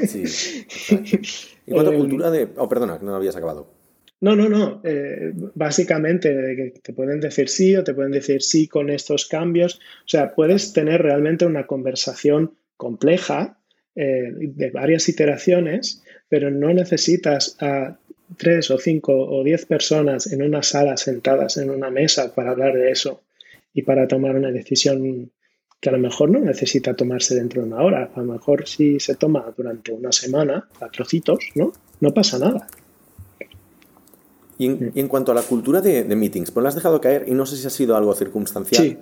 Sí. 0.08 0.24
¿Y 1.68 1.72
cuánto 1.72 1.94
eh, 1.94 1.98
cultura 1.98 2.32
de...? 2.32 2.50
Oh, 2.58 2.68
perdona, 2.68 3.00
que 3.00 3.06
no 3.06 3.16
habías 3.16 3.36
acabado. 3.36 3.68
No, 4.22 4.36
no, 4.36 4.50
no. 4.50 4.82
Eh, 4.84 5.34
básicamente 5.54 6.74
te 6.82 6.94
pueden 6.94 7.20
decir 7.20 7.50
sí 7.50 7.76
o 7.76 7.84
te 7.84 7.94
pueden 7.94 8.12
decir 8.12 8.42
sí 8.42 8.68
con 8.68 8.90
estos 8.90 9.28
cambios. 9.28 9.76
O 9.76 10.08
sea, 10.08 10.34
puedes 10.34 10.74
tener 10.74 11.02
realmente 11.02 11.46
una 11.46 11.68
conversación 11.68 12.56
compleja 12.78 13.60
eh, 13.96 14.32
de 14.36 14.72
varias 14.72 15.08
iteraciones, 15.10 16.04
pero 16.28 16.52
no 16.52 16.74
necesitas 16.74 17.56
a 17.62 17.98
tres 18.38 18.72
o 18.72 18.78
cinco 18.78 19.14
o 19.14 19.44
diez 19.44 19.66
personas 19.66 20.32
en 20.32 20.42
una 20.42 20.64
sala 20.64 20.98
sentadas 20.98 21.58
en 21.58 21.70
una 21.70 21.90
mesa 21.90 22.34
para 22.34 22.52
hablar 22.52 22.74
de 22.74 22.92
eso 22.92 23.22
y 23.74 23.84
para 23.84 24.08
tomar 24.08 24.36
una 24.36 24.52
decisión 24.52 25.32
que 25.80 25.90
a 25.90 25.92
lo 25.92 26.00
mejor 26.00 26.30
no 26.30 26.40
necesita 26.40 26.96
tomarse 26.96 27.36
dentro 27.36 27.62
de 27.62 27.68
una 27.68 27.82
hora. 27.82 28.12
A 28.16 28.20
lo 28.20 28.34
mejor 28.34 28.68
si 28.68 29.00
se 29.00 29.16
toma 29.16 29.54
durante 29.56 29.92
una 29.92 30.12
semana, 30.12 30.68
a 30.82 30.90
trocitos, 30.90 31.40
¿no? 31.54 31.74
No 32.00 32.14
pasa 32.14 32.40
nada. 32.40 32.68
Y 34.58 34.68
en, 34.68 35.08
cuanto 35.10 35.34
a 35.34 35.36
la 35.36 35.42
cultura 35.42 35.82
de, 35.82 36.04
meetings, 36.16 36.52
pues 36.52 36.64
la 36.64 36.70
has 36.70 36.76
dejado 36.76 37.02
caer 37.02 37.26
y 37.28 37.32
no 37.32 37.46
sé 37.46 37.58
si 37.58 37.68
ha 37.68 37.70
sido 37.70 37.98
algo 37.98 38.16
circunstancial. 38.16 38.98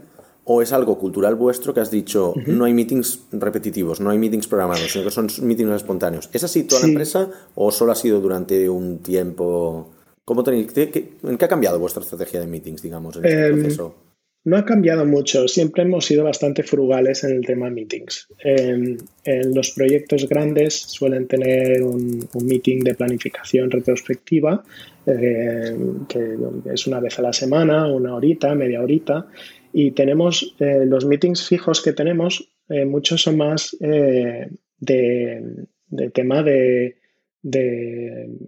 ¿O 0.45 0.61
es 0.61 0.73
algo 0.73 0.99
cultural 0.99 1.35
vuestro 1.35 1.73
que 1.73 1.79
has 1.79 1.89
dicho, 1.89 2.33
no 2.47 2.65
hay 2.65 2.73
meetings 2.73 3.27
repetitivos, 3.31 4.01
no 4.01 4.09
hay 4.09 4.17
meetings 4.17 4.47
programados, 4.47 4.91
sino 4.91 5.05
que 5.05 5.11
son 5.11 5.27
meetings 5.41 5.71
espontáneos? 5.71 6.29
¿Es 6.33 6.43
así 6.43 6.63
toda 6.63 6.81
la 6.81 6.87
empresa 6.87 7.29
o 7.55 7.71
solo 7.71 7.93
ha 7.93 7.95
sido 7.95 8.19
durante 8.19 8.67
un 8.67 8.99
tiempo? 8.99 9.89
¿Cómo 10.25 10.43
tenéis, 10.43 10.67
¿En 10.75 11.37
qué 11.37 11.45
ha 11.45 11.47
cambiado 11.47 11.79
vuestra 11.79 12.03
estrategia 12.03 12.41
de 12.41 12.47
meetings, 12.47 12.81
digamos, 12.81 13.15
en 13.17 13.25
este 13.25 13.47
em, 13.47 13.59
proceso? 13.61 13.95
No 14.45 14.57
ha 14.57 14.65
cambiado 14.65 15.05
mucho, 15.05 15.47
siempre 15.47 15.83
hemos 15.83 16.05
sido 16.05 16.25
bastante 16.25 16.63
frugales 16.63 17.23
en 17.23 17.31
el 17.31 17.45
tema 17.45 17.69
meetings. 17.69 18.27
En, 18.43 18.97
los 19.55 19.71
proyectos 19.71 20.27
grandes 20.27 20.73
suelen 20.73 21.27
tener 21.27 21.81
un, 21.81 22.27
meeting 22.43 22.81
de 22.83 22.93
planificación 22.93 23.71
retrospectiva, 23.71 24.61
eh, 25.05 25.77
que 26.09 26.37
es 26.73 26.87
una 26.87 26.99
vez 26.99 27.17
a 27.19 27.21
la 27.21 27.31
semana, 27.31 27.87
una 27.87 28.15
horita, 28.15 28.53
media 28.53 28.81
horita, 28.81 29.27
y 29.73 29.91
tenemos 29.91 30.55
eh, 30.59 30.85
los 30.85 31.05
meetings 31.05 31.47
fijos 31.47 31.81
que 31.81 31.93
tenemos, 31.93 32.47
eh, 32.69 32.85
muchos 32.85 33.23
son 33.23 33.37
más 33.37 33.75
eh, 33.81 34.47
de, 34.77 35.67
tema 36.13 36.43
de, 36.43 36.95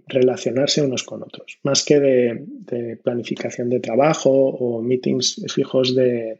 relacionarse 0.06 0.80
unos 0.80 1.02
con 1.02 1.22
otros, 1.22 1.58
más 1.64 1.84
que 1.84 2.00
de, 2.00 2.96
planificación 3.02 3.68
de 3.68 3.80
trabajo 3.80 4.30
o 4.30 4.80
meetings 4.80 5.44
fijos 5.52 5.94
de, 5.94 6.38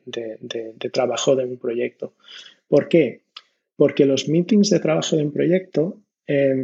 trabajo 0.92 1.34
de 1.34 1.44
un 1.44 1.58
proyecto. 1.58 2.14
¿Por 2.68 2.88
qué? 2.88 3.22
Porque 3.76 4.06
los 4.06 4.28
meetings 4.28 4.70
de 4.70 4.80
trabajo 4.80 5.16
de 5.16 5.24
un 5.24 5.32
proyecto, 5.32 6.00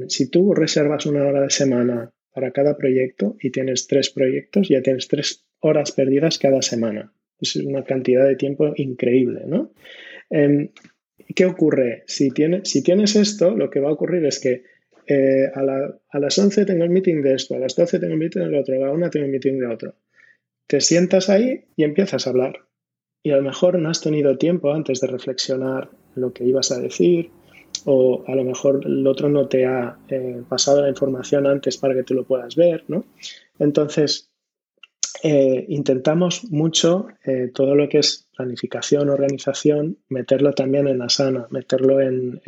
si 0.09 0.31
tú 0.31 0.55
reservas 0.55 1.05
una 1.05 1.27
hora 1.27 1.43
de 1.43 1.51
semana 1.51 2.11
para 2.33 2.53
cada 2.53 2.77
proyecto 2.77 3.37
y 3.41 3.51
tienes 3.51 3.87
tres 3.87 4.09
proyectos, 4.09 4.69
ya 4.69 4.81
tienes 4.81 5.09
tres 5.09 5.45
horas 5.61 5.93
perdidas 5.93 6.39
cada 6.39 6.63
semana. 6.63 7.13
Es 7.43 7.57
una 7.57 7.85
cantidad 7.85 8.27
de 8.27 8.37
tiempo 8.37 8.73
increíble, 8.77 9.43
¿no? 9.47 9.73
Em, 10.31 10.71
¿Qué 11.35 11.45
ocurre? 11.47 12.05
Si, 12.07 12.31
tienes 12.31 13.17
esto, 13.17 13.57
lo 13.57 13.71
que 13.71 13.81
va 13.81 13.89
a 13.89 13.93
ocurrir 13.93 14.25
es 14.27 14.41
que 14.41 14.65
eh, 15.07 15.51
a, 15.55 16.19
las 16.19 16.39
11 16.39 16.65
tengo 16.65 16.85
el 16.85 16.91
meeting 16.91 17.23
de 17.23 17.35
esto, 17.35 17.55
a 17.55 17.59
las 17.59 17.75
12 17.75 17.99
tengo 17.99 18.13
el 18.13 18.19
meeting 18.19 18.41
del 18.41 18.55
otro, 18.55 18.75
a 18.75 18.87
la 18.87 18.93
1 18.93 19.11
tengo 19.11 19.27
el 19.27 19.33
meeting 19.33 19.59
de 19.59 19.67
otro. 19.67 19.95
Te 20.67 20.81
sientas 20.81 21.29
ahí 21.29 21.65
y 21.77 21.85
empiezas 21.85 22.27
a 22.27 22.31
hablar. 22.31 22.61
Y 23.23 23.31
a 23.31 23.37
lo 23.37 23.43
mejor 23.43 23.79
no 23.79 23.89
has 23.89 24.01
tenido 24.01 24.37
tiempo 24.37 24.73
antes 24.73 25.01
de 25.01 25.07
reflexionar 25.07 25.91
lo 26.15 26.33
que 26.33 26.45
ibas 26.45 26.71
a 26.73 26.81
decir, 26.81 27.31
o 27.85 28.25
a 28.27 28.35
lo 28.35 28.45
mejor 28.45 28.81
el 28.85 29.07
otro 29.07 29.29
no 29.29 29.49
te 29.49 29.67
ha 29.67 29.99
eh, 30.09 30.43
pasado 30.49 30.83
la 30.83 30.89
información 30.89 31.47
antes 31.47 31.77
para 31.79 31.95
que 31.95 32.03
tú 32.03 32.15
lo 32.15 32.25
puedas 32.25 32.57
ver, 32.57 32.85
¿no? 32.89 33.05
Entonces, 33.59 34.32
eh, 35.23 35.67
intentamos 35.69 36.51
mucho 36.51 37.09
eh, 37.25 37.51
todo 37.55 37.75
lo 37.75 37.89
que 37.89 37.99
es 37.99 38.29
planificación, 38.37 39.11
organización, 39.11 39.99
meterlo 40.09 40.53
también 40.53 40.89
en 40.89 41.03
Asana, 41.03 41.47
meterlo 41.51 42.01
en, 42.01 42.41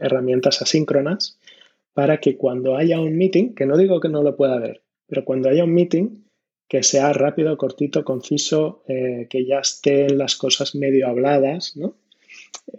herramientas 0.00 0.60
asíncronas 0.62 1.38
para 1.92 2.18
que 2.18 2.36
cuando 2.36 2.76
haya 2.76 2.98
un 2.98 3.16
meeting, 3.16 3.54
que 3.54 3.66
no 3.66 3.76
digo 3.76 4.00
que 4.00 4.08
no 4.08 4.20
lo 4.24 4.34
pueda 4.34 4.54
haber, 4.54 4.82
pero 5.06 5.24
cuando 5.24 5.48
haya 5.48 5.62
un 5.62 5.72
meeting, 5.72 6.24
que 6.66 6.82
sea 6.82 7.12
rápido, 7.12 7.56
cortito, 7.56 8.04
conciso, 8.04 8.82
eh, 8.88 9.28
que 9.30 9.46
ya 9.46 9.60
estén 9.60 10.18
las 10.18 10.34
cosas 10.34 10.74
medio 10.74 11.06
habladas, 11.06 11.76
¿no? 11.76 11.94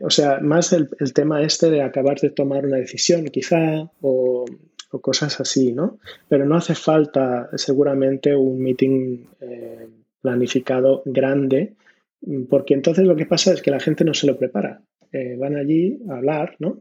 O 0.02 0.10
sea, 0.10 0.40
más 0.42 0.74
el, 0.74 0.90
el, 1.00 1.14
tema 1.14 1.44
este 1.44 1.70
de 1.70 1.82
acabar 1.82 2.20
de 2.20 2.30
tomar 2.30 2.66
una 2.66 2.78
decisión, 2.78 3.26
quizá, 3.28 3.90
o 4.02 4.44
cosas 5.00 5.40
así, 5.40 5.72
¿no? 5.72 6.00
Pero 6.28 6.46
no 6.46 6.56
hace 6.56 6.76
falta 6.76 7.50
seguramente 7.56 8.36
un 8.36 8.60
meeting 8.60 9.26
eh, 9.42 9.88
planificado 10.22 11.02
grande, 11.06 11.74
porque 12.50 12.74
entonces 12.74 13.06
lo 13.06 13.16
que 13.16 13.26
pasa 13.26 13.54
es 13.54 13.62
que 13.62 13.72
la 13.72 13.80
gente 13.80 14.04
no 14.04 14.14
se 14.14 14.28
lo 14.28 14.38
prepara. 14.38 14.82
Eh, 15.12 15.36
van 15.38 15.56
allí 15.56 16.00
a 16.10 16.18
hablar, 16.18 16.56
¿no? 16.60 16.80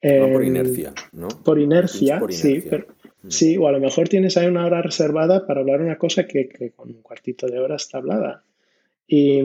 por 0.00 0.42
em, 0.42 0.48
inercia, 0.48 0.94
¿no? 1.12 1.28
Por 1.28 1.58
inercia, 1.58 2.22
sí, 2.28 2.62
mm. 2.70 3.28
sí, 3.28 3.56
o 3.56 3.66
a 3.66 3.72
lo 3.72 3.80
mejor 3.80 4.08
tienes 4.08 4.36
ahí 4.36 4.46
una 4.46 4.64
hora 4.64 4.82
reservada 4.82 5.46
para 5.46 5.60
hablar 5.60 5.80
una 5.80 5.98
cosa 5.98 6.26
que, 6.26 6.72
con 6.76 6.90
un 6.90 7.02
cuartito 7.02 7.46
de 7.46 7.58
hora 7.58 7.76
está 7.76 7.98
hablada. 7.98 8.44
Y, 9.08 9.40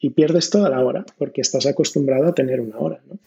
y, 0.00 0.10
pierdes 0.10 0.50
toda 0.50 0.68
la 0.68 0.84
hora 0.84 1.04
porque 1.16 1.40
estás 1.40 1.64
acostumbrado 1.66 2.26
a 2.26 2.34
tener 2.34 2.60
una 2.60 2.78
hora, 2.78 3.00
¿no? 3.08 3.18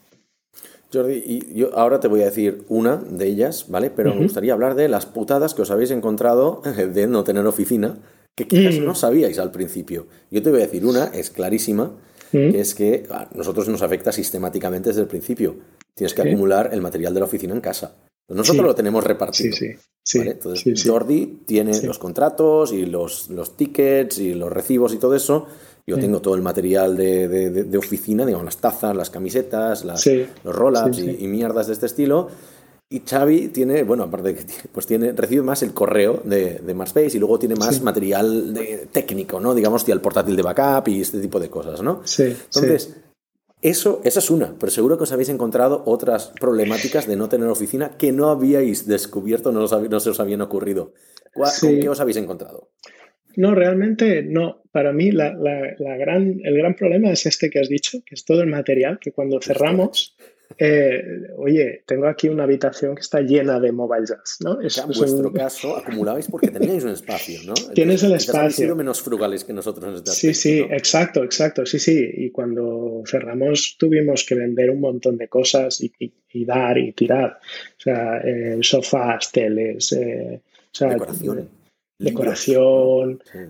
Jordi, 0.92 1.22
y 1.26 1.54
yo 1.54 1.78
ahora 1.78 2.00
te 2.00 2.08
voy 2.08 2.22
a 2.22 2.26
decir 2.26 2.64
una 2.68 2.98
de 2.98 3.28
ellas, 3.28 3.66
¿vale? 3.68 3.92
Pero 3.92 4.14
me 4.16 4.24
gustaría 4.24 4.54
hablar 4.54 4.76
de 4.76 4.88
las 4.88 5.06
putadas 5.06 5.54
que 5.54 5.62
os 5.62 5.72
habéis 5.72 5.92
encontrado 5.92 6.62
de 6.94 7.08
no 7.08 7.24
tener 7.24 7.46
oficina, 7.46 7.98
que 8.36 8.48
quizás 8.48 8.80
mm. 8.80 8.86
no 8.86 8.96
sabíais 8.96 9.38
al 9.40 9.52
principio. 9.52 10.08
Yo 10.32 10.42
te 10.42 10.50
voy 10.50 10.62
a 10.62 10.66
decir 10.66 10.86
una, 10.86 11.06
es 11.06 11.30
clarísima, 11.30 11.92
mm. 12.32 12.52
que 12.52 12.60
es 12.60 12.74
que 12.74 13.06
a 13.12 13.30
nosotros 13.36 13.70
nos 13.70 13.82
afecta 13.82 14.12
sistemáticamente 14.12 14.90
desde 14.90 15.02
el 15.02 15.08
principio. 15.08 15.56
Tienes 15.94 16.14
que 16.14 16.22
acumular 16.22 16.70
el 16.72 16.82
material 16.82 17.14
de 17.14 17.20
la 17.20 17.26
oficina 17.26 17.54
en 17.54 17.62
casa. 17.62 17.96
Nosotros 18.30 18.66
lo 18.66 18.76
tenemos 18.76 19.04
repartido. 19.04 19.56
Sí, 19.56 19.76
sí. 20.04 20.20
Entonces, 20.20 20.84
Jordi 20.86 21.42
tiene 21.46 21.80
los 21.82 21.98
contratos 21.98 22.72
y 22.72 22.86
los, 22.86 23.30
los 23.30 23.58
tickets 23.58 24.20
y 24.20 24.34
los 24.34 24.52
recibos 24.52 24.94
y 24.94 24.98
todo 24.98 25.16
eso 25.16 25.48
yo 25.88 25.98
tengo 25.98 26.22
todo 26.22 26.36
el 26.36 26.42
material 26.42 26.96
de, 26.96 27.78
oficina, 27.78 28.26
digamos, 28.26 28.46
las 28.46 28.58
tazas, 28.58 28.96
las 28.96 29.10
camisetas, 29.10 29.84
los 29.86 30.06
roll-ups 30.44 31.00
y, 31.00 31.28
mierdas 31.28 31.68
de 31.68 31.74
este 31.74 31.86
estilo. 31.88 32.30
Y 32.92 33.02
Xavi 33.02 33.50
tiene, 33.50 33.84
bueno, 33.84 34.04
aparte 34.04 34.34
de 34.34 34.36
que 34.36 34.46
pues 34.72 34.88
tiene, 34.88 35.12
recibe 35.12 35.44
más 35.44 35.62
el 35.62 35.74
correo 35.74 36.22
de, 36.24 36.60
de 36.60 36.74
Marspace 36.74 37.18
y 37.18 37.20
luego 37.20 37.38
tiene 37.38 37.56
más 37.56 37.82
material 37.82 38.54
de, 38.54 38.88
técnico, 38.92 39.40
¿no? 39.40 39.54
Digamos, 39.54 39.88
el 39.88 40.02
portátil 40.02 40.36
de 40.36 40.42
backup 40.42 40.88
y 40.88 41.02
este 41.02 41.20
tipo 41.20 41.40
de 41.40 41.50
cosas, 41.50 41.82
¿no? 41.82 42.02
Sí. 42.06 42.36
Entonces, 42.46 42.96
Eso, 43.62 44.02
esa 44.04 44.20
es 44.20 44.32
una, 44.32 44.56
pero 44.58 44.72
seguro 44.72 44.98
que 44.98 45.04
os 45.04 45.12
habéis 45.12 45.30
encontrado 45.30 45.84
otras 45.86 46.32
problemáticas 46.40 47.06
de 47.08 47.16
no 47.16 47.30
tener 47.30 47.48
oficina 47.50 47.98
que 47.98 48.12
no 48.12 48.30
habíais 48.30 48.88
descubierto, 48.88 49.52
no, 49.52 49.68
no 49.68 50.00
se 50.00 50.10
os 50.10 50.20
habían 50.20 50.42
ocurrido. 50.42 50.94
¿Con 51.34 51.80
qué 51.80 51.90
os 51.90 52.00
habéis 52.00 52.18
encontrado? 52.18 52.70
No, 53.36 53.56
realmente 53.56 54.24
no. 54.24 54.64
Para 54.72 54.94
mí 54.94 55.12
la, 55.12 55.36
gran, 55.78 56.40
el 56.44 56.58
gran 56.58 56.76
problema 56.76 57.12
es 57.12 57.26
este 57.26 57.50
que 57.50 57.60
has 57.60 57.70
dicho, 57.70 58.04
que 58.06 58.16
es 58.16 58.26
todo 58.26 58.42
el 58.42 58.48
material, 58.48 59.00
que 59.00 59.12
cuando 59.12 59.42
cerramos, 59.42 60.16
eh, 60.58 61.04
oye, 61.38 61.84
tengo 61.86 62.08
aquí 62.08 62.28
una 62.28 62.44
habitación 62.44 62.96
que 62.96 63.02
está 63.02 63.22
llena 63.22 63.60
de 63.60 63.72
mobile 63.72 64.06
jazz, 64.06 64.38
¿no? 64.42 64.60
Es, 64.62 64.78
en 64.78 64.88
vuestro 64.88 65.32
caso 65.32 65.78
acumulabais 65.78 66.28
porque 66.28 66.50
teníais 66.50 66.84
un 66.84 66.92
espacio, 66.92 67.40
¿no? 67.46 67.54
Tienes 67.74 68.04
el 68.04 68.14
espacio. 68.14 68.42
Han 68.42 68.52
sido 68.52 68.76
menos 68.76 69.02
frugales 69.02 69.44
que 69.44 69.54
nosotros 69.54 69.88
en 69.88 69.96
este 69.96 70.12
Sí, 70.12 70.34
sí, 70.34 70.60
exacto, 70.60 71.24
exacto, 71.24 71.66
sí, 71.66 71.80
sí. 71.80 72.04
Y 72.14 72.32
cuando 72.32 73.04
cerramos 73.06 73.76
tuvimos 73.78 74.26
que 74.26 74.36
vender 74.36 74.70
un 74.70 74.82
montón 74.82 75.18
de 75.18 75.28
cosas 75.28 75.82
y, 75.82 76.46
dar 76.46 76.78
y 76.78 76.92
tirar. 76.94 77.40
O 77.78 77.82
sea, 77.82 78.18
eh, 78.18 78.58
sofás, 78.62 79.32
teles, 79.32 79.92
eh, 79.94 80.42
o 80.72 80.76
sea, 80.76 80.90
decoración, 80.90 81.59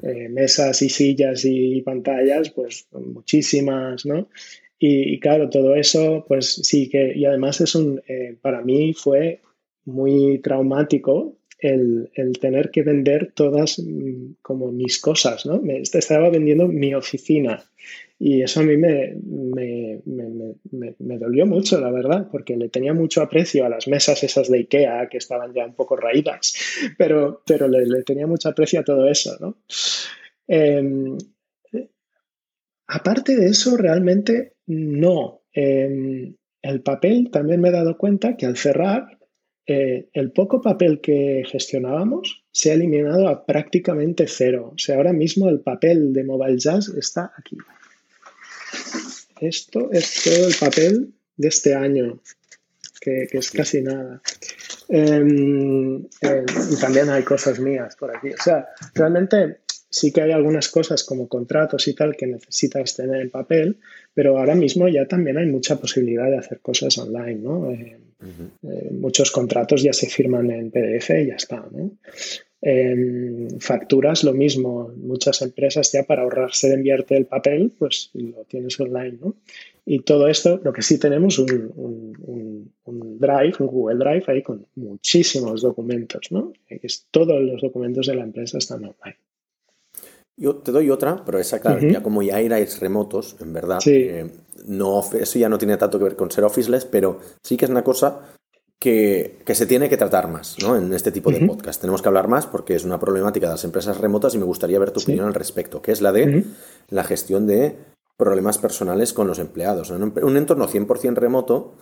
eh, 0.02 0.30
mesas 0.30 0.82
y 0.82 0.90
sillas 0.90 1.46
y 1.46 1.82
pantallas, 1.82 2.50
pues 2.50 2.88
muchísimas, 2.92 4.06
¿no? 4.06 4.28
Y, 4.80 5.20
claro, 5.20 5.50
todo 5.50 5.76
eso, 5.76 6.26
pues 6.28 6.54
sí 6.64 6.90
que, 6.90 7.14
y 7.14 7.26
además 7.26 7.60
es 7.60 7.76
un, 7.76 8.02
eh, 8.08 8.38
para 8.42 8.62
mí 8.62 8.94
fue 8.94 9.42
muy 9.86 10.40
traumático 10.40 11.36
el, 11.60 12.10
tener 12.40 12.72
que 12.72 12.84
vender 12.84 13.34
todas 13.36 13.80
mm, 13.80 14.36
como 14.42 14.72
mis 14.72 15.00
cosas, 15.00 15.46
¿no? 15.46 15.60
Me 15.62 15.82
estaba 15.82 16.30
vendiendo 16.30 16.68
mi 16.68 16.94
oficina 16.94 17.70
y 18.22 18.42
eso 18.42 18.60
a 18.60 18.64
mí 18.64 18.76
me, 18.76 19.16
me, 19.24 20.02
me, 20.06 20.96
me, 21.00 21.18
dolió 21.18 21.46
mucho, 21.46 21.80
la 21.80 21.90
verdad, 21.90 22.28
porque 22.30 22.58
le 22.58 22.68
tenía 22.68 22.94
mucho 22.94 23.22
aprecio 23.22 23.66
a 23.66 23.70
las 23.70 23.88
mesas 23.88 24.22
esas 24.22 24.50
de 24.50 24.58
Ikea 24.58 25.08
que 25.08 25.18
estaban 25.18 25.54
ya 25.54 25.66
un 25.66 25.74
poco 25.74 25.96
raídas, 25.96 26.54
pero, 26.98 27.42
pero 27.48 27.70
le, 27.70 28.04
tenía 28.04 28.28
mucho 28.28 28.50
aprecio 28.50 28.82
a 28.82 28.84
todo 28.84 29.08
eso, 29.08 29.38
¿no? 29.40 29.58
Em, 30.48 31.18
aparte 32.88 33.38
de 33.38 33.48
eso, 33.48 33.78
realmente 33.78 34.56
no. 34.68 35.44
Em, 35.54 36.36
el 36.62 36.82
papel 36.82 37.30
también 37.32 37.62
me 37.62 37.70
he 37.70 37.72
dado 37.72 37.98
cuenta 37.98 38.36
que 38.36 38.46
al 38.46 38.58
cerrar 38.58 39.18
eh, 39.66 40.10
el 40.12 40.34
poco 40.34 40.62
papel 40.62 41.00
que 41.00 41.44
gestionábamos 41.46 42.44
se 42.52 42.72
ha 42.72 42.74
eliminado 42.74 43.30
a 43.30 43.46
prácticamente 43.46 44.26
cero. 44.28 44.72
O 44.74 44.78
sea, 44.78 44.98
ahora 44.98 45.14
mismo 45.14 45.48
el 45.48 45.62
papel 45.62 46.12
de 46.12 46.26
Mobile 46.26 46.58
Jazz 46.58 46.90
está 46.90 47.32
aquí. 47.38 47.56
Esto 49.42 49.90
es 49.92 50.24
todo 50.24 50.48
el 50.48 50.56
papel 50.56 51.14
de 51.38 51.48
este 51.48 51.74
año, 51.74 52.22
que, 53.00 53.28
es 53.32 53.52
casi 53.52 53.82
nada. 53.82 54.22
Em, 54.90 55.98
em, 56.22 56.46
y 56.72 56.80
también 56.80 57.10
hay 57.10 57.24
cosas 57.24 57.60
mías 57.60 57.96
por 57.96 58.16
aquí. 58.16 58.30
O 58.30 58.44
sea, 58.44 58.68
realmente 58.94 59.60
sí 59.90 60.12
que 60.12 60.22
hay 60.22 60.32
algunas 60.32 60.70
cosas 60.70 61.04
como 61.04 61.28
contratos 61.28 61.88
y 61.88 61.96
tal 61.96 62.16
que 62.16 62.28
necesitas 62.28 62.96
tener 62.96 63.22
en 63.22 63.30
papel, 63.30 63.80
pero 64.14 64.38
ahora 64.38 64.56
mismo 64.56 64.88
ya 64.88 65.08
también 65.08 65.38
hay 65.38 65.48
mucha 65.48 65.78
posibilidad 65.78 66.30
de 66.30 66.38
hacer 66.38 66.60
cosas 66.60 66.98
online, 66.98 67.36
¿no? 67.36 67.72
Eh, 67.72 67.98
eh, 68.64 68.90
muchos 68.92 69.32
contratos 69.32 69.82
ya 69.82 69.94
se 69.94 70.08
firman 70.08 70.52
en 70.52 70.72
PDF 70.72 71.10
y 71.22 71.28
ya 71.28 71.36
está, 71.36 71.66
¿no? 71.72 71.92
Facturas 73.60 74.24
lo 74.24 74.34
mismo, 74.34 74.92
muchas 74.98 75.42
empresas 75.42 75.92
ya 75.92 76.04
para 76.04 76.24
ahorrarse 76.24 76.68
de 76.68 76.74
enviarte 76.76 77.16
el 77.16 77.26
papel, 77.26 77.72
pues 77.78 78.10
lo 78.14 78.44
tienes 78.44 78.80
online, 78.80 79.18
¿no? 79.22 79.36
Y 79.86 80.02
todo 80.02 80.28
esto, 80.28 80.60
lo 80.64 80.72
que 80.74 80.82
sí 80.82 81.00
tenemos 81.00 81.40
un, 81.40 81.74
un, 81.76 82.72
un, 82.86 83.20
Drive, 83.20 83.56
un 83.60 83.68
Google 83.68 83.98
Drive 83.98 84.24
ahí 84.28 84.44
con 84.44 84.66
muchísimos 84.76 85.62
documentos, 85.62 86.28
¿no? 86.32 86.54
Es, 86.68 87.08
todos 87.10 87.42
los 87.42 87.62
documentos 87.62 88.08
de 88.08 88.16
la 88.16 88.24
empresa 88.24 88.58
están 88.58 88.84
online. 88.84 89.18
Yo 90.38 90.56
te 90.56 90.72
doy 90.72 90.90
otra, 90.90 91.24
pero 91.26 91.40
esa, 91.40 91.60
claro, 91.60 91.86
ya 91.86 92.04
como 92.04 92.22
ya 92.22 92.40
erais 92.40 92.80
remotos, 92.80 93.36
en 93.42 93.52
verdad, 93.52 93.80
eh, 93.88 94.30
no, 94.68 95.02
eso 95.20 95.40
ya 95.40 95.50
no 95.50 95.58
tiene 95.58 95.76
tanto 95.76 95.98
que 95.98 96.06
ver 96.06 96.16
con 96.16 96.32
ser 96.32 96.44
officeless, 96.44 96.86
pero 96.86 97.20
sí 97.44 97.58
que 97.58 97.66
es 97.66 97.72
una 97.72 97.84
cosa 97.84 98.39
que, 98.80 99.44
se 99.46 99.66
tiene 99.66 99.90
que 99.90 99.98
tratar 99.98 100.30
más 100.30 100.56
¿no? 100.62 100.78
en 100.78 100.94
este 100.94 101.12
tipo 101.12 101.32
de 101.32 101.46
podcast. 101.46 101.82
Tenemos 101.82 102.02
que 102.02 102.08
hablar 102.08 102.28
más 102.28 102.48
porque 102.48 102.76
es 102.76 102.86
una 102.86 103.00
problemática 103.00 103.48
de 103.48 103.54
las 103.54 103.64
empresas 103.66 103.98
remotas 103.98 104.34
y 104.36 104.38
me 104.38 104.46
gustaría 104.46 104.80
ver 104.80 104.92
tu 104.92 105.02
opinión 105.02 105.26
al 105.26 105.34
respecto, 105.34 105.82
que 105.82 105.92
es 105.92 106.02
la 106.02 106.12
de 106.12 106.46
la 106.90 107.04
gestión 107.04 107.46
de 107.46 107.76
problemas 108.16 108.58
personales 108.58 109.14
con 109.14 109.28
los 109.28 109.40
empleados. 109.40 109.92
En 109.92 110.04
un 110.04 110.38
entorno 110.38 110.68
100% 110.68 111.16
remoto 111.16 111.76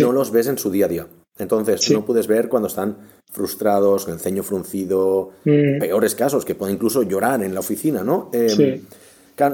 no 0.00 0.12
los 0.12 0.30
ves 0.30 0.48
en 0.48 0.58
su 0.58 0.70
día 0.70 0.86
a 0.86 0.88
día. 0.88 1.06
Entonces, 1.38 1.90
no 1.92 2.04
puedes 2.04 2.26
ver 2.26 2.48
cuando 2.48 2.66
están 2.66 2.96
frustrados, 3.30 4.04
con 4.04 4.14
el 4.14 4.20
ceño 4.20 4.42
fruncido, 4.42 5.30
peores 5.44 6.14
casos, 6.14 6.44
que 6.44 6.54
pueden 6.54 6.74
incluso 6.74 7.04
llorar 7.04 7.42
en 7.42 7.54
la 7.54 7.60
oficina, 7.60 8.02
¿no? 8.02 8.30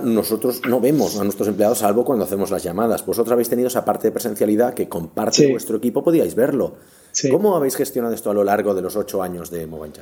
Nosotros 0.02 0.62
no 0.66 0.80
vemos 0.80 1.18
a 1.20 1.24
nuestros 1.24 1.48
empleados 1.48 1.78
salvo 1.78 2.04
cuando 2.04 2.24
hacemos 2.24 2.50
las 2.50 2.62
llamadas. 2.62 3.04
Vosotros 3.04 3.32
habéis 3.32 3.48
tenido 3.48 3.68
esa 3.68 3.84
parte 3.84 4.08
de 4.08 4.12
presencialidad 4.12 4.74
que 4.74 4.88
comparte 4.88 5.50
vuestro 5.50 5.76
equipo, 5.76 6.02
podíais 6.02 6.34
verlo. 6.34 6.76
¿Cómo 7.30 7.56
habéis 7.56 7.76
gestionado 7.76 8.14
esto 8.14 8.30
a 8.30 8.34
lo 8.34 8.44
largo 8.44 8.74
de 8.74 8.82
los 8.82 8.96
ocho 8.96 9.22
años 9.22 9.50
de 9.50 9.66
Mobile 9.66 9.92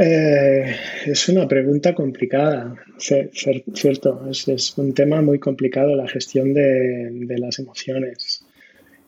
eh, 0.00 0.76
es 1.06 1.28
una 1.28 1.48
pregunta 1.48 1.92
complicada, 1.92 2.76
cierto. 2.98 4.30
Es, 4.30 4.78
un 4.78 4.94
tema 4.94 5.20
muy 5.22 5.40
complicado 5.40 5.96
la 5.96 6.06
gestión 6.06 6.54
de, 6.54 7.36
las 7.36 7.58
emociones. 7.58 8.44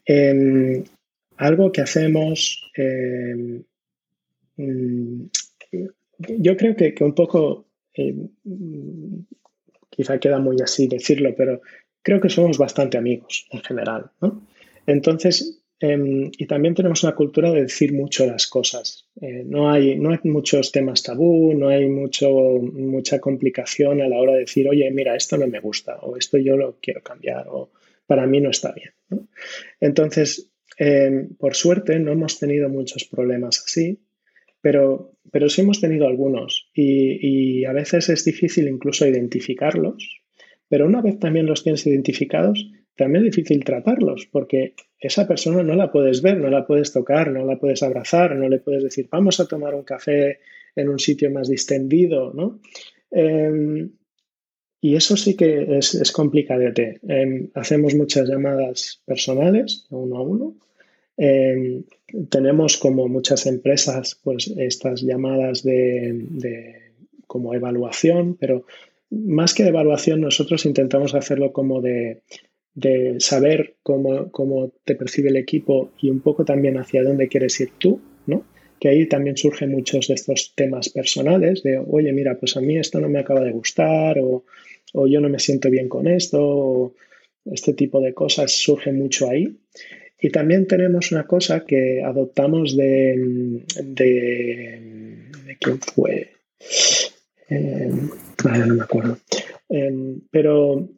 Em, 0.05 0.83
algo 1.37 1.71
que 1.71 1.83
hacemos, 1.83 2.71
em, 2.75 3.63
mm, 4.57 5.31
yo 6.39 6.57
creo 6.57 6.75
que, 6.75 6.95
un 7.01 7.15
poco, 7.15 7.67
em, 7.95 8.29
quizá 9.91 10.19
queda 10.19 10.39
muy 10.39 10.57
así 10.63 10.87
decirlo, 10.87 11.35
pero 11.37 11.61
creo 12.03 12.21
que 12.21 12.31
somos 12.31 12.57
bastante 12.57 12.97
amigos 12.97 13.47
en 13.51 13.61
general. 13.61 14.11
Entonces, 14.87 15.63
y 15.83 16.47
también 16.47 16.75
tenemos 16.75 17.03
una 17.03 17.15
cultura 17.15 17.51
de 17.51 17.63
decir 17.63 17.93
mucho 17.93 18.27
las 18.27 18.47
cosas. 18.47 19.09
Eh, 19.21 19.45
no, 19.47 19.71
hay, 19.71 19.99
no 19.99 20.11
hay 20.11 20.19
muchos 20.25 20.73
temas 20.73 21.03
tabú, 21.03 21.55
no 21.55 21.69
hay 21.69 21.87
mucho, 21.89 22.31
mucha 22.31 23.19
complicación 23.19 24.01
a 24.01 24.09
la 24.09 24.19
hora 24.19 24.35
de 24.35 24.41
decir, 24.41 24.69
oye, 24.69 24.91
mira, 24.91 25.17
esto 25.17 25.37
no 25.37 25.47
me 25.47 25.61
gusta, 25.61 25.97
o 26.01 26.17
esto 26.17 26.39
yo 26.39 26.57
lo 26.57 26.79
quiero 26.81 27.03
cambiar, 27.03 27.47
o 27.49 27.71
para 28.07 28.27
mí 28.27 28.41
no 28.41 28.51
está 28.51 28.73
bien. 28.73 28.93
Entonces, 29.81 30.51
Em, 30.83 31.35
por 31.37 31.55
suerte 31.55 31.99
no 31.99 32.11
hemos 32.11 32.39
tenido 32.39 32.71
muchos 32.71 33.05
problemas 33.05 33.63
así, 33.67 34.01
pero, 34.63 35.13
pero 35.31 35.49
sí 35.49 35.61
hemos 35.61 35.81
tenido 35.81 36.07
algunos 36.07 36.69
y, 36.75 37.65
a 37.65 37.73
veces 37.73 38.09
es 38.09 38.25
difícil 38.25 38.69
incluso 38.69 39.07
identificarlos, 39.07 40.23
pero 40.69 40.87
una 40.87 41.03
vez 41.03 41.19
también 41.19 41.47
los 41.47 41.63
tienes 41.63 41.87
identificados, 41.87 42.71
también 42.97 43.25
es 43.25 43.35
difícil 43.35 43.65
tratarlos 43.65 44.29
porque 44.31 44.75
esa 44.99 45.27
persona 45.27 45.63
no 45.63 45.75
la 45.75 45.91
puedes 45.91 46.23
ver, 46.23 46.39
no 46.39 46.51
la 46.51 46.67
puedes 46.67 46.93
tocar, 46.93 47.31
no 47.31 47.45
la 47.45 47.59
puedes 47.59 47.83
abrazar, 47.83 48.37
no 48.37 48.49
le 48.49 48.59
puedes 48.59 48.83
decir 48.83 49.09
vamos 49.11 49.41
a 49.41 49.47
tomar 49.47 49.75
un 49.75 49.85
café 49.85 50.41
en 50.77 50.89
un 50.89 50.99
sitio 50.99 51.31
más 51.31 51.49
distendido, 51.49 52.33
¿no? 52.33 52.61
Em, 53.11 53.91
y 54.81 54.95
eso 54.95 55.17
sí 55.17 55.37
que 55.37 55.79
es, 55.79 55.95
es 55.95 56.13
complicado. 56.13 56.63
Em, 57.09 57.51
hacemos 57.55 57.95
muchas 57.95 58.29
llamadas 58.29 59.03
personales, 59.05 59.87
uno 59.91 60.17
a 60.17 60.23
uno, 60.23 60.57
Em, 61.23 61.85
tenemos 62.29 62.77
como 62.77 63.09
muchas 63.09 63.47
empresas 63.47 64.19
pues 64.23 64.53
estas 64.57 65.03
llamadas 65.03 65.63
de, 65.63 66.93
como 67.27 67.55
evaluación, 67.55 68.37
pero 68.39 68.67
más 69.11 69.55
que 69.55 69.67
evaluación 69.67 70.21
nosotros 70.21 70.67
intentamos 70.67 71.15
hacerlo 71.15 71.53
como 71.53 71.81
de, 71.81 72.23
saber 73.19 73.77
cómo, 73.83 74.31
cómo, 74.31 74.73
te 74.85 74.95
percibe 74.95 75.31
el 75.31 75.37
equipo 75.37 75.91
y 76.01 76.11
un 76.11 76.21
poco 76.21 76.45
también 76.45 76.79
hacia 76.79 77.03
dónde 77.03 77.29
quieres 77.29 77.61
ir 77.61 77.73
tú, 77.79 78.01
¿no? 78.27 78.45
Que 78.79 78.89
ahí 78.89 79.07
también 79.07 79.37
surgen 79.37 79.73
muchos 79.73 80.09
de 80.09 80.15
estos 80.15 80.55
temas 80.55 80.89
personales 80.89 81.63
de, 81.63 81.79
oye, 81.79 82.13
mira, 82.13 82.39
pues 82.39 82.57
a 82.57 82.61
mí 82.61 82.79
esto 82.79 83.01
no 83.01 83.09
me 83.09 83.19
acaba 83.19 83.41
de 83.41 83.51
gustar 83.51 84.19
o, 84.21 84.45
o 84.95 85.07
yo 85.07 85.21
no 85.21 85.29
me 85.29 85.39
siento 85.39 85.69
bien 85.69 85.89
con 85.89 86.07
esto, 86.07 86.41
o 86.43 86.95
este 87.45 87.75
tipo 87.75 88.01
de 88.01 88.15
cosas 88.15 88.53
surge 88.53 88.93
mucho 88.93 89.29
ahí. 89.29 89.57
Y 90.21 90.31
también 90.31 90.67
tenemos 90.67 91.13
una 91.13 91.27
cosa 91.27 91.65
que 91.65 92.03
adoptamos 92.03 92.77
de, 92.77 93.65
de, 93.83 95.27
quién 95.59 95.81
fue. 95.81 96.33
Eh, 97.49 97.91
no 98.45 98.75
me 98.75 98.83
acuerdo. 98.83 99.19
Em, 99.69 100.21
pero 100.31 100.89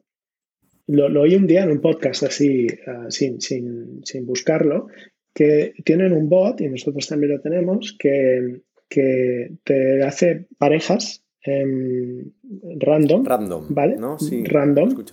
lo, 0.87 1.21
oí 1.21 1.35
un 1.35 1.47
día 1.47 1.63
en 1.63 1.71
un 1.71 1.79
podcast 1.79 2.23
así, 2.23 2.67
ah, 2.87 3.05
sin, 3.09 3.39
sin, 3.39 4.01
sin, 4.03 4.25
buscarlo, 4.25 4.87
que 5.33 5.73
tienen 5.85 6.11
un 6.11 6.27
bot, 6.27 6.59
y 6.61 6.67
nosotros 6.67 7.07
también 7.07 7.33
lo 7.33 7.41
tenemos, 7.41 7.95
que, 7.97 8.61
que 8.89 9.51
te 9.63 10.03
hace 10.03 10.47
parejas 10.57 11.23
em, 11.43 12.31
random. 12.79 13.25
Random. 13.25 13.65
¿Vale? 13.69 13.95
¿no? 13.95 14.19
Sí, 14.19 14.43
random. 14.43 15.05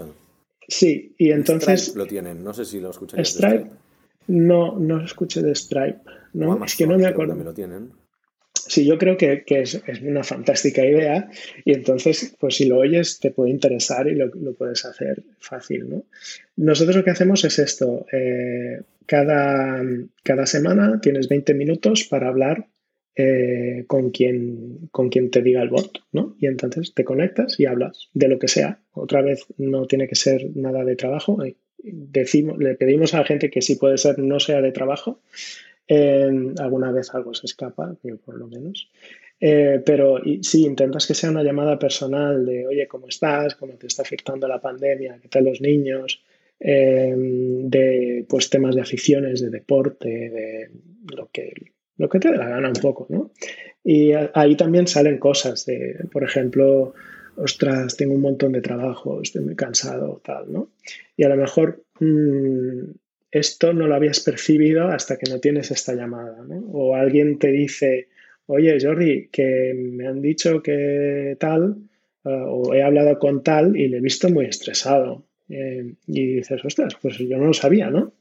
Sí, 0.67 1.15
y 1.19 1.31
entonces. 1.31 1.81
Stripe 1.81 1.99
lo 1.99 2.07
tienen, 2.07 2.45
no 2.45 2.53
sé 2.55 2.65
si 2.65 2.81
lo 2.81 2.91
escuchan. 2.91 3.25
Stripe. 3.25 3.71
No, 4.27 4.79
no 4.79 5.05
escuché 5.05 5.43
de 5.43 5.55
Stripe. 5.55 6.01
¿no? 6.33 6.65
es 6.65 6.77
que 6.77 6.87
no 6.87 6.99
me 6.99 7.07
acuerdo. 7.07 7.35
lo 7.35 7.55
tienen. 7.55 7.93
Sí, 8.53 8.85
yo 8.87 8.99
creo 8.99 9.17
que, 9.17 9.43
es, 9.47 9.83
una 10.03 10.23
fantástica 10.23 10.85
idea 10.85 11.29
y 11.65 11.73
entonces, 11.73 12.37
pues 12.39 12.57
si 12.57 12.67
lo 12.67 12.79
oyes, 12.79 13.19
te 13.19 13.31
puede 13.31 13.51
interesar 13.51 14.07
y 14.07 14.15
lo, 14.15 14.31
puedes 14.55 14.85
hacer 14.85 15.25
fácil, 15.39 15.89
¿no? 15.89 16.05
Nosotros 16.57 16.97
lo 16.97 17.05
que 17.05 17.11
hacemos 17.11 17.45
es 17.45 17.59
esto. 17.59 18.07
Eh, 18.13 18.83
cada, 19.07 19.83
cada, 20.23 20.47
semana 20.47 21.01
tienes 21.01 21.29
20 21.29 21.55
minutos 21.55 22.05
para 22.05 22.29
hablar 22.29 22.69
eh, 23.17 23.85
con, 23.89 24.11
quien, 24.11 24.89
con 24.93 25.09
quien 25.09 25.31
te 25.31 25.43
diga 25.43 25.63
el 25.63 25.71
bot, 25.71 25.99
¿no? 26.13 26.37
Y 26.39 26.47
entonces 26.47 26.95
te 26.95 27.05
conectas 27.05 27.59
y 27.59 27.67
hablas 27.67 28.09
de 28.15 28.29
lo 28.29 28.39
que 28.39 28.49
sea. 28.49 28.81
Otra 28.93 29.21
vez 29.21 29.47
no 29.59 29.87
tiene 29.87 30.07
que 30.07 30.15
ser 30.15 30.49
nada 30.55 30.85
de 30.85 30.97
trabajo, 30.97 31.43
decimos, 31.83 32.59
le 32.59 32.75
pedimos 32.75 33.15
a 33.15 33.19
la 33.19 33.25
gente 33.25 33.51
que 33.51 33.63
si 33.63 33.77
puede 33.77 33.99
ser 33.99 34.19
no 34.19 34.41
sea 34.41 34.61
de 34.61 34.73
trabajo. 34.73 35.21
alguna 36.59 36.93
vez 36.93 37.15
algo 37.15 37.35
se 37.35 37.47
escapa, 37.47 37.97
por 38.25 38.39
lo 38.39 38.47
menos. 38.47 38.91
Eh, 39.41 39.81
pero 39.85 40.21
si 40.43 40.65
intentas 40.65 41.07
que 41.07 41.15
sea 41.15 41.31
una 41.31 41.43
llamada 41.43 41.79
personal 41.79 42.45
de, 42.45 42.67
oye, 42.67 42.87
¿cómo 42.87 43.09
estás? 43.09 43.55
¿Cómo 43.55 43.75
te 43.75 43.87
está 43.87 44.03
afectando 44.03 44.47
la 44.47 44.61
pandemia? 44.61 45.19
¿Qué 45.21 45.29
tal 45.29 45.45
los 45.45 45.61
niños? 45.61 46.23
em, 46.61 47.69
de 47.71 48.25
pues 48.29 48.51
temas 48.51 48.75
de 48.75 48.83
aficiones, 48.83 49.41
de 49.41 49.49
deporte, 49.49 50.09
de 50.09 50.71
lo 51.17 51.29
que, 51.33 51.53
lo 51.97 52.09
que 52.09 52.21
te 52.21 52.31
dé 52.31 52.37
la 52.37 52.49
gana 52.49 52.69
un 52.69 52.75
poco, 52.75 53.07
¿no? 53.09 53.31
Y 53.83 54.13
ahí 54.35 54.57
también 54.57 54.87
salen 54.87 55.19
cosas 55.19 55.65
de, 55.65 55.97
por 56.13 56.23
ejemplo, 56.23 56.93
ostras, 57.43 57.97
tengo 57.97 58.15
un 58.15 58.21
montón 58.21 58.53
de 58.53 58.61
trabajo, 58.61 59.21
estoy 59.23 59.43
muy 59.43 59.57
cansado, 59.57 60.21
tal, 60.25 60.53
¿no? 60.53 60.69
Y 61.17 61.25
a 61.25 61.29
lo 61.29 61.37
mejor 61.37 61.83
mm, 62.01 62.91
esto 63.31 63.73
no 63.73 63.87
lo 63.87 63.95
habías 63.95 64.21
percibido 64.21 64.89
hasta 64.89 65.17
que 65.17 65.31
no 65.31 65.39
tienes 65.39 65.71
esta 65.71 65.95
llamada, 65.95 66.43
¿no? 66.47 66.59
O 66.73 66.95
alguien 66.95 67.39
te 67.39 67.49
dice, 67.49 68.09
oye, 68.47 68.79
Jordi, 68.81 69.29
que 69.31 69.75
me 69.75 70.07
han 70.07 70.21
dicho 70.21 70.63
que 70.63 71.37
tal, 71.39 71.77
eh, 72.25 72.29
o 72.29 72.75
he 72.75 72.83
hablado 72.83 73.19
con 73.19 73.43
tal 73.43 73.77
y 73.77 73.89
le 73.89 73.99
he 73.99 74.01
visto 74.01 74.29
muy 74.29 74.47
estresado. 74.47 75.25
Eh, 75.49 75.95
y 76.07 76.37
dices, 76.37 76.65
ostras, 76.65 76.97
pues 77.01 77.19
yo 77.19 77.37
no 77.39 77.47
lo 77.47 77.55
sabía, 77.55 77.91
¿no? 77.91 78.13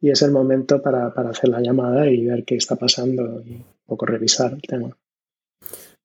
Y 0.00 0.10
es 0.10 0.22
el 0.22 0.30
momento 0.30 0.80
para, 0.80 1.12
para 1.12 1.30
hacer 1.30 1.50
la 1.50 1.60
llamada 1.60 2.08
y 2.08 2.24
ver 2.24 2.44
qué 2.44 2.54
está 2.54 2.76
pasando 2.76 3.42
y 3.44 3.54
un 3.54 3.64
poco 3.86 4.06
revisar 4.06 4.52
el 4.52 4.62
tema. 4.62 4.96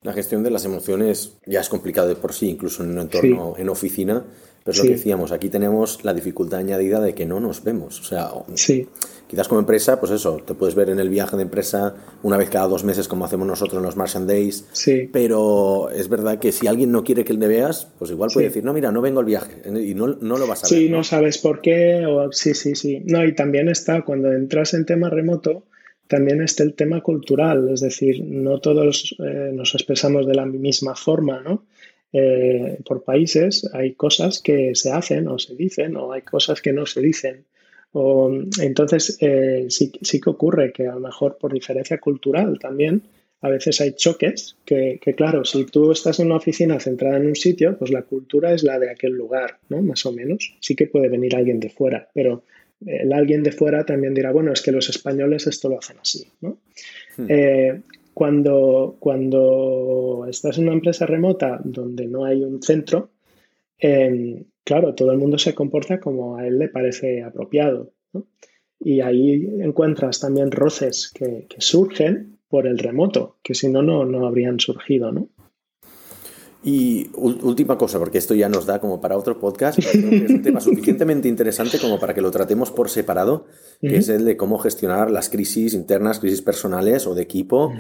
La 0.04 0.14
gestión 0.14 0.44
de 0.44 0.52
las 0.52 0.66
emociones 0.66 1.38
ya 1.46 1.62
es 1.62 1.70
complicado 1.70 2.08
de 2.08 2.16
por 2.16 2.34
sí, 2.34 2.50
incluso 2.50 2.84
en 2.84 2.92
un 2.92 3.00
entorno 3.00 3.56
en 3.58 3.70
oficina, 3.70 4.24
pero 4.64 4.72
es 4.72 4.78
lo 4.78 4.84
que 4.86 4.92
decíamos, 4.92 5.32
aquí 5.34 5.50
tenemos 5.50 6.04
la 6.04 6.14
dificultad 6.14 6.60
añadida 6.60 7.02
de 7.02 7.14
que 7.14 7.26
no 7.26 7.42
nos 7.42 7.64
vemos. 7.64 8.00
O 8.00 8.04
sea, 8.04 8.30
sí. 8.56 8.88
quizás 9.28 9.50
como 9.50 9.60
empresa, 9.60 10.00
pues 10.00 10.14
eso, 10.14 10.42
te 10.46 10.54
puedes 10.54 10.74
ver 10.74 10.90
en 10.90 11.00
el 11.00 11.10
viaje 11.10 11.36
de 11.36 11.44
empresa 11.44 11.96
una 12.22 12.38
vez 12.38 12.50
cada 12.50 12.68
dos 12.68 12.86
meses 12.86 13.10
como 13.10 13.26
hacemos 13.26 13.46
nosotros 13.46 13.80
en 13.80 13.84
los 13.84 13.98
Martian 13.98 14.26
Days, 14.26 14.66
sí. 14.72 15.10
pero 15.12 15.90
es 15.90 16.08
verdad 16.08 16.40
que 16.40 16.54
si 16.54 16.68
alguien 16.68 16.94
no 16.94 17.04
quiere 17.04 17.26
que 17.26 17.34
le 17.34 17.48
veas, 17.48 17.90
pues 18.00 18.12
igual 18.12 18.30
puede 18.34 18.48
decir, 18.48 18.64
no, 18.64 18.72
mira, 18.72 18.90
no 18.92 19.02
vengo 19.02 19.20
al 19.20 19.26
viaje 19.26 19.62
y 19.66 19.94
no, 19.96 20.08
no 20.08 20.38
lo 20.38 20.48
vas 20.48 20.64
a 20.64 20.68
ver. 20.70 20.80
Sí, 20.80 20.90
¿no? 20.90 21.04
sabes 21.04 21.40
por 21.40 21.60
qué, 21.60 22.06
o 22.06 22.32
sí, 22.32 22.54
sí, 22.54 22.76
sí. 22.76 23.02
No, 23.06 23.26
y 23.26 23.36
también 23.36 23.68
está 23.68 24.04
cuando 24.04 24.32
entras 24.32 24.74
en 24.74 24.86
tema 24.86 25.10
remoto, 25.10 25.64
también 26.08 26.42
está 26.42 26.64
el 26.64 26.74
tema 26.74 27.02
cultural, 27.02 27.70
es 27.70 27.82
decir, 27.82 28.24
no 28.24 28.60
todos 28.60 29.16
eh, 29.20 29.52
nos 29.54 29.74
expresamos 29.74 30.28
de 30.28 30.36
la 30.36 30.46
misma 30.46 30.96
forma, 30.96 31.42
¿no? 31.42 31.66
Eh, 32.12 32.78
por 32.86 33.04
países 33.04 33.68
hay 33.74 33.94
cosas 33.94 34.40
que 34.40 34.76
se 34.76 34.92
hacen 34.92 35.28
o 35.28 35.40
se 35.40 35.56
dicen 35.56 35.98
o 35.98 36.12
hay 36.12 36.22
cosas 36.22 36.62
que 36.62 36.72
no 36.72 36.86
se 36.86 37.02
dicen. 37.02 37.46
O, 37.92 38.32
entonces, 38.62 39.18
eh, 39.22 39.66
sí, 39.70 39.92
sí, 40.02 40.22
que 40.22 40.30
ocurre 40.30 40.72
que 40.72 40.88
a 40.88 40.94
lo 40.94 41.00
mejor 41.00 41.38
por 41.38 41.54
diferencia 41.54 42.00
cultural 42.00 42.60
también 42.60 43.04
a 43.42 43.50
veces 43.50 43.82
hay 43.82 43.94
choques 43.94 44.56
que, 44.64 45.00
que, 45.02 45.16
claro, 45.16 45.44
si 45.44 45.66
tú 45.66 45.92
estás 45.92 46.20
en 46.20 46.28
una 46.28 46.38
oficina 46.38 46.80
centrada 46.80 47.18
en 47.18 47.28
un 47.28 47.36
sitio, 47.36 47.78
pues 47.78 47.92
la 47.92 48.04
cultura 48.04 48.54
es 48.54 48.64
la 48.64 48.80
de 48.80 48.90
aquel 48.90 49.12
lugar, 49.14 49.58
¿no? 49.70 49.82
Más 49.82 50.06
o 50.06 50.14
menos. 50.14 50.56
Sí 50.62 50.76
que 50.76 50.88
puede 50.88 51.10
venir 51.10 51.36
alguien 51.36 51.60
de 51.60 51.70
fuera, 51.70 52.10
pero 52.14 52.44
el 52.86 53.14
alguien 53.14 53.44
de 53.44 53.52
fuera 53.52 53.86
también 53.86 54.14
dirá, 54.14 54.32
bueno, 54.32 54.52
es 54.52 54.62
que 54.62 54.72
los 54.72 54.90
españoles 54.90 55.48
esto 55.48 55.70
lo 55.70 55.80
hacen 55.80 55.98
así, 56.00 56.28
¿no? 56.42 56.58
Hmm. 57.18 57.26
Eh, 57.30 57.82
cuando, 58.14 58.96
cuando 59.00 60.26
estás 60.30 60.58
en 60.58 60.66
una 60.66 60.74
empresa 60.74 61.06
remota 61.06 61.60
donde 61.64 62.08
no 62.08 62.26
hay 62.26 62.44
un 62.44 62.62
centro, 62.62 63.10
em, 63.80 64.44
claro, 64.64 64.94
todo 64.94 65.12
el 65.12 65.18
mundo 65.18 65.38
se 65.38 65.56
comporta 65.56 66.00
como 66.00 66.38
a 66.38 66.48
él 66.48 66.60
le 66.60 66.70
parece 66.70 67.24
apropiado. 67.24 67.92
¿no? 68.14 68.28
Y 68.80 69.02
ahí 69.02 69.48
encuentras 69.62 70.20
también 70.20 70.52
roces 70.52 71.12
que, 71.14 71.48
que, 71.50 71.60
surgen 71.60 72.38
por 72.48 72.68
el 72.68 72.78
remoto, 72.78 73.38
que 73.42 73.56
si 73.56 73.68
no, 73.70 73.82
no 73.82 74.28
habrían 74.28 74.60
surgido. 74.60 75.12
¿no? 75.12 75.30
Y 76.66 77.10
última 77.16 77.78
cosa, 77.78 78.00
porque 78.00 78.18
esto 78.18 78.34
ya 78.34 78.48
nos 78.48 78.66
da 78.66 78.80
como 78.80 79.02
para 79.02 79.18
otro 79.18 79.38
podcast, 79.38 79.80
es 79.80 79.96
un 79.96 80.42
tema 80.42 80.60
suficientemente 80.62 81.28
interesante 81.28 81.78
como 81.78 82.00
para 82.00 82.14
que 82.14 82.22
lo 82.22 82.32
tratemos 82.32 82.72
por 82.72 82.90
separado, 82.90 83.46
que 83.82 83.98
es 83.98 84.08
el 84.08 84.24
de 84.24 84.38
cómo 84.38 84.58
gestionar 84.60 85.12
las 85.12 85.30
crisis 85.30 85.74
internas, 85.74 86.20
crisis 86.20 86.42
personales 86.42 87.06
o 87.06 87.16
de 87.16 87.22
equipo 87.22 87.74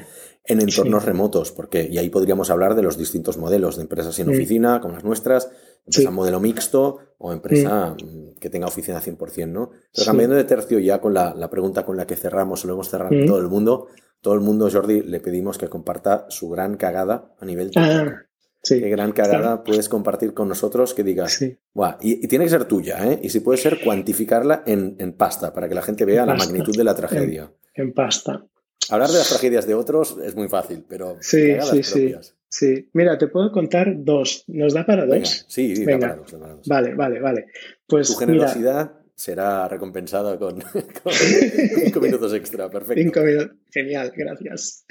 en 0.45 0.59
entornos 0.59 1.05
remotos, 1.05 1.53
porque 1.53 1.87
y 1.89 1.97
ahí 1.97 2.09
podríamos 2.09 2.49
hablar 2.49 2.75
de 2.75 2.81
los 2.81 2.97
distintos 2.97 3.37
modelos 3.37 3.77
de 3.77 3.83
empresas 3.83 4.15
sin 4.15 4.29
oficina, 4.29 4.81
como 4.81 4.95
las 4.95 5.05
nuestras, 5.05 5.49
empresa 5.85 6.11
modelo 6.11 6.41
mixto 6.41 6.99
o 7.17 7.31
empresa 7.31 7.95
mm, 7.95 8.39
que 8.39 8.49
tenga 8.49 8.67
oficina 8.67 9.01
100%, 9.01 9.47
¿no? 9.47 9.71
Pero 9.93 10.05
cambiando 10.05 10.35
de 10.35 10.43
tercio 10.43 10.79
ya 10.79 10.99
con 10.99 11.13
la, 11.13 11.33
la, 11.33 11.49
pregunta 11.49 11.85
con 11.85 11.95
la 11.95 12.05
que 12.05 12.17
cerramos, 12.17 12.65
lo 12.65 12.73
hemos 12.73 12.89
cerrado 12.89 13.15
todo 13.25 13.39
el 13.39 13.47
mundo, 13.47 13.87
todo 14.19 14.33
el 14.33 14.41
mundo, 14.41 14.69
Jordi, 14.69 15.01
le 15.01 15.21
pedimos 15.21 15.57
que 15.57 15.69
comparta 15.69 16.25
su 16.29 16.49
gran 16.49 16.75
cagada 16.75 17.33
a 17.39 17.45
nivel 17.45 17.71
técnico. 17.71 18.17
Ah. 18.63 18.75
Qué 18.79 18.89
gran 18.89 19.11
cagada 19.11 19.63
puedes 19.63 19.89
compartir 19.89 20.33
con 20.33 20.47
nosotros 20.47 20.93
que 20.93 21.03
digas, 21.03 21.41
y, 21.41 22.27
tiene 22.27 22.45
que 22.45 22.49
ser 22.49 22.65
tuya, 22.65 23.05
¿eh? 23.11 23.19
Y 23.21 23.29
si 23.29 23.41
puede 23.41 23.57
ser, 23.57 23.81
cuantificarla 23.83 24.63
en, 24.65 25.13
pasta 25.13 25.53
para 25.53 25.67
que 25.67 25.75
la 25.75 25.81
gente 25.81 26.05
vea 26.05 26.25
la 26.25 26.35
magnitud 26.35 26.75
de 26.75 26.83
la 26.83 26.95
tragedia. 26.95 27.51
En, 27.73 27.93
pasta. 27.93 28.45
Hablar 28.89 29.09
de 29.09 29.17
las 29.17 29.29
tragedias 29.29 29.67
de 29.67 29.75
otros 29.75 30.17
es 30.23 30.35
muy 30.35 30.47
fácil, 30.47 30.85
pero 30.87 31.17
sí, 31.21 31.55
sí, 31.61 31.83
sí, 31.83 32.15
sí. 32.49 32.89
Mira, 32.93 33.17
te 33.17 33.27
puedo 33.27 33.51
contar 33.51 33.93
dos. 33.97 34.43
¿Nos 34.47 34.73
da 34.73 34.85
para 34.85 35.05
dos? 35.05 35.45
sí, 35.47 35.75
sí, 35.75 35.85
Da 35.85 35.99
para 35.99 36.15
dos, 36.15 36.35
Vale, 36.65 36.93
vale, 36.93 37.19
vale. 37.19 37.45
Pues 37.87 38.07
tu 38.07 38.15
generosidad 38.15 39.02
será 39.15 39.67
recompensada 39.67 40.37
con, 40.37 40.61
cinco 41.83 42.01
minutos 42.01 42.33
extra. 42.33 42.69
Perfecto. 42.69 43.01
Cinco 43.01 43.21
minutos. 43.21 43.57
Genial, 43.71 44.11
gracias. 44.15 44.85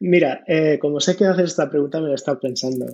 Mira, 0.00 0.42
eh, 0.46 0.78
como 0.80 1.00
sé 1.00 1.16
que 1.16 1.26
haces 1.26 1.50
esta 1.50 1.70
pregunta, 1.70 2.00
me 2.00 2.06
la 2.06 2.12
he 2.12 2.14
estado 2.16 2.40
pensando. 2.40 2.86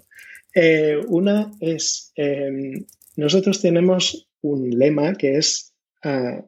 Eh, 0.54 1.00
una 1.08 1.52
es, 1.60 2.12
em, 2.16 2.84
nosotros 3.16 3.60
tenemos 3.60 4.28
un 4.42 4.70
lema 4.70 5.14
que 5.14 5.36
es 5.36 5.74
uh, 6.04 6.46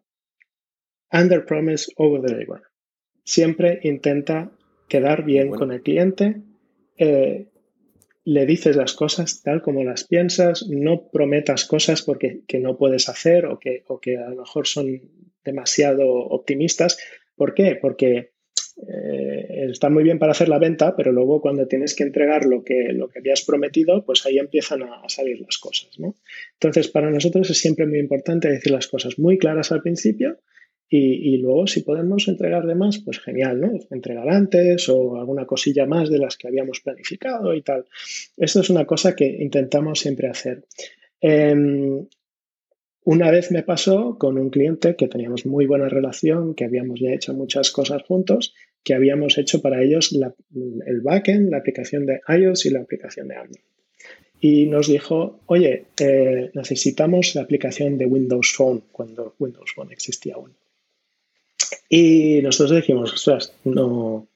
under 1.12 1.44
promise, 1.44 1.90
over 1.96 2.22
deliver. 2.22 2.62
Siempre 3.24 3.80
intenta 3.82 4.50
quedar 4.88 5.24
bien 5.24 5.50
con 5.50 5.72
el 5.72 5.82
cliente. 5.82 6.42
Le 8.28 8.44
dices 8.44 8.76
las 8.76 8.92
cosas 8.92 9.42
tal 9.42 9.62
como 9.62 9.84
las 9.84 10.04
piensas, 10.04 10.68
no 10.68 11.08
prometas 11.10 11.64
cosas 11.64 12.02
porque 12.02 12.42
que 12.46 12.58
no 12.58 12.76
puedes 12.76 13.08
hacer 13.08 13.46
o 13.46 13.58
que, 13.58 13.84
o 13.86 14.00
que 14.00 14.18
a 14.18 14.28
lo 14.28 14.42
mejor 14.42 14.66
son 14.66 15.00
demasiado 15.42 16.06
optimistas. 16.06 16.98
¿Por 17.36 17.54
qué? 17.54 17.78
Porque 17.80 18.32
eh, 18.86 19.70
está 19.70 19.88
muy 19.88 20.04
bien 20.04 20.18
para 20.18 20.32
hacer 20.32 20.50
la 20.50 20.58
venta, 20.58 20.94
pero 20.94 21.10
luego 21.10 21.40
cuando 21.40 21.66
tienes 21.66 21.94
que 21.94 22.04
entregar 22.04 22.44
lo 22.44 22.64
que, 22.64 22.92
lo 22.92 23.08
que 23.08 23.20
habías 23.20 23.46
prometido, 23.46 24.04
pues 24.04 24.26
ahí 24.26 24.36
empiezan 24.36 24.82
a, 24.82 25.08
salir 25.08 25.40
las 25.40 25.56
cosas. 25.56 25.88
Entonces, 26.52 26.88
para 26.88 27.10
nosotros 27.10 27.48
es 27.48 27.58
siempre 27.58 27.86
muy 27.86 27.98
importante 27.98 28.50
decir 28.50 28.72
las 28.72 28.88
cosas 28.88 29.18
muy 29.18 29.38
claras 29.38 29.72
al 29.72 29.80
principio 29.80 30.38
y, 30.91 31.36
luego, 31.36 31.66
si 31.66 31.82
podemos 31.82 32.28
entregar 32.28 32.66
de 32.66 32.74
más, 32.74 32.99
pues 32.99 33.20
genial, 33.20 33.61
¿no? 33.61 33.72
Entregar 33.91 34.28
antes 34.30 34.89
o 34.89 35.16
alguna 35.16 35.45
cosilla 35.45 35.84
más 35.84 36.09
de 36.09 36.18
las 36.18 36.39
que 36.39 36.49
habíamos 36.49 36.80
planificado 36.80 37.55
y 37.55 37.61
tal. 37.61 37.84
Esto 38.39 38.61
es 38.61 38.70
una 38.70 38.86
cosa 38.86 39.14
que 39.14 39.26
intentamos 39.26 40.01
siempre 40.01 40.28
hacer. 40.28 40.64
Em, 41.20 42.07
una 43.05 43.30
vez 43.30 43.51
me 43.51 43.62
pasó 43.62 44.16
con 44.18 44.39
un 44.39 44.49
cliente 44.49 44.97
que 44.97 45.09
teníamos 45.09 45.45
muy 45.45 45.66
buena 45.66 45.89
relación, 45.91 46.55
que 46.55 46.64
habíamos 46.64 47.01
ya 47.01 47.12
hecho 47.12 47.34
muchas 47.34 47.70
cosas 47.70 48.03
juntos, 48.03 48.55
que 48.82 48.95
habíamos 48.95 49.36
hecho 49.36 49.61
para 49.61 49.82
ellos 49.82 50.14
el 50.14 51.01
backend, 51.03 51.51
la 51.51 51.59
aplicación 51.59 52.07
de 52.07 52.20
iOS 52.28 52.64
y 52.64 52.70
la 52.70 52.80
aplicación 52.80 53.28
de 53.28 53.36
Android. 53.36 53.64
Y 54.41 54.66
nos 54.66 54.89
dijo, 54.89 55.41
oye, 55.47 55.86
eh, 56.01 56.51
necesitamos 56.55 57.34
la 57.34 57.43
aplicación 57.43 57.99
de 57.99 58.07
Windows 58.07 58.55
Phone, 58.57 58.84
cuando 58.93 59.34
Windows 59.39 59.72
Phone 59.74 59.93
existía 59.93 60.36
aún. 60.36 60.57
Y 61.88 62.40
nosotros 62.42 62.76
dijimos, 62.76 63.26
no, 63.64 64.26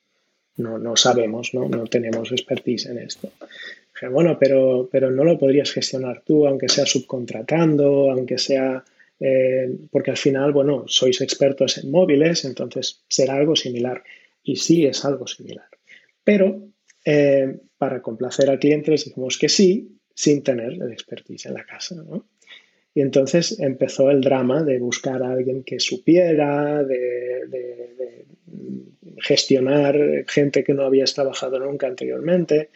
no, 0.57 0.79
no 0.79 0.97
sabemos, 0.97 1.55
¿no? 1.55 1.69
no 1.69 1.87
tenemos 1.87 2.33
expertise 2.33 2.87
en 2.87 2.99
esto. 2.99 3.31
Dije, 3.95 4.09
bueno, 4.09 4.39
pero, 4.39 4.89
pero 4.91 5.11
no 5.11 5.25
lo 5.25 5.39
podrías 5.39 5.71
gestionar 5.71 6.23
tú, 6.25 6.47
aunque 6.47 6.69
sea 6.69 6.87
subcontratando, 6.87 8.11
aunque 8.11 8.39
sea... 8.39 8.85
Eh, 9.25 9.77
porque 9.93 10.11
al 10.11 10.17
final, 10.17 10.53
bueno, 10.53 10.85
sois 10.89 11.21
expertos 11.21 11.79
en 11.79 11.93
móviles, 11.93 12.45
entonces 12.45 13.05
será 13.07 13.35
algo 13.35 13.55
similar. 13.55 14.03
Y 14.43 14.57
sí 14.57 14.85
es 14.85 15.05
algo 15.05 15.29
similar. 15.29 15.69
Pero 16.25 16.67
eh, 17.05 17.61
para 17.79 18.03
complacer 18.03 18.51
al 18.51 18.59
cliente 18.59 18.91
les 18.91 19.05
dijimos 19.05 19.39
que 19.39 19.49
sí, 19.49 19.97
sin 20.15 20.43
tener 20.43 20.73
el 20.73 20.93
expertise 20.93 21.47
en 21.47 21.55
la 21.55 21.65
casa. 21.65 21.95
¿no? 21.95 22.27
Y 22.95 23.01
entonces 23.01 23.59
empezó 23.59 24.11
el 24.11 24.21
drama 24.21 24.63
de 24.63 24.79
buscar 24.79 25.23
a 25.23 25.33
alguien 25.33 25.63
que 25.63 25.81
supiera, 25.81 26.83
de, 26.85 28.27
gestionar 29.19 30.25
gente 30.27 30.65
que 30.65 30.75
no 30.75 30.83
había 30.83 31.05
trabajado 31.05 31.59
nunca 31.61 31.87
anteriormente. 31.87 32.71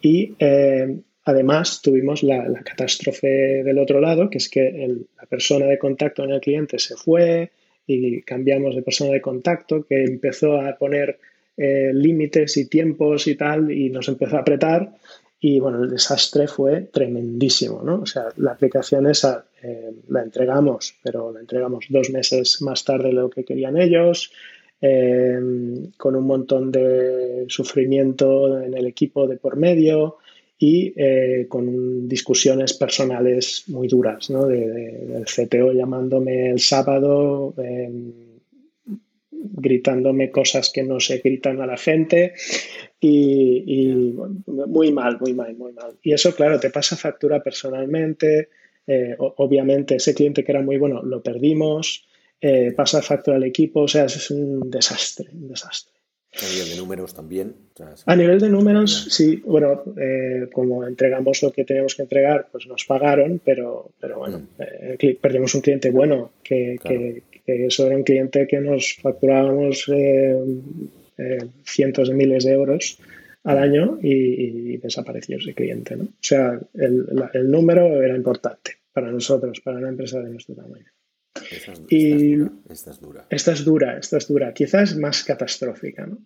Y 0.00 0.34
eh, 0.38 0.98
además 1.24 1.80
tuvimos 1.82 2.22
la, 2.22 2.62
catástrofe 2.64 3.62
del 3.64 3.78
otro 3.78 4.00
lado, 4.00 4.30
que 4.30 4.38
es 4.38 4.48
que 4.48 4.70
la 5.18 5.26
persona 5.26 5.66
de 5.66 5.78
contacto 5.78 6.22
en 6.24 6.30
el 6.32 6.40
cliente 6.40 6.78
se 6.78 6.96
fue 6.96 7.50
y 7.86 8.22
cambiamos 8.22 8.74
de 8.74 8.82
persona 8.82 9.12
de 9.12 9.20
contacto, 9.20 9.84
que 9.86 10.04
empezó 10.04 10.60
a 10.60 10.76
poner 10.76 11.18
eh, 11.56 11.90
límites 11.94 12.56
y 12.56 12.68
tiempos 12.68 13.26
y 13.26 13.36
tal, 13.36 13.70
y 13.70 13.90
nos 13.90 14.08
empezó 14.08 14.36
a 14.36 14.40
apretar 14.40 14.92
Y 15.38 15.60
bueno, 15.60 15.82
el 15.82 15.90
desastre 15.90 16.48
fue 16.48 16.82
tremendísimo, 16.92 17.82
¿no? 17.82 18.00
O 18.00 18.06
sea, 18.06 18.28
la 18.36 18.52
aplicación 18.52 19.06
esa 19.06 19.46
eh, 19.62 19.92
la 20.08 20.22
entregamos, 20.22 20.94
pero 21.02 21.32
la 21.32 21.40
entregamos 21.40 21.86
dos 21.90 22.10
meses 22.10 22.62
más 22.62 22.84
tarde 22.84 23.08
de 23.08 23.12
lo 23.12 23.28
que 23.30 23.44
querían 23.44 23.76
ellos, 23.76 24.32
eh, 24.80 25.38
con 25.96 26.16
un 26.16 26.26
montón 26.26 26.72
de 26.72 27.44
sufrimiento 27.48 28.60
en 28.60 28.74
el 28.74 28.86
equipo 28.86 29.26
de 29.26 29.36
por 29.36 29.56
medio 29.56 30.16
y 30.58 30.92
eh, 30.96 31.46
con 31.48 32.08
discusiones 32.08 32.72
personales 32.72 33.64
muy 33.68 33.88
duras, 33.88 34.30
¿no? 34.30 34.46
De, 34.46 34.66
del 34.66 35.24
CTO 35.26 35.72
llamándome 35.72 36.50
el 36.50 36.60
sábado 36.60 37.54
gritándome 39.38 40.30
cosas 40.30 40.70
que 40.70 40.82
no 40.82 41.00
se 41.00 41.18
gritan 41.18 41.60
a 41.60 41.66
la 41.66 41.76
gente 41.76 42.34
y, 43.00 44.14
muy 44.46 44.92
mal, 44.92 45.18
muy 45.20 45.34
mal, 45.34 45.54
muy 45.56 45.72
mal. 45.72 45.96
Y 46.02 46.12
eso, 46.12 46.34
claro, 46.34 46.58
te 46.60 46.70
pasa 46.70 46.96
factura 46.96 47.42
personalmente. 47.42 48.48
Eh, 48.86 49.16
obviamente, 49.18 49.96
ese 49.96 50.14
cliente 50.14 50.44
que 50.44 50.52
era 50.52 50.62
muy 50.62 50.78
bueno 50.78 51.02
lo 51.02 51.22
perdimos, 51.22 52.06
eh, 52.40 52.72
pasa 52.72 53.02
factura 53.02 53.36
al 53.36 53.44
equipo, 53.44 53.82
o 53.82 53.88
sea, 53.88 54.04
es 54.04 54.30
un 54.30 54.70
desastre, 54.70 55.30
un 55.32 55.48
desastre. 55.48 55.96
A 56.38 56.52
nivel 56.52 56.68
de 56.68 56.76
números 56.76 57.14
también. 57.14 57.54
A 58.04 58.14
nivel 58.14 58.38
de 58.40 58.50
números, 58.50 59.08
sí, 59.10 59.42
bueno, 59.46 59.84
eh, 59.98 60.48
como 60.52 60.86
entregamos 60.86 61.42
lo 61.42 61.50
que 61.50 61.64
teníamos 61.64 61.94
que 61.94 62.02
entregar, 62.02 62.48
pues 62.52 62.66
nos 62.66 62.84
pagaron, 62.84 63.40
pero, 63.42 63.90
pero 63.98 64.18
bueno, 64.18 64.40
mm. 64.40 65.16
perdimos 65.20 65.54
un 65.54 65.62
cliente 65.62 65.90
bueno 65.90 66.32
que, 66.42 67.22
eso 67.46 67.86
era 67.86 67.96
un 67.96 68.02
cliente 68.02 68.46
que 68.46 68.60
nos 68.60 68.96
facturábamos 68.96 69.88
eh, 69.88 70.36
eh, 71.18 71.38
cientos 71.64 72.08
de 72.08 72.14
miles 72.14 72.44
de 72.44 72.52
euros 72.52 72.98
al 73.44 73.58
año 73.58 73.98
y, 74.02 74.76
desapareció 74.78 75.38
ese 75.38 75.54
cliente. 75.54 75.96
¿no? 75.96 76.04
O 76.04 76.20
sea, 76.20 76.60
el, 76.74 77.50
número 77.50 78.02
era 78.02 78.16
importante 78.16 78.78
para 78.92 79.10
nosotros, 79.10 79.60
para 79.60 79.78
una 79.78 79.88
empresa 79.88 80.20
de 80.20 80.30
nuestro 80.30 80.54
tamaño. 80.54 80.86
Esta, 81.50 81.72
y 81.88 82.36
esta 82.68 82.90
es 82.90 83.00
dura. 83.00 83.26
Esta 83.30 83.52
es 83.52 83.64
dura, 83.64 83.98
esta 83.98 84.16
es 84.16 84.26
dura. 84.26 84.52
Quizás 84.52 84.96
más 84.96 85.22
catastrófica. 85.22 86.06
¿no? 86.06 86.18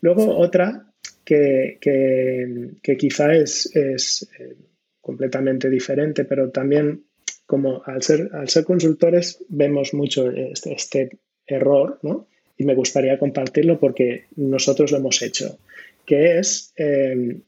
Luego 0.00 0.36
otra 0.36 0.86
que, 1.24 1.78
que, 1.80 2.96
quizá 2.96 3.34
es, 3.34 3.74
es 3.74 4.28
eh, 4.38 4.56
completamente 5.00 5.68
diferente, 5.70 6.24
pero 6.24 6.50
también 6.50 7.04
como 7.50 7.82
al 7.84 8.00
ser, 8.00 8.30
al 8.32 8.48
ser 8.48 8.62
consultores 8.62 9.44
vemos 9.48 9.92
mucho 9.92 10.30
este, 10.30 10.72
este, 10.72 11.10
error, 11.48 11.98
¿no? 12.02 12.28
Y 12.56 12.62
me 12.62 12.76
gustaría 12.76 13.18
compartirlo 13.18 13.80
porque 13.80 14.26
nosotros 14.36 14.92
lo 14.92 14.98
hemos 14.98 15.20
hecho, 15.20 15.58
que 16.06 16.38
es 16.38 16.72
eh, 16.76 17.40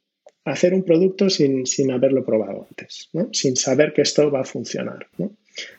hacer 0.45 0.75
un 0.75 0.83
producto 0.83 1.31
sin, 1.31 1.65
haberlo 1.93 2.25
probado 2.25 2.67
antes, 2.69 3.11
¿no? 3.13 3.29
sin 3.33 3.55
saber 3.55 3.93
que 3.93 4.03
esto 4.03 4.29
va 4.29 4.41
a 4.41 4.45
funcionar. 4.45 5.07
¿no? 5.19 5.37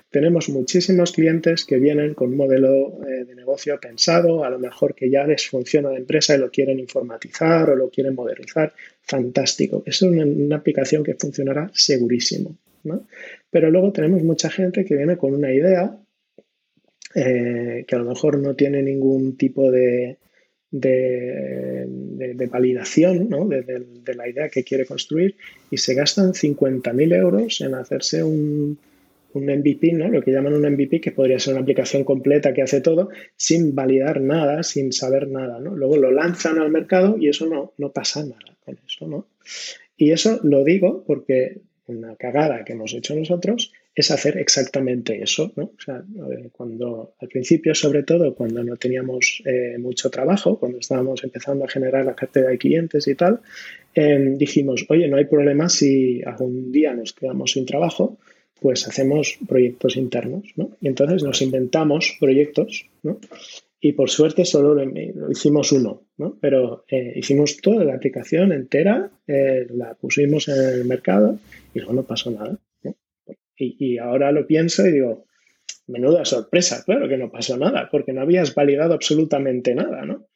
Tenemos 0.10 0.48
muchísimos 0.48 1.12
clientes 1.12 1.66
que 1.66 1.80
vienen 1.80 2.14
con 2.14 2.30
un 2.30 2.38
modelo 2.38 3.00
eh, 3.06 3.26
de 3.26 3.36
negocio 3.36 3.78
pensado, 3.82 4.46
a 4.46 4.50
lo 4.50 4.60
mejor 4.60 4.96
que 4.96 5.10
ya 5.10 5.26
les 5.26 5.48
funciona 5.48 5.92
la 5.92 5.98
empresa 5.98 6.36
y 6.36 6.38
lo 6.38 6.50
quieren 6.50 6.80
informatizar 6.80 7.70
o 7.72 7.76
lo 7.76 7.90
quieren 7.90 8.16
modernizar. 8.16 8.72
Fantástico. 9.02 9.84
Es 9.86 10.02
una 10.02 10.56
aplicación 10.56 11.04
que 11.04 11.16
funcionará 11.16 11.70
segurísimo. 11.74 12.56
Pero 13.50 13.72
luego 13.72 13.92
tenemos 13.92 14.24
mucha 14.24 14.50
gente 14.50 14.86
que 14.86 14.96
viene 14.96 15.18
con 15.18 15.34
una 15.34 15.54
idea 15.54 15.98
eh, 17.16 17.86
que 17.88 17.96
a 17.96 18.00
lo 18.00 18.06
mejor 18.06 18.40
no 18.40 18.56
tiene 18.56 18.82
ningún 18.82 19.38
tipo 19.38 19.70
de, 19.70 20.18
de, 20.72 22.48
validación 22.48 23.30
de, 23.30 24.16
la 24.16 24.28
idea 24.28 24.50
que 24.50 24.64
quiere 24.64 24.86
construir 24.86 25.36
y 25.70 25.78
se 25.78 25.94
gastan 25.94 26.34
50.000 26.34 27.16
euros 27.16 27.62
en 27.62 27.76
hacerse 27.76 28.24
un, 28.24 28.80
un 29.34 29.46
MVP, 29.46 29.94
¿no? 29.94 30.10
lo 30.10 30.22
que 30.24 30.32
llaman 30.32 30.54
un 30.54 30.72
MVP, 30.72 31.00
que 31.02 31.12
podría 31.12 31.40
ser 31.40 31.54
una 31.54 31.62
aplicación 31.62 32.04
completa 32.04 32.54
que 32.54 32.64
hace 32.64 32.82
todo, 32.82 33.10
sin 33.36 33.76
validar 33.76 34.22
nada, 34.22 34.64
sin 34.64 34.92
saber 34.92 35.28
nada. 35.28 35.60
¿no? 35.60 35.76
Luego 35.76 35.98
lo 35.98 36.12
lanzan 36.12 36.58
al 36.58 36.72
mercado 36.72 37.18
y 37.20 37.30
eso 37.30 37.46
no, 37.46 37.74
no 37.78 37.92
pasa 37.92 38.24
nada 38.24 38.58
con 38.66 38.78
eso. 38.86 39.08
¿no? 39.08 39.28
Y 39.98 40.12
eso 40.12 40.40
lo 40.44 40.64
digo 40.64 41.04
porque 41.06 41.62
una 41.88 42.16
cagada 42.16 42.64
que 42.64 42.74
hemos 42.74 42.94
hecho 42.94 43.16
nosotros 43.16 43.72
es 43.96 44.10
hacer 44.12 44.38
exactamente 44.38 45.22
eso. 45.22 45.52
¿no? 45.56 45.66
O 45.66 45.82
sea, 45.84 46.04
cuando 46.52 47.14
al 47.20 47.28
principio, 47.28 47.76
sobre 47.76 48.04
todo, 48.04 48.34
cuando 48.34 48.64
no 48.64 48.76
teníamos 48.78 49.44
eh, 49.46 49.78
mucho 49.78 50.10
trabajo, 50.10 50.58
cuando 50.58 50.80
estábamos 50.80 51.24
empezando 51.24 51.66
a 51.66 51.70
generar 51.70 52.06
la 52.06 52.16
cartera 52.16 52.50
de 52.50 52.58
clientes 52.58 53.08
y 53.08 53.16
tal, 53.16 53.42
em, 53.94 54.38
dijimos, 54.38 54.86
oye, 54.90 55.08
no 55.08 55.18
hay 55.18 55.26
problema 55.26 55.70
si 55.70 56.22
algún 56.24 56.72
día 56.72 56.94
nos 56.94 57.14
quedamos 57.14 57.52
sin 57.52 57.66
trabajo, 57.66 58.18
pues 58.60 58.88
hacemos 58.88 59.38
proyectos 59.48 59.98
internos. 59.98 60.54
¿no? 60.56 60.72
Y 60.82 60.88
entonces 60.88 61.22
nos 61.22 61.42
inventamos 61.42 62.16
proyectos 62.20 62.86
¿no? 63.04 63.20
Y 63.86 63.92
por 63.92 64.10
suerte 64.10 64.46
solo 64.46 64.74
lo, 64.74 65.30
hicimos 65.30 65.74
uno, 65.74 66.08
¿no? 66.16 66.38
pero 66.40 66.86
eh, 66.88 67.12
hicimos 67.18 67.58
toda 67.58 67.84
la 67.84 67.96
aplicación 67.96 68.54
entera, 68.54 69.12
eh, 69.28 69.68
la 69.72 69.96
pusimos 69.96 70.48
en 70.48 70.56
el 70.56 70.86
mercado 70.86 71.38
y 71.74 71.80
luego 71.80 71.92
no 71.92 72.04
pasó 72.04 72.32
nada. 72.32 72.58
Y, 73.58 73.98
ahora 73.98 74.32
lo 74.32 74.48
pienso 74.48 74.88
y 74.88 74.92
digo, 74.94 75.26
menuda 75.88 76.24
sorpresa, 76.24 76.82
claro 76.86 77.10
que 77.10 77.18
no 77.18 77.30
pasó 77.30 77.58
nada, 77.58 77.90
porque 77.92 78.14
no 78.14 78.22
habías 78.22 78.56
validado 78.56 78.94
absolutamente 78.94 79.76
nada, 79.76 80.06
¿no? 80.06 80.28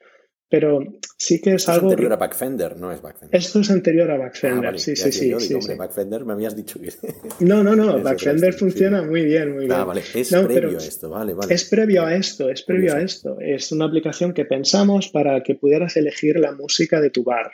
Pero 0.50 0.80
sí 1.18 1.42
que 1.42 1.52
es 1.52 1.64
Esto 1.64 1.74
algo. 1.74 1.88
Es 1.88 1.94
anterior 1.94 2.14
a 2.14 2.16
Backfender, 2.16 2.78
no 2.78 2.92
es 2.92 3.02
Backfender. 3.02 3.38
Esto 3.38 3.60
es 3.60 3.70
anterior 3.70 4.10
a 4.12 4.18
Backfender, 4.18 4.76
ah, 4.76 4.78
sí, 4.78 4.96
sí, 4.96 5.12
sí. 5.12 5.30
Yo 5.30 5.40
sí, 5.42 5.54
hombre, 5.54 5.76
Backfender 5.76 6.24
me 6.24 6.34
habías 6.34 6.56
dicho 6.56 6.80
que. 6.80 6.90
No, 7.40 7.64
no, 7.64 7.76
no, 7.76 8.02
Backfender 8.02 8.54
funciona 8.54 9.02
muy 9.02 9.26
bien, 9.26 9.54
muy 9.54 9.66
bien. 9.66 9.74
Ah, 9.74 9.84
vale, 9.84 10.02
es 10.14 10.30
previo 10.30 10.78
a 10.78 10.82
esto, 10.82 11.10
vale, 11.10 11.34
vale. 11.34 11.54
Es 11.54 11.70
previo 11.70 12.06
a 12.06 12.16
esto, 12.16 12.50
es 12.50 12.64
previo 12.64 12.96
a 12.96 13.02
esto. 13.02 13.38
Es 13.42 13.72
una 13.72 13.86
aplicación 13.86 14.34
que 14.34 14.46
pensamos 14.46 15.10
para 15.10 15.44
que 15.44 15.56
pudieras 15.56 15.98
elegir 15.98 16.40
la 16.40 16.54
música 16.54 17.02
de 17.02 17.10
tu 17.10 17.24
bar, 17.24 17.52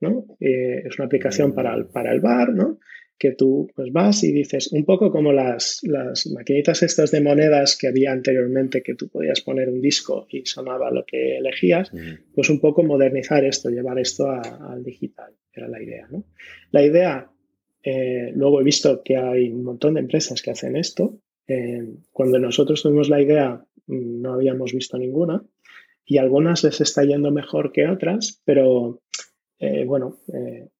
¿no? 0.00 0.26
Eh, 0.38 0.82
es 0.86 0.98
una 0.98 1.06
aplicación 1.06 1.50
mm. 1.50 1.54
para, 1.54 1.74
el, 1.74 1.86
para 1.86 2.12
el 2.12 2.20
bar, 2.20 2.50
¿no? 2.50 2.78
Que 3.18 3.32
tú 3.32 3.70
pues 3.74 3.92
vas 3.92 4.24
y 4.24 4.32
dices, 4.32 4.72
un 4.72 4.84
poco 4.84 5.10
como 5.10 5.32
las, 5.32 5.80
las 5.82 6.26
maquinitas 6.26 6.82
estas 6.82 7.10
de 7.10 7.20
monedas 7.20 7.76
que 7.78 7.88
había 7.88 8.12
anteriormente, 8.12 8.82
que 8.82 8.94
tú 8.94 9.08
podías 9.08 9.40
poner 9.40 9.68
un 9.68 9.80
disco 9.80 10.26
y 10.28 10.44
sonaba 10.46 10.90
lo 10.90 11.04
que 11.04 11.38
elegías, 11.38 11.90
pues 12.34 12.50
un 12.50 12.60
poco 12.60 12.82
modernizar 12.82 13.44
esto, 13.44 13.70
llevar 13.70 13.98
esto 13.98 14.28
al 14.28 14.82
digital, 14.82 15.32
era 15.52 15.68
la 15.68 15.82
idea. 15.82 16.08
¿no? 16.10 16.24
La 16.70 16.84
idea, 16.84 17.30
eh, 17.82 18.32
luego 18.34 18.60
he 18.60 18.64
visto 18.64 19.02
que 19.02 19.16
hay 19.16 19.50
un 19.50 19.64
montón 19.64 19.94
de 19.94 20.00
empresas 20.00 20.42
que 20.42 20.50
hacen 20.50 20.76
esto. 20.76 21.20
Eh, 21.46 21.86
cuando 22.10 22.38
nosotros 22.38 22.82
tuvimos 22.82 23.08
la 23.08 23.20
idea, 23.20 23.64
mm, 23.86 24.22
no 24.22 24.34
habíamos 24.34 24.72
visto 24.72 24.98
ninguna 24.98 25.44
y 26.06 26.18
algunas 26.18 26.64
les 26.64 26.80
está 26.80 27.04
yendo 27.04 27.30
mejor 27.30 27.72
que 27.72 27.86
otras, 27.88 28.42
pero 28.44 29.00
eh, 29.58 29.84
bueno, 29.84 30.18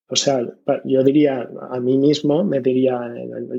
o 0.08 0.16
sea, 0.16 0.40
yo 0.84 1.02
diría 1.02 1.48
a 1.70 1.80
mí 1.80 1.96
mismo, 1.96 2.44
me 2.44 2.60
diría 2.60 3.00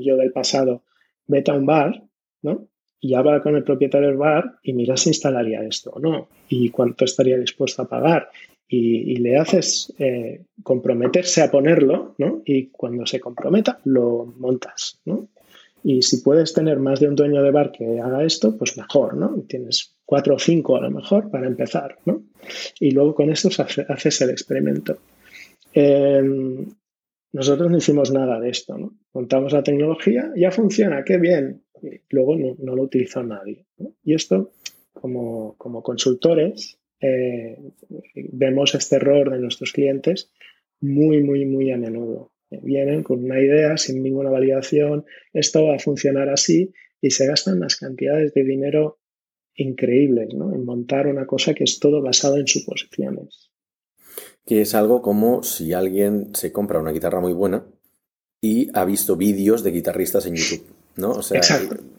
yo 0.00 0.16
del 0.16 0.32
pasado, 0.32 0.82
vete 1.26 1.50
a 1.50 1.54
un 1.54 1.66
bar, 1.66 2.02
¿no? 2.42 2.68
Y 3.00 3.14
habla 3.14 3.42
con 3.42 3.56
el 3.56 3.64
propietario 3.64 4.08
del 4.08 4.16
bar 4.16 4.58
y 4.62 4.72
mira 4.72 4.96
si 4.96 5.10
instalaría 5.10 5.62
esto 5.62 5.90
o 5.90 5.98
no, 5.98 6.28
y 6.48 6.70
cuánto 6.70 7.04
estaría 7.04 7.36
dispuesto 7.36 7.82
a 7.82 7.88
pagar. 7.88 8.30
Y, 8.68 9.16
le 9.18 9.36
haces 9.36 9.92
eh, 9.98 10.42
comprometerse 10.64 11.40
a 11.40 11.50
ponerlo, 11.50 12.16
¿no? 12.18 12.42
Y 12.44 12.66
cuando 12.66 13.06
se 13.06 13.20
comprometa, 13.20 13.78
lo 13.84 14.34
montas, 14.38 15.00
¿no? 15.04 15.28
Y 15.84 16.02
si 16.02 16.16
puedes 16.16 16.52
tener 16.52 16.80
más 16.80 16.98
de 16.98 17.06
un 17.06 17.14
dueño 17.14 17.44
de 17.44 17.52
bar 17.52 17.70
que 17.70 18.00
haga 18.00 18.24
esto, 18.24 18.56
pues 18.56 18.76
mejor, 18.76 19.14
¿no? 19.14 19.40
Tienes 19.46 19.94
cuatro 20.04 20.34
o 20.34 20.38
cinco 20.40 20.76
a 20.76 20.80
lo 20.80 20.90
mejor 20.90 21.30
para 21.30 21.46
empezar, 21.46 21.98
¿no? 22.06 22.22
Y 22.80 22.90
luego 22.90 23.14
con 23.14 23.30
esto 23.30 23.50
haces 23.88 24.20
el 24.20 24.30
experimento. 24.30 24.98
Em, 25.78 26.70
nosotros 27.32 27.70
no 27.70 27.76
hicimos 27.76 28.10
nada 28.10 28.40
de 28.40 28.48
esto, 28.48 28.78
¿no? 28.78 28.98
Montamos 29.12 29.52
la 29.52 29.62
tecnología, 29.62 30.32
ya 30.34 30.50
funciona, 30.50 31.04
qué 31.04 31.18
bien. 31.18 31.64
Luego 32.08 32.34
no, 32.34 32.74
lo 32.74 32.82
utilizó 32.82 33.22
nadie. 33.22 33.66
Y 34.02 34.14
esto, 34.14 34.52
como, 34.94 35.54
consultores, 35.82 36.78
eh, 36.98 37.58
vemos 38.14 38.74
este 38.74 38.96
error 38.96 39.30
de 39.30 39.38
nuestros 39.38 39.72
clientes 39.72 40.30
muy, 40.80 41.22
muy, 41.22 41.44
muy 41.44 41.70
a 41.70 41.76
menudo. 41.76 42.32
Vienen 42.48 43.02
con 43.02 43.22
una 43.22 43.38
idea 43.38 43.76
sin 43.76 44.02
ninguna 44.02 44.30
validación, 44.30 45.04
esto 45.34 45.66
va 45.66 45.76
a 45.76 45.78
funcionar 45.78 46.30
así 46.30 46.72
y 47.02 47.10
se 47.10 47.26
gastan 47.26 47.58
unas 47.58 47.76
cantidades 47.76 48.32
de 48.32 48.44
dinero 48.44 48.98
increíbles 49.54 50.30
en 50.32 50.64
montar 50.64 51.06
una 51.06 51.26
cosa 51.26 51.52
que 51.52 51.64
es 51.64 51.78
todo 51.78 52.00
basado 52.00 52.38
en 52.38 52.46
suposiciones 52.46 53.50
que 54.46 54.62
es 54.62 54.74
algo 54.74 55.02
como 55.02 55.42
si 55.42 55.72
alguien 55.72 56.30
se 56.34 56.52
compra 56.52 56.78
una 56.78 56.92
guitarra 56.92 57.20
muy 57.20 57.32
buena 57.32 57.64
y 58.40 58.70
ha 58.72 58.84
visto 58.84 59.16
vídeos 59.16 59.62
de 59.62 59.72
guitarristas 59.72 60.24
en 60.26 60.36
YouTube. 60.36 60.64
¿no? 60.96 61.10
O 61.10 61.22
sea, 61.22 61.42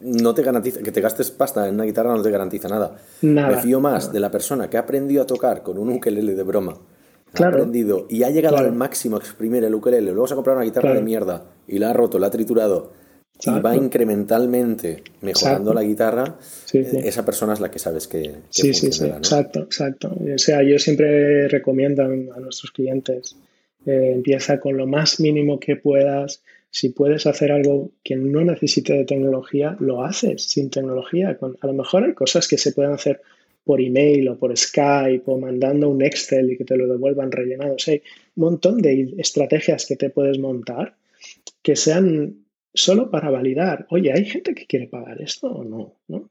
no 0.01 0.33
te 0.33 0.41
garantiza 0.41 0.81
que 0.81 0.91
te 0.91 1.01
gastes 1.01 1.29
pasta 1.29 1.67
en 1.67 1.75
una 1.75 1.83
guitarra 1.83 2.15
no 2.15 2.23
te 2.23 2.31
garantiza 2.31 2.67
nada. 2.67 2.97
Me 3.21 3.57
fío 3.57 3.79
más 3.79 4.11
de 4.11 4.19
la 4.19 4.31
persona 4.31 4.69
que 4.69 4.77
ha 4.77 4.81
aprendido 4.81 5.21
a 5.21 5.27
tocar 5.27 5.61
con 5.61 5.77
un 5.77 5.89
ukelele 5.89 6.33
de 6.33 6.43
broma 6.43 6.79
ha 7.43 7.47
aprendido 7.47 8.05
y 8.09 8.23
ha 8.23 8.29
llegado 8.29 8.57
al 8.57 8.73
máximo 8.73 9.17
a 9.17 9.19
exprimir 9.19 9.63
el 9.63 9.75
ukelele, 9.75 10.11
luego 10.11 10.27
se 10.27 10.33
ha 10.33 10.35
comprado 10.35 10.57
una 10.57 10.65
guitarra 10.65 10.93
de 10.93 11.01
mierda 11.01 11.45
y 11.67 11.79
la 11.79 11.89
ha 11.89 11.93
roto, 11.93 12.19
la 12.19 12.27
ha 12.27 12.31
triturado 12.31 12.91
y 13.45 13.59
va 13.59 13.75
incrementalmente 13.75 15.03
mejorando 15.21 15.73
la 15.73 15.83
guitarra, 15.83 16.37
eh, 16.73 17.01
esa 17.03 17.23
persona 17.23 17.53
es 17.53 17.59
la 17.59 17.69
que 17.69 17.79
sabes 17.79 18.07
que, 18.07 18.33
sí, 18.49 18.73
sí, 18.73 18.91
sí, 18.91 19.05
exacto, 19.05 19.59
exacto. 19.61 20.09
O 20.09 20.37
sea, 20.37 20.63
yo 20.63 20.79
siempre 20.79 21.47
recomiendo 21.47 22.03
a 22.03 22.39
nuestros 22.39 22.71
clientes, 22.71 23.35
eh, 23.85 24.11
empieza 24.15 24.59
con 24.59 24.75
lo 24.75 24.87
más 24.87 25.19
mínimo 25.19 25.59
que 25.59 25.75
puedas, 25.75 26.41
si 26.69 26.89
puedes 26.89 27.27
hacer 27.27 27.51
algo 27.51 27.91
que 28.03 28.15
no 28.15 28.43
necesite 28.43 28.93
de 28.93 29.05
tecnología, 29.05 29.77
lo 29.79 30.03
haces 30.03 30.43
sin 30.43 30.69
tecnología. 30.69 31.37
a 31.39 31.67
lo 31.67 31.73
mejor 31.73 32.05
hay 32.05 32.13
cosas 32.13 32.47
que 32.47 32.57
se 32.57 32.71
pueden 32.71 32.93
hacer 32.93 33.21
por 33.63 33.81
email 33.81 34.29
o 34.29 34.37
por 34.37 34.57
Skype 34.57 35.23
o 35.25 35.37
mandando 35.37 35.89
un 35.89 36.01
Excel 36.01 36.51
y 36.51 36.57
que 36.57 36.63
te 36.63 36.77
lo 36.77 36.87
devuelvan 36.87 37.31
rellenado. 37.31 37.73
O 37.73 37.91
hay 37.91 38.01
un 38.35 38.43
montón 38.43 38.81
de 38.81 39.13
estrategias 39.17 39.85
que 39.85 39.95
te 39.95 40.09
puedes 40.09 40.39
montar 40.39 40.95
que 41.61 41.75
sean 41.75 42.46
solo 42.77 43.11
para 43.11 43.29
validar, 43.29 43.85
oye, 43.89 44.13
¿hay 44.13 44.25
gente 44.25 44.55
que 44.55 44.65
quiere 44.65 44.87
pagar 44.87 45.21
esto 45.21 45.47
o 45.47 45.63
no? 45.63 45.95
¿no? 46.07 46.29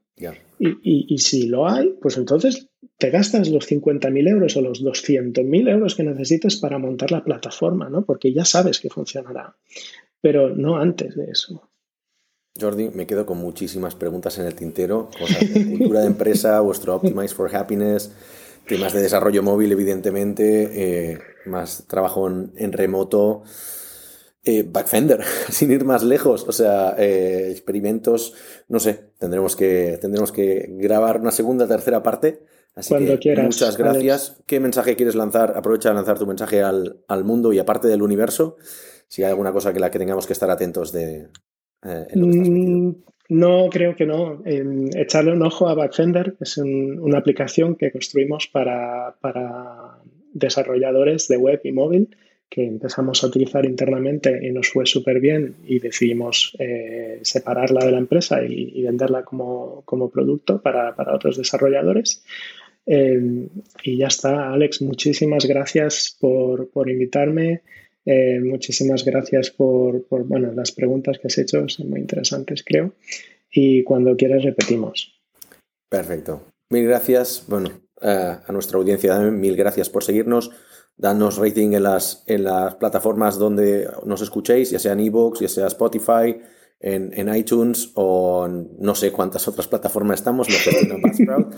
Y, 0.59 1.13
y, 1.13 1.17
si 1.19 1.45
lo 1.45 1.67
hay, 1.67 1.93
pues 2.01 2.17
entonces 2.17 2.69
te 2.97 3.11
gastas 3.11 3.49
los 3.49 3.69
50.000 3.69 4.27
euros 4.27 4.57
o 4.57 4.61
los 4.61 4.83
200.000 4.83 5.69
euros 5.69 5.93
que 5.93 6.03
necesites 6.03 6.55
para 6.55 6.79
montar 6.79 7.11
la 7.11 7.23
plataforma, 7.23 7.87
¿no? 7.87 8.03
Porque 8.03 8.33
ya 8.33 8.43
sabes 8.43 8.79
que 8.79 8.89
funcionará 8.89 9.55
pero 10.21 10.49
no 10.49 10.77
antes 10.77 11.15
de 11.15 11.31
eso. 11.31 11.69
Jordi, 12.59 12.89
me 12.89 13.05
quedo 13.05 13.25
con 13.25 13.37
muchísimas 13.37 13.95
preguntas 13.95 14.37
en 14.39 14.47
el 14.47 14.55
tintero, 14.55 15.09
cosas 15.17 15.53
de 15.53 15.65
cultura 15.69 16.01
de 16.01 16.07
empresa, 16.07 16.59
vuestro 16.61 16.95
Optimize 16.95 17.35
for 17.35 17.55
Happiness, 17.55 18.11
temas 18.67 18.93
de 18.93 19.01
desarrollo 19.01 19.43
móvil, 19.43 19.71
evidentemente, 19.71 21.11
eh, 21.13 21.19
más 21.45 21.85
trabajo 21.87 22.27
en, 22.27 22.73
remoto, 22.73 23.43
eh, 24.47 24.65
Backfender, 24.67 25.21
sin 25.49 25.71
ir 25.71 25.85
más 25.85 26.03
lejos, 26.03 26.45
o 26.47 26.51
sea, 26.51 26.95
eh, 26.97 27.49
experimentos, 27.51 28.33
no 28.67 28.79
sé, 28.79 29.11
tendremos 29.19 29.55
que, 29.55 29.97
tendremos 30.01 30.31
que 30.31 30.67
grabar 30.69 31.19
una 31.19 31.31
segunda, 31.31 31.67
tercera 31.67 32.01
parte. 32.03 32.39
Así 32.75 32.89
Cuando 32.89 33.19
que 33.19 33.35
muchas 33.37 33.75
gracias. 33.75 34.37
¿Qué 34.45 34.59
mensaje 34.59 34.95
quieres 34.95 35.15
lanzar? 35.15 35.53
Aprovecha 35.57 35.89
de 35.89 35.95
lanzar 35.95 36.19
tu 36.19 36.27
mensaje 36.27 36.61
al, 36.61 36.99
al 37.07 37.23
mundo 37.23 37.51
y 37.51 37.57
aparte 37.57 37.87
del 37.87 38.03
universo 38.03 38.57
si 39.07 39.23
hay 39.23 39.29
alguna 39.29 39.51
cosa 39.51 39.73
que 39.73 39.79
la 39.79 39.89
que 39.89 39.99
tengamos 39.99 40.27
que 40.27 40.33
estar 40.33 40.49
atentos 40.49 40.91
de 40.91 41.27
eh, 41.83 42.07
mm, 42.15 42.91
No, 43.29 43.69
creo 43.69 43.95
que 43.95 44.05
no. 44.05 44.41
echarle 44.45 45.33
un 45.33 45.43
ojo 45.43 45.67
a 45.67 45.75
Backfender 45.75 46.35
es 46.39 46.57
una 46.57 47.19
aplicación 47.19 47.75
que 47.75 47.91
construimos 47.91 48.47
para, 48.47 49.15
desarrolladores 50.33 51.27
de 51.27 51.37
web 51.37 51.61
y 51.63 51.71
móvil 51.71 52.15
que 52.49 52.65
empezamos 52.65 53.23
a 53.23 53.27
utilizar 53.27 53.65
internamente 53.65 54.39
y 54.41 54.51
nos 54.51 54.69
fue 54.69 54.85
súper 54.85 55.19
bien 55.19 55.55
y 55.65 55.79
decidimos 55.79 56.55
eh, 56.59 57.19
separarla 57.21 57.85
de 57.85 57.91
la 57.91 57.97
empresa 57.97 58.41
y, 58.43 58.81
venderla 58.83 59.23
como, 59.23 59.83
producto 60.11 60.61
para, 60.61 60.95
otros 61.13 61.37
desarrolladores. 61.37 62.23
Eh, 62.85 63.47
y 63.83 63.97
ya 63.97 64.07
está, 64.07 64.51
Alex, 64.53 64.81
muchísimas 64.81 65.45
gracias 65.45 66.15
por, 66.19 66.69
por 66.69 66.89
invitarme. 66.89 67.63
Eh, 68.05 68.39
muchísimas 68.39 69.03
gracias 69.03 69.51
por, 69.51 70.05
bueno, 70.09 70.53
las 70.53 70.71
preguntas 70.71 71.19
que 71.19 71.27
has 71.27 71.37
hecho, 71.37 71.67
son 71.67 71.89
muy 71.89 71.99
interesantes, 71.99 72.63
creo. 72.63 72.93
Y 73.51 73.83
cuando 73.83 74.15
quieras 74.15 74.43
repetimos. 74.43 75.19
Perfecto. 75.89 76.43
Mil 76.69 76.85
gracias. 76.85 77.45
Bueno, 77.47 77.71
a 78.01 78.51
nuestra 78.51 78.77
audiencia, 78.77 79.19
mil 79.19 79.57
gracias 79.57 79.89
por 79.89 80.03
seguirnos. 80.03 80.51
Danos 80.97 81.37
rating 81.37 81.73
en 81.73 81.83
las, 81.83 82.23
en 82.25 82.43
las 82.43 82.75
plataformas 82.75 83.37
donde 83.37 83.89
nos 84.05 84.21
escuchéis, 84.21 84.71
ya 84.71 84.79
sea 84.79 84.93
en 84.93 84.99
iVoox, 85.01 85.41
ya 85.41 85.47
sea 85.47 85.67
Spotify, 85.67 86.41
en, 86.79 87.35
iTunes 87.35 87.91
o 87.95 88.47
no 88.47 88.95
sé 88.95 89.11
cuántas 89.11 89.47
otras 89.47 89.67
plataformas 89.67 90.19
estamos, 90.19 90.47
lo 90.49 90.99
Buzzsprout. 90.99 91.55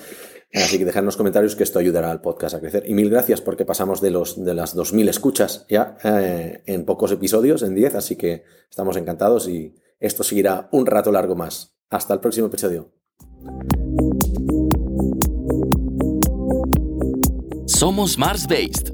Así 0.54 0.80
que 0.80 0.86
dejad 0.86 1.02
en 1.02 1.06
los 1.06 1.18
comentarios 1.18 1.56
que 1.56 1.64
esto 1.64 1.78
ayudará 1.78 2.10
al 2.10 2.22
podcast 2.22 2.56
a 2.56 2.60
crecer. 2.60 2.84
Y 2.88 2.96
mil 2.96 3.10
gracias 3.10 3.40
porque 3.40 3.66
pasamos 3.66 4.02
de, 4.02 4.10
los, 4.10 4.44
de 4.44 4.56
las 4.56 4.76
2.000 4.76 5.08
escuchas 5.10 5.66
ya 5.70 5.96
eh, 6.04 6.64
en 6.66 6.86
pocos 6.86 7.12
episodios, 7.12 7.62
en 7.62 7.76
10, 7.76 7.96
así 7.96 8.16
que 8.16 8.44
estamos 8.70 8.98
encantados 8.98 9.48
y 9.48 9.76
esto 10.00 10.24
seguirá 10.24 10.68
un 10.72 10.88
rato 10.88 11.12
largo 11.12 11.36
más. 11.36 11.76
Hasta 11.92 12.14
el 12.16 12.20
próximo 12.20 12.48
episodio. 12.48 12.92
Somos 17.68 18.18
Mars 18.18 18.48
Based, 18.48 18.94